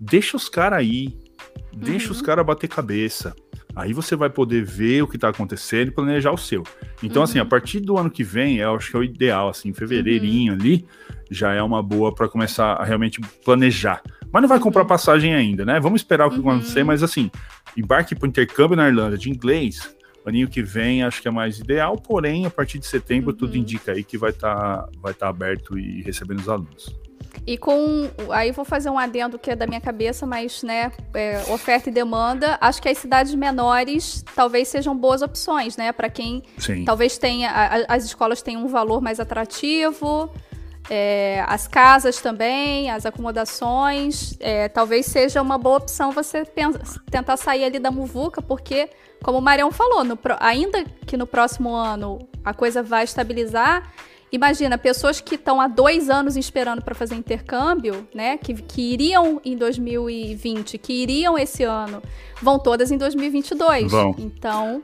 deixa 0.00 0.36
os 0.36 0.48
caras 0.48 0.78
aí, 0.78 1.16
deixa 1.76 2.12
os 2.12 2.20
uhum. 2.20 2.24
caras 2.24 2.46
bater 2.46 2.68
cabeça. 2.68 3.34
Aí 3.76 3.92
você 3.92 4.14
vai 4.14 4.30
poder 4.30 4.64
ver 4.64 5.02
o 5.02 5.08
que 5.08 5.16
está 5.16 5.28
acontecendo 5.28 5.88
e 5.88 5.90
planejar 5.90 6.32
o 6.32 6.38
seu. 6.38 6.62
Então, 7.02 7.20
uhum. 7.20 7.24
assim, 7.24 7.38
a 7.38 7.42
uhum. 7.42 7.48
partir 7.48 7.80
do 7.80 7.98
ano 7.98 8.10
que 8.10 8.22
vem, 8.22 8.56
eu 8.58 8.74
acho 8.74 8.90
que 8.90 8.96
é 8.96 9.00
o 9.00 9.04
ideal, 9.04 9.48
assim, 9.48 9.72
fevereirinho 9.72 10.52
uhum. 10.52 10.58
ali, 10.58 10.86
já 11.30 11.52
é 11.52 11.62
uma 11.62 11.82
boa 11.82 12.14
para 12.14 12.28
começar 12.28 12.74
a 12.74 12.84
realmente 12.84 13.20
planejar. 13.44 14.02
Mas 14.32 14.42
não 14.42 14.48
vai 14.48 14.60
comprar 14.60 14.82
uhum. 14.82 14.88
passagem 14.88 15.34
ainda, 15.34 15.64
né? 15.64 15.80
Vamos 15.80 16.00
esperar 16.00 16.26
o 16.26 16.30
que 16.30 16.38
uhum. 16.38 16.50
acontecer, 16.50 16.84
mas 16.84 17.02
assim, 17.02 17.30
embarque 17.76 18.14
para 18.14 18.26
o 18.26 18.28
intercâmbio 18.28 18.76
na 18.76 18.88
Irlanda 18.88 19.18
de 19.18 19.28
inglês, 19.28 19.94
aninho 20.24 20.48
que 20.48 20.62
vem 20.62 21.02
acho 21.02 21.20
que 21.20 21.28
é 21.28 21.30
mais 21.30 21.58
ideal, 21.58 21.96
porém, 21.96 22.46
a 22.46 22.50
partir 22.50 22.78
de 22.78 22.86
setembro, 22.86 23.32
tudo 23.32 23.52
uhum. 23.52 23.60
indica 23.60 23.92
aí 23.92 24.04
que 24.04 24.16
vai 24.16 24.30
estar 24.30 24.54
tá, 24.54 24.88
vai 25.00 25.12
tá 25.12 25.28
aberto 25.28 25.78
e 25.78 26.02
recebendo 26.02 26.40
os 26.40 26.48
alunos. 26.48 26.96
E 27.46 27.58
com. 27.58 28.10
Aí 28.30 28.52
vou 28.52 28.64
fazer 28.64 28.90
um 28.90 28.98
adendo 28.98 29.38
que 29.38 29.50
é 29.50 29.56
da 29.56 29.66
minha 29.66 29.80
cabeça, 29.80 30.26
mas, 30.26 30.62
né, 30.62 30.90
é, 31.12 31.42
oferta 31.50 31.88
e 31.88 31.92
demanda. 31.92 32.56
Acho 32.60 32.80
que 32.80 32.88
as 32.88 32.98
cidades 32.98 33.34
menores 33.34 34.24
talvez 34.34 34.68
sejam 34.68 34.96
boas 34.96 35.22
opções, 35.22 35.76
né? 35.76 35.92
Para 35.92 36.08
quem 36.08 36.42
Sim. 36.58 36.84
talvez 36.84 37.18
tenha. 37.18 37.50
A, 37.50 37.94
as 37.94 38.04
escolas 38.04 38.42
tenham 38.42 38.64
um 38.64 38.68
valor 38.68 39.00
mais 39.00 39.20
atrativo. 39.20 40.30
É, 40.90 41.42
as 41.48 41.66
casas 41.66 42.20
também, 42.20 42.90
as 42.90 43.06
acomodações, 43.06 44.36
é, 44.38 44.68
talvez 44.68 45.06
seja 45.06 45.40
uma 45.40 45.56
boa 45.56 45.78
opção 45.78 46.12
você 46.12 46.44
pensa, 46.44 47.00
tentar 47.10 47.38
sair 47.38 47.64
ali 47.64 47.78
da 47.78 47.90
muvuca, 47.90 48.42
porque, 48.42 48.90
como 49.22 49.38
o 49.38 49.40
Marião 49.40 49.72
falou, 49.72 50.04
no, 50.04 50.18
ainda 50.40 50.84
que 51.06 51.16
no 51.16 51.26
próximo 51.26 51.74
ano 51.74 52.18
a 52.44 52.52
coisa 52.52 52.82
vai 52.82 53.04
estabilizar, 53.04 53.90
Imagina, 54.34 54.76
pessoas 54.76 55.20
que 55.20 55.36
estão 55.36 55.60
há 55.60 55.68
dois 55.68 56.10
anos 56.10 56.36
esperando 56.36 56.82
para 56.82 56.92
fazer 56.92 57.14
intercâmbio, 57.14 58.04
né? 58.12 58.36
Que, 58.36 58.52
que 58.52 58.92
iriam 58.92 59.40
em 59.44 59.56
2020, 59.56 60.76
que 60.76 60.92
iriam 60.92 61.38
esse 61.38 61.62
ano, 61.62 62.02
vão 62.42 62.58
todas 62.58 62.90
em 62.90 62.98
2022. 62.98 63.92
Vão. 63.92 64.12
Então, 64.18 64.82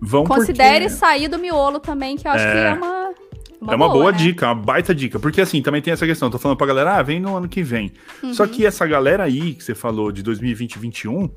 vão 0.00 0.24
considere 0.24 0.86
porque... 0.86 0.98
sair 0.98 1.28
do 1.28 1.38
miolo 1.38 1.80
também, 1.80 2.16
que 2.16 2.26
eu 2.26 2.32
acho 2.32 2.46
é... 2.46 2.52
que 2.52 2.58
é 2.58 2.72
uma. 2.72 3.12
Uma 3.60 3.74
é 3.74 3.76
uma 3.76 3.86
boa, 3.86 3.98
boa 3.98 4.12
né? 4.12 4.18
dica, 4.18 4.46
uma 4.46 4.54
baita 4.56 4.92
dica. 4.92 5.20
Porque 5.20 5.40
assim, 5.40 5.62
também 5.62 5.80
tem 5.80 5.92
essa 5.92 6.04
questão. 6.04 6.28
Tô 6.28 6.38
falando 6.38 6.56
pra 6.56 6.66
galera, 6.66 6.96
ah, 6.96 7.02
vem 7.02 7.20
no 7.20 7.36
ano 7.36 7.48
que 7.48 7.62
vem. 7.62 7.92
Uhum. 8.20 8.34
Só 8.34 8.44
que 8.44 8.66
essa 8.66 8.84
galera 8.86 9.22
aí 9.22 9.54
que 9.54 9.62
você 9.62 9.72
falou 9.72 10.10
de 10.10 10.20
2020 10.20 10.72
e 10.72 10.78
2021, 10.80 11.30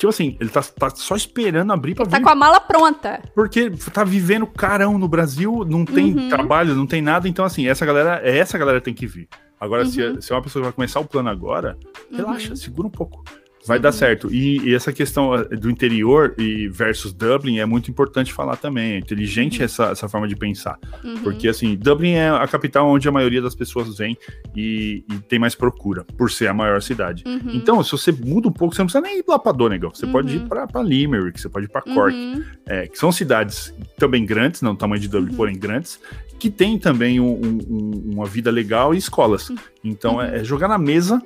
Tipo 0.00 0.08
assim, 0.08 0.34
ele 0.40 0.48
tá, 0.48 0.62
tá 0.62 0.88
só 0.88 1.14
esperando 1.14 1.70
abrir 1.74 1.94
pra 1.94 2.04
ele 2.04 2.10
tá 2.10 2.16
vir. 2.16 2.24
Tá 2.24 2.30
com 2.30 2.32
a 2.32 2.34
mala 2.34 2.58
pronta. 2.58 3.20
Porque 3.34 3.68
tá 3.92 4.02
vivendo 4.02 4.46
carão 4.46 4.96
no 4.96 5.06
Brasil, 5.06 5.62
não 5.68 5.84
tem 5.84 6.16
uhum. 6.16 6.28
trabalho, 6.30 6.74
não 6.74 6.86
tem 6.86 7.02
nada. 7.02 7.28
Então, 7.28 7.44
assim, 7.44 7.68
essa 7.68 7.84
galera, 7.84 8.18
é 8.24 8.38
essa 8.38 8.56
galera 8.56 8.80
tem 8.80 8.94
que 8.94 9.06
vir. 9.06 9.28
Agora, 9.60 9.84
uhum. 9.84 9.90
se, 9.90 10.22
se 10.22 10.32
é 10.32 10.34
uma 10.34 10.40
pessoa 10.40 10.62
que 10.62 10.64
vai 10.68 10.72
começar 10.72 11.00
o 11.00 11.04
plano 11.04 11.28
agora, 11.28 11.76
relaxa, 12.10 12.48
uhum. 12.48 12.56
segura 12.56 12.88
um 12.88 12.90
pouco 12.90 13.22
vai 13.66 13.76
uhum. 13.78 13.82
dar 13.82 13.92
certo. 13.92 14.32
E, 14.32 14.68
e, 14.68 14.74
essa 14.74 14.92
questão 14.92 15.34
eh, 15.34 15.44
do 15.56 15.70
interior 15.70 16.34
e 16.38 16.68
versus 16.68 17.12
Dublin 17.12 17.58
é 17.58 17.66
muito 17.66 17.90
importante 17.90 18.32
falar 18.32 18.56
também. 18.56 18.92
É 18.92 18.98
inteligente 18.98 19.58
uhum. 19.58 19.64
essa, 19.64 19.84
essa 19.86 20.08
forma 20.08 20.26
de 20.26 20.36
pensar. 20.36 20.78
Uhum. 21.04 21.18
Porque, 21.22 21.48
assim, 21.48 21.76
Dublin 21.76 22.12
é 22.12 22.30
a 22.30 22.46
capital 22.46 22.88
onde 22.88 23.08
a 23.08 23.12
maioria 23.12 23.42
das 23.42 23.54
pessoas 23.54 23.98
vem 23.98 24.16
e, 24.56 25.04
e 25.10 25.18
tem 25.20 25.38
mais 25.38 25.54
procura, 25.54 26.04
por 26.16 26.30
ser 26.30 26.46
a 26.48 26.54
maior 26.54 26.80
cidade. 26.80 27.22
Uhum. 27.26 27.52
Então, 27.52 27.82
se 27.82 27.92
você 27.92 28.12
muda 28.12 28.48
um 28.48 28.52
pouco, 28.52 28.74
você 28.74 28.80
não 28.80 28.86
precisa 28.86 29.02
nem 29.02 29.18
ir 29.18 29.24
lá 29.26 29.38
para 29.38 29.52
Donegal. 29.52 29.92
Você 29.94 30.06
pode 30.06 30.34
ir 30.34 30.40
uhum. 30.40 30.48
para 30.48 30.82
Limerick, 30.82 31.40
você 31.40 31.48
pode 31.48 31.66
ir 31.66 31.68
para 31.68 31.82
Cork. 31.82 32.16
Uhum. 32.16 32.42
É, 32.66 32.86
que 32.86 32.98
são 32.98 33.12
cidades 33.12 33.74
também 33.98 34.24
grandes, 34.24 34.62
não 34.62 34.72
do 34.72 34.78
tamanho 34.78 35.00
de 35.00 35.08
Dublin, 35.08 35.34
porém 35.34 35.58
grandes, 35.58 36.00
que 36.38 36.50
tem 36.50 36.78
também 36.78 37.20
um, 37.20 37.32
um, 37.32 38.12
uma 38.14 38.26
vida 38.26 38.50
legal 38.50 38.94
e 38.94 38.98
escolas. 38.98 39.52
Então, 39.84 40.20
é, 40.20 40.38
é 40.38 40.44
jogar 40.44 40.68
na 40.68 40.78
mesa 40.78 41.20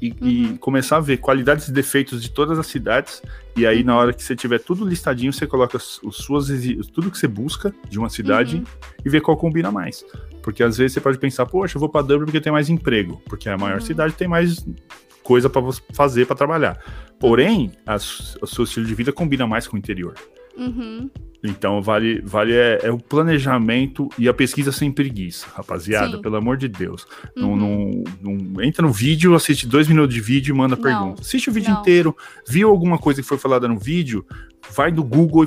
e, 0.00 0.10
uhum. 0.10 0.28
e, 0.28 0.58
começar 0.58 0.96
a 0.96 1.00
ver 1.00 1.18
qualidades 1.18 1.68
e 1.68 1.72
defeitos 1.72 2.22
de 2.22 2.30
todas 2.30 2.58
as 2.58 2.66
cidades. 2.66 3.22
E 3.56 3.66
aí, 3.66 3.82
na 3.82 3.96
hora 3.96 4.12
que 4.12 4.22
você 4.22 4.36
tiver 4.36 4.58
tudo 4.58 4.84
listadinho, 4.84 5.32
você 5.32 5.46
coloca 5.46 5.76
as 5.76 6.00
suas, 6.12 6.48
tudo 6.92 7.10
que 7.10 7.18
você 7.18 7.28
busca 7.28 7.74
de 7.88 7.98
uma 7.98 8.08
cidade 8.08 8.56
uhum. 8.56 8.64
e 9.04 9.08
vê 9.08 9.20
qual 9.20 9.36
combina 9.36 9.70
mais. 9.70 10.04
Porque 10.42 10.62
às 10.62 10.76
vezes 10.76 10.92
você 10.92 11.00
pode 11.00 11.18
pensar, 11.18 11.46
poxa, 11.46 11.76
eu 11.76 11.80
vou 11.80 11.88
para 11.88 12.02
Dublin 12.02 12.26
porque 12.26 12.40
tem 12.40 12.52
mais 12.52 12.68
emprego, 12.68 13.20
porque 13.26 13.48
a 13.48 13.56
maior 13.56 13.80
uhum. 13.80 13.86
cidade 13.86 14.14
tem 14.14 14.28
mais 14.28 14.64
coisa 15.22 15.50
para 15.50 15.62
fazer 15.92 16.26
para 16.26 16.36
trabalhar. 16.36 16.78
Porém, 17.18 17.72
a, 17.84 17.96
o 17.96 18.46
seu 18.46 18.64
estilo 18.64 18.86
de 18.86 18.94
vida 18.94 19.12
combina 19.12 19.46
mais 19.46 19.66
com 19.66 19.76
o 19.76 19.78
interior. 19.78 20.14
Uhum. 20.56 21.10
Então, 21.46 21.80
vale, 21.80 22.20
vale 22.24 22.54
é, 22.54 22.80
é, 22.82 22.90
o 22.90 22.98
planejamento 22.98 24.08
e 24.18 24.28
a 24.28 24.34
pesquisa 24.34 24.72
sem 24.72 24.90
preguiça, 24.90 25.46
rapaziada, 25.54 26.16
Sim. 26.16 26.22
pelo 26.22 26.36
amor 26.36 26.56
de 26.56 26.68
Deus. 26.68 27.06
Uhum. 27.36 27.56
Não, 27.56 28.04
não, 28.22 28.38
não, 28.38 28.62
entra 28.62 28.86
no 28.86 28.92
vídeo, 28.92 29.34
assiste 29.34 29.66
dois 29.66 29.86
minutos 29.88 30.14
de 30.14 30.20
vídeo 30.20 30.54
e 30.54 30.58
manda 30.58 30.76
não. 30.76 30.82
pergunta. 30.82 31.22
Assiste 31.22 31.48
o 31.48 31.52
vídeo 31.52 31.72
não. 31.72 31.80
inteiro, 31.80 32.16
viu 32.48 32.68
alguma 32.68 32.98
coisa 32.98 33.22
que 33.22 33.28
foi 33.28 33.38
falada 33.38 33.68
no 33.68 33.78
vídeo, 33.78 34.26
vai 34.74 34.90
do 34.90 35.04
Google, 35.04 35.46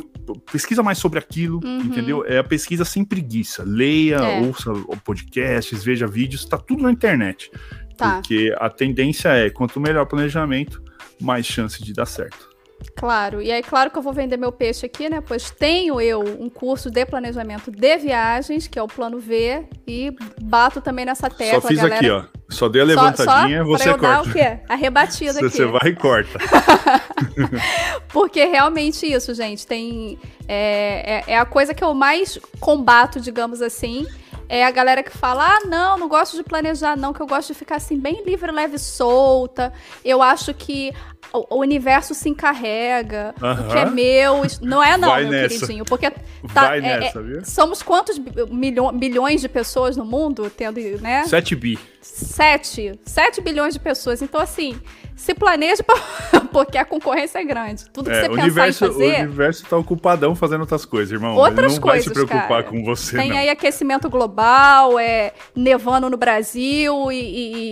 pesquisa 0.52 0.82
mais 0.82 0.97
sobre 0.97 1.20
aquilo, 1.20 1.60
uhum. 1.64 1.82
entendeu? 1.82 2.24
É 2.26 2.38
a 2.38 2.43
pesquisa 2.43 2.86
sem 2.86 3.04
preguiça. 3.04 3.64
Leia, 3.66 4.18
é. 4.18 4.41
ouça 4.41 4.72
podcasts, 5.04 5.84
veja 5.84 6.08
vídeos, 6.08 6.45
tá 6.45 6.58
tudo 6.58 6.84
na 6.84 6.91
internet. 6.91 7.52
Tá. 7.97 8.16
Porque 8.16 8.56
a 8.58 8.70
tendência 8.70 9.30
é, 9.30 9.50
quanto 9.50 9.80
melhor 9.80 10.06
planejamento, 10.06 10.82
mais 11.22 11.45
chance 11.45 11.84
de 11.84 11.93
dar 11.93 12.06
certo. 12.06 12.50
Claro, 12.96 13.42
e 13.42 13.52
aí 13.52 13.64
claro 13.64 13.90
que 13.90 13.98
eu 13.98 14.02
vou 14.02 14.14
vender 14.14 14.38
meu 14.38 14.52
peixe 14.52 14.86
aqui, 14.86 15.10
né? 15.10 15.22
Pois 15.26 15.50
tenho 15.50 16.02
eu 16.02 16.22
um 16.22 16.50
curso 16.50 16.90
de 16.90 17.06
planejamento 17.06 17.72
de 17.72 17.98
viagens, 17.98 18.68
que 18.68 18.78
é 18.78 18.84
o 18.84 18.88
plano 18.88 19.20
V, 19.20 19.66
e 19.88 20.14
bato 20.42 20.82
também 20.82 21.06
nessa 21.06 21.30
tecla. 21.30 21.62
Só 21.62 21.68
fiz 21.68 21.78
galera... 21.78 21.96
aqui, 21.96 22.10
ó. 22.10 22.40
Só 22.50 22.68
dei 22.68 22.82
a 22.82 22.86
levantadinha, 22.86 23.64
só, 23.64 23.66
só 23.66 23.78
você 23.78 23.90
corta. 23.90 24.02
Dar 24.02 24.22
o 24.22 24.32
quê? 24.32 24.60
A 24.68 24.76
rebatida 24.76 25.34
você 25.40 25.46
aqui. 25.46 25.58
Você 25.58 25.66
vai 25.66 25.90
e 25.90 25.96
corta. 25.96 26.40
Porque 28.10 28.44
realmente 28.46 29.06
isso, 29.06 29.34
gente, 29.34 29.66
tem. 29.68 30.18
É, 30.48 31.24
é, 31.28 31.34
é 31.34 31.38
a 31.38 31.46
coisa 31.46 31.74
que 31.74 31.84
eu 31.84 31.94
mais 31.94 32.40
combato, 32.60 33.20
digamos 33.22 33.62
assim 33.62 34.06
é 34.50 34.66
a 34.66 34.72
galera 34.72 35.04
que 35.04 35.16
fala: 35.16 35.45
ah, 35.45 35.60
não, 35.68 35.97
não 35.97 36.10
gosto 36.10 36.36
de 36.36 36.43
planejar, 36.43 36.97
não, 36.97 37.14
que 37.14 37.22
eu 37.22 37.28
gosto 37.28 37.50
de 37.50 37.54
ficar 37.54 37.76
assim, 37.76 38.00
bem 38.00 38.24
livre, 38.26 38.52
leve, 38.52 38.80
solta. 38.80 39.72
Eu 40.04 40.24
acho 40.24 40.54
que 40.56 40.91
o, 41.32 41.60
universo 41.60 42.16
se 42.16 42.28
encarrega, 42.28 43.36
uh 43.38 43.43
-huh. 43.43 43.68
o 43.68 43.72
que 43.72 43.78
é 43.78 43.86
meu. 43.86 44.41
Não 44.62 44.84
é, 44.84 44.97
não, 44.97 45.10
Vai 45.10 45.24
meu 45.24 45.32
nessa. 45.32 45.60
queridinho. 45.60 45.86
Porque 45.86 46.10
tá, 46.54 46.70
Vai 46.70 46.80
é, 46.80 46.82
nessa, 46.82 47.20
é, 47.20 47.43
somos 47.43 47.84
quantos 47.84 48.20
bilhões 48.93 49.41
de 49.41 49.47
pessoas 49.47 49.95
no 49.95 50.04
mundo 50.04 50.50
tendo, 50.50 50.80
né? 51.00 51.24
7 51.26 51.56
bi. 51.56 51.80
7. 52.02 53.00
7 53.06 53.41
bilhões 53.41 53.76
de 53.76 53.80
pessoas. 53.80 54.22
Então, 54.22 54.41
assim, 54.41 54.80
se 55.20 55.34
planeje 55.34 55.84
porque 56.53 56.78
a 56.78 56.86
concorrência 56.86 57.39
é 57.39 57.43
grande. 57.43 57.89
Tudo 57.91 58.09
que 58.09 58.15
é, 58.15 58.22
você 58.22 58.30
pensar 58.30 58.41
universo, 58.41 58.86
em 58.86 58.88
fazer... 58.88 59.03
O 59.03 59.24
universo 59.24 59.65
tá 59.65 59.78
ocupadão 59.78 60.34
fazendo 60.34 60.61
outras 60.61 60.86
coisas, 60.86 61.11
irmão. 61.11 61.36
Outras 61.36 61.74
Ele 61.74 61.76
não 61.76 61.82
coisas, 61.82 62.05
vai 62.05 62.13
se 62.15 62.26
preocupar 62.26 62.47
cara. 62.47 62.63
com 62.63 62.84
você, 62.86 63.17
Tem 63.17 63.30
não. 63.30 63.38
aí 63.38 63.49
aquecimento 63.49 64.09
global, 64.09 64.97
é 64.97 65.34
nevando 65.53 66.09
no 66.09 66.15
Brasil 66.15 67.11
e, 67.11 67.17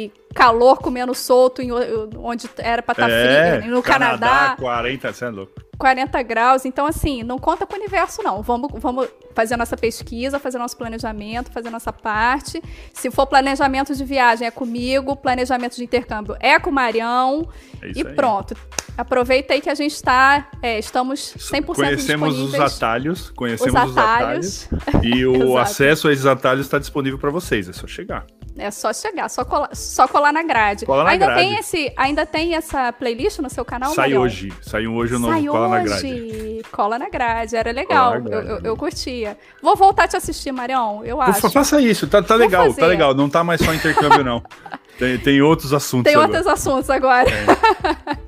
e 0.06 0.12
calor 0.38 0.78
comendo 0.78 1.16
solto 1.16 1.64
em, 1.64 1.72
onde 1.72 2.48
era 2.58 2.84
pra 2.84 2.94
estar 2.94 3.08
tá 3.08 3.12
é, 3.12 3.60
frio, 3.60 3.74
no 3.74 3.82
Canadá. 3.82 4.28
Canadá 4.28 4.56
40, 4.58 5.14
você 5.14 5.26
é 5.26 5.30
louco. 5.30 5.68
40 5.78 6.22
graus. 6.24 6.66
Então, 6.66 6.86
assim, 6.86 7.24
não 7.24 7.40
conta 7.40 7.66
com 7.66 7.76
o 7.76 7.78
universo, 7.78 8.22
não. 8.24 8.42
Vamos, 8.42 8.72
vamos 8.76 9.08
fazer 9.34 9.56
a 9.56 9.58
nossa 9.58 9.76
pesquisa, 9.76 10.40
fazer 10.40 10.58
nosso 10.58 10.78
planejamento, 10.78 11.52
fazer 11.52 11.70
nossa 11.70 11.92
parte. 11.92 12.62
Se 12.94 13.10
for 13.10 13.26
planejamento 13.26 13.96
de 13.96 14.04
viagem, 14.04 14.48
é 14.48 14.52
comigo. 14.52 15.16
Planejamento 15.16 15.76
de 15.76 15.84
intercâmbio 15.84 16.36
é 16.40 16.60
com 16.60 16.70
o 16.70 16.74
Marião. 16.74 17.48
É 17.82 17.92
e 17.96 18.08
aí. 18.08 18.16
pronto. 18.16 18.56
Aproveita 18.98 19.54
aí 19.54 19.62
que 19.62 19.70
a 19.70 19.76
gente 19.76 19.94
está, 19.94 20.50
é, 20.60 20.80
estamos 20.80 21.36
100% 21.38 21.76
Conhecemos 21.76 22.40
os 22.40 22.56
atalhos, 22.56 23.30
conhecemos 23.30 23.92
os 23.92 23.96
atalhos. 23.96 24.48
Os 24.48 24.74
atalhos 24.88 25.06
e 25.06 25.24
o 25.24 25.56
acesso 25.56 26.08
a 26.08 26.14
esses 26.14 26.26
atalhos 26.26 26.66
está 26.66 26.80
disponível 26.80 27.20
para 27.20 27.30
vocês, 27.30 27.70
é 27.70 27.74
só 27.74 27.86
chegar. 27.86 28.26
É 28.58 28.72
só 28.72 28.92
chegar, 28.92 29.30
só 29.30 29.46
colar, 29.46 29.76
só 29.76 30.08
colar 30.08 30.27
na 30.32 30.44
grade. 30.44 30.86
Cola 30.86 31.04
na 31.04 31.10
ainda 31.12 31.26
grade. 31.26 31.42
tem 31.42 31.58
esse, 31.58 31.94
ainda 31.96 32.26
tem 32.26 32.56
essa 32.56 32.92
playlist 32.94 33.40
no 33.40 33.50
seu 33.50 33.66
canal? 33.66 33.94
Sai 33.94 34.10
Marião? 34.10 34.22
hoje, 34.22 34.54
saiu 34.62 34.94
hoje 34.94 35.16
o 35.16 35.20
novo 35.20 35.34
Sai 35.34 35.46
Cola 35.46 35.68
hoje. 35.68 35.70
na 35.70 35.84
grade. 35.84 36.62
Cola 36.72 37.00
na 37.00 37.10
grade, 37.10 37.56
era 37.56 37.72
legal, 37.72 38.22
grade, 38.22 38.32
eu, 38.32 38.56
eu, 38.56 38.60
eu, 38.64 38.78
curtia. 38.78 39.38
Vou 39.62 39.76
voltar 39.76 40.06
a 40.06 40.08
te 40.08 40.18
assistir, 40.18 40.52
Marião, 40.52 41.04
eu 41.04 41.22
acho. 41.22 41.40
Ufa, 41.40 41.50
faça 41.50 41.82
isso, 41.82 42.08
tá, 42.08 42.22
tá 42.22 42.36
legal, 42.36 42.74
tá 42.74 42.86
legal, 42.88 43.14
não 43.14 43.30
tá 43.30 43.44
mais 43.44 43.62
só 43.62 43.74
intercâmbio 43.74 44.24
não. 44.24 44.44
Tem, 44.98 45.18
tem 45.18 45.42
outros 45.42 45.74
assuntos 45.74 46.06
Tem 46.12 46.14
agora. 46.14 46.38
outros 46.38 46.48
assuntos 46.48 46.90
agora. 46.90 47.30
É. 47.30 48.28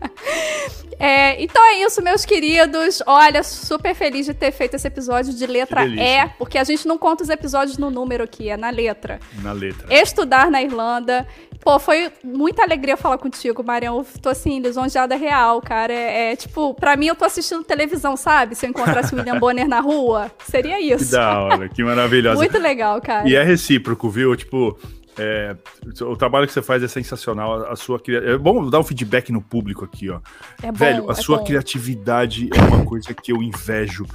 É, 0.99 1.41
então 1.41 1.65
é 1.65 1.82
isso, 1.82 2.03
meus 2.03 2.26
queridos. 2.26 3.01
Olha, 3.07 3.41
super 3.41 3.95
feliz 3.95 4.26
de 4.26 4.34
ter 4.34 4.51
feito 4.51 4.74
esse 4.76 4.86
episódio 4.86 5.34
de 5.34 5.47
letra 5.47 5.86
E, 5.86 6.28
porque 6.38 6.57
a 6.57 6.63
gente 6.65 6.86
não 6.86 6.97
conta 6.97 7.24
os 7.24 7.30
episódios 7.30 7.78
no 7.78 7.89
número 7.89 8.26
aqui, 8.26 8.49
é 8.49 8.57
na 8.57 8.70
letra. 8.70 9.17
Na 9.41 9.53
letra. 9.53 9.88
Estudar 9.89 10.51
na 10.51 10.61
Irlanda. 10.61 11.26
Pô, 11.61 11.80
foi 11.80 12.11
muita 12.24 12.63
alegria 12.63 12.97
falar 12.97 13.17
contigo, 13.17 13.63
Marião. 13.63 13.97
Eu 13.97 14.22
tô 14.22 14.30
assim, 14.30 14.59
lisonjeada 14.59 15.15
real, 15.15 15.61
cara. 15.61 15.93
É, 15.93 16.32
é, 16.32 16.36
tipo, 16.36 16.74
pra 16.74 16.97
mim 16.97 17.07
eu 17.07 17.15
tô 17.15 17.24
assistindo 17.24 17.63
televisão, 17.63 18.17
sabe? 18.17 18.55
Se 18.55 18.65
eu 18.65 18.70
encontrasse 18.70 19.13
o 19.13 19.17
William 19.17 19.39
Bonner 19.39 19.67
na 19.67 19.80
rua, 19.80 20.30
seria 20.45 20.82
isso. 20.82 21.05
Que 21.05 21.11
da 21.11 21.39
hora, 21.39 21.70
que 21.70 21.84
maravilhosa. 21.84 22.38
Muito 22.38 22.57
legal, 22.57 23.01
cara. 23.01 23.28
E 23.28 23.36
é 23.36 23.43
recíproco, 23.43 24.09
viu? 24.09 24.36
Tipo, 24.36 24.78
é, 25.20 25.55
o 26.03 26.15
trabalho 26.15 26.47
que 26.47 26.53
você 26.53 26.61
faz 26.61 26.82
é 26.82 26.88
sensacional. 26.88 27.70
A, 27.70 27.76
sua 27.76 28.01
É 28.07 28.38
bom 28.38 28.70
dar 28.70 28.80
um 28.80 28.84
feedback 28.84 29.32
no 29.32 29.41
público 29.41 29.84
aqui, 29.84 30.09
ó. 30.09 30.22
É 30.63 30.72
bom, 30.72 30.78
Velho, 30.78 31.09
a 31.09 31.11
é 31.11 31.15
sua 31.15 31.39
bom. 31.39 31.43
criatividade 31.43 32.49
é 32.55 32.61
uma 32.61 32.86
coisa 32.86 33.13
que 33.13 33.34
eu 33.34 33.43
invejo 33.43 34.05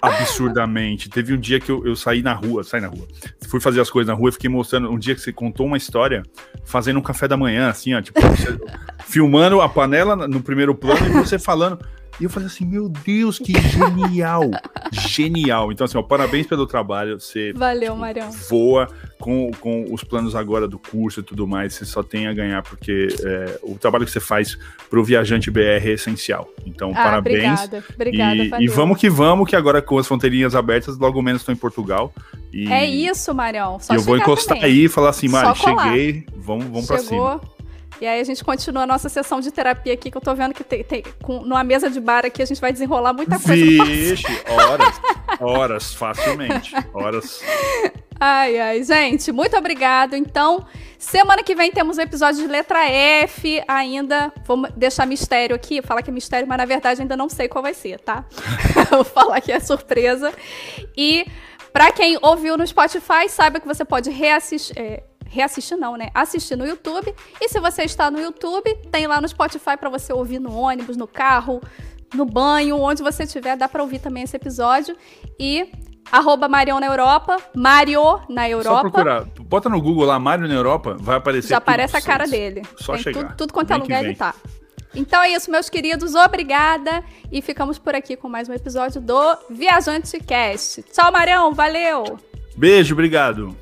absurdamente. 0.00 1.10
Teve 1.10 1.34
um 1.34 1.38
dia 1.38 1.58
que 1.58 1.70
eu, 1.70 1.84
eu 1.84 1.96
saí 1.96 2.22
na 2.22 2.32
rua, 2.32 2.62
saí 2.62 2.80
na 2.80 2.88
rua. 2.88 3.06
Fui 3.48 3.60
fazer 3.60 3.80
as 3.80 3.90
coisas 3.90 4.08
na 4.08 4.14
rua 4.14 4.28
e 4.28 4.32
fiquei 4.32 4.48
mostrando. 4.48 4.88
Um 4.88 4.98
dia 4.98 5.14
que 5.14 5.20
você 5.20 5.32
contou 5.32 5.66
uma 5.66 5.76
história 5.76 6.22
fazendo 6.64 6.98
um 6.98 7.02
café 7.02 7.26
da 7.26 7.36
manhã, 7.36 7.68
assim, 7.68 7.94
ó, 7.94 8.00
tipo, 8.00 8.20
filmando 9.04 9.60
a 9.60 9.68
panela 9.68 10.28
no 10.28 10.40
primeiro 10.40 10.74
plano 10.74 11.06
e 11.06 11.10
você 11.10 11.38
falando. 11.38 11.84
E 12.20 12.24
eu 12.24 12.30
falei 12.30 12.46
assim, 12.46 12.64
meu 12.64 12.88
Deus, 12.88 13.38
que 13.38 13.52
genial! 13.52 14.50
genial! 14.92 15.72
Então, 15.72 15.84
assim, 15.84 15.96
ó, 15.96 16.02
parabéns 16.02 16.46
pelo 16.46 16.66
trabalho. 16.66 17.18
Você 17.18 17.52
Valeu, 17.52 17.92
tipo, 17.92 17.96
Marião. 17.96 18.30
voa 18.30 18.88
com, 19.18 19.50
com 19.60 19.86
os 19.92 20.04
planos 20.04 20.34
agora 20.34 20.68
do 20.68 20.78
curso 20.78 21.20
e 21.20 21.22
tudo 21.22 21.46
mais. 21.46 21.74
Você 21.74 21.84
só 21.84 22.02
tem 22.02 22.26
a 22.26 22.32
ganhar, 22.32 22.62
porque 22.62 23.08
é, 23.24 23.58
o 23.62 23.76
trabalho 23.78 24.04
que 24.04 24.10
você 24.10 24.20
faz 24.20 24.58
para 24.90 25.00
o 25.00 25.04
viajante 25.04 25.50
BR 25.50 25.60
é 25.60 25.90
essencial. 25.92 26.48
Então, 26.66 26.90
ah, 26.90 27.02
parabéns. 27.02 27.64
Obrigada, 27.64 27.84
obrigada. 27.94 28.60
E, 28.60 28.64
e, 28.64 28.68
vamos 28.68 28.98
que 28.98 29.08
vamos, 29.08 29.48
que 29.48 29.56
agora 29.56 29.80
com 29.80 29.98
as 29.98 30.06
fronteirinhas 30.06 30.54
abertas, 30.54 30.98
logo 30.98 31.20
menos 31.22 31.42
estou 31.42 31.52
em 31.52 31.58
Portugal. 31.58 32.12
E, 32.52 32.70
é 32.70 32.84
isso, 32.84 33.34
Marião. 33.34 33.78
Só 33.80 33.94
eu 33.94 34.00
vou 34.02 34.16
encostar 34.16 34.58
também. 34.58 34.70
aí 34.70 34.84
e 34.84 34.88
falar 34.88 35.10
assim, 35.10 35.28
Mari, 35.28 35.58
cheguei, 35.58 36.26
vamos, 36.36 36.66
vamos 36.66 36.86
para 36.86 36.98
cima. 36.98 37.40
E 38.02 38.06
aí 38.06 38.20
a 38.20 38.24
gente 38.24 38.42
continua 38.42 38.82
a 38.82 38.86
nossa 38.86 39.08
sessão 39.08 39.38
de 39.38 39.52
terapia 39.52 39.94
aqui, 39.94 40.10
que 40.10 40.16
eu 40.16 40.20
tô 40.20 40.34
vendo 40.34 40.52
que 40.52 40.64
tem, 40.64 40.82
tem 40.82 41.04
com, 41.22 41.42
numa 41.42 41.62
mesa 41.62 41.88
de 41.88 42.00
bar 42.00 42.26
aqui 42.26 42.42
a 42.42 42.44
gente 42.44 42.60
vai 42.60 42.72
desenrolar 42.72 43.12
muita 43.12 43.38
coisa. 43.38 43.54
Vixe, 43.84 44.26
horas, 44.48 45.00
horas, 45.38 45.94
facilmente, 45.94 46.74
horas. 46.92 47.40
Ai, 48.18 48.58
ai, 48.58 48.82
gente, 48.82 49.30
muito 49.30 49.56
obrigado. 49.56 50.16
Então, 50.16 50.66
semana 50.98 51.44
que 51.44 51.54
vem 51.54 51.70
temos 51.70 51.96
um 51.96 52.00
episódio 52.00 52.42
de 52.42 52.48
letra 52.48 52.84
F 52.88 53.62
ainda. 53.68 54.32
Vou 54.44 54.68
deixar 54.76 55.06
mistério 55.06 55.54
aqui, 55.54 55.80
falar 55.80 56.02
que 56.02 56.10
é 56.10 56.12
mistério, 56.12 56.48
mas 56.48 56.58
na 56.58 56.64
verdade 56.64 57.02
ainda 57.02 57.16
não 57.16 57.28
sei 57.28 57.46
qual 57.46 57.62
vai 57.62 57.72
ser, 57.72 58.00
tá? 58.00 58.24
Vou 58.90 59.04
falar 59.04 59.40
que 59.40 59.52
é 59.52 59.60
surpresa. 59.60 60.32
E 60.96 61.24
para 61.72 61.92
quem 61.92 62.18
ouviu 62.20 62.56
no 62.56 62.66
Spotify, 62.66 63.28
saiba 63.28 63.60
que 63.60 63.66
você 63.66 63.84
pode 63.84 64.10
reassistir. 64.10 64.76
É, 64.76 65.04
reassistir 65.32 65.78
não, 65.78 65.96
né? 65.96 66.10
Assistir 66.14 66.56
no 66.56 66.66
YouTube. 66.66 67.14
E 67.40 67.48
se 67.48 67.58
você 67.58 67.82
está 67.82 68.10
no 68.10 68.20
YouTube, 68.20 68.74
tem 68.90 69.06
lá 69.06 69.20
no 69.20 69.26
Spotify 69.26 69.76
para 69.78 69.88
você 69.88 70.12
ouvir 70.12 70.38
no 70.38 70.54
ônibus, 70.54 70.96
no 70.96 71.08
carro, 71.08 71.60
no 72.14 72.26
banho, 72.26 72.78
onde 72.78 73.02
você 73.02 73.22
estiver, 73.22 73.56
dá 73.56 73.66
para 73.66 73.82
ouvir 73.82 73.98
também 73.98 74.22
esse 74.22 74.36
episódio. 74.36 74.94
E 75.40 75.72
arroba 76.10 76.48
Marion 76.48 76.78
na 76.78 76.86
Europa, 76.86 77.38
Mario 77.56 78.20
na 78.28 78.48
Europa. 78.48 78.76
Só 78.76 78.80
procurar, 78.82 79.24
bota 79.40 79.70
no 79.70 79.80
Google 79.80 80.04
lá, 80.04 80.18
Mario 80.18 80.46
na 80.46 80.54
Europa, 80.54 80.96
vai 81.00 81.16
aparecer 81.16 81.48
Já 81.48 81.56
aparece 81.56 81.96
a 81.96 82.02
cara 82.02 82.26
dele. 82.26 82.62
Só 82.76 82.92
Tem 82.92 83.02
chegar. 83.02 83.22
Tudo, 83.22 83.36
tudo 83.36 83.52
quanto 83.54 83.72
é 83.72 83.76
lugar 83.76 84.04
ele 84.04 84.14
tá. 84.14 84.34
Então 84.94 85.22
é 85.22 85.30
isso, 85.30 85.50
meus 85.50 85.70
queridos. 85.70 86.14
Obrigada. 86.14 87.02
E 87.30 87.40
ficamos 87.40 87.78
por 87.78 87.94
aqui 87.94 88.14
com 88.16 88.28
mais 88.28 88.50
um 88.50 88.52
episódio 88.52 89.00
do 89.00 89.38
Viajante 89.48 90.20
Cast. 90.20 90.82
Tchau, 90.82 91.10
Marião. 91.10 91.54
Valeu. 91.54 92.18
Beijo, 92.54 92.92
obrigado. 92.92 93.56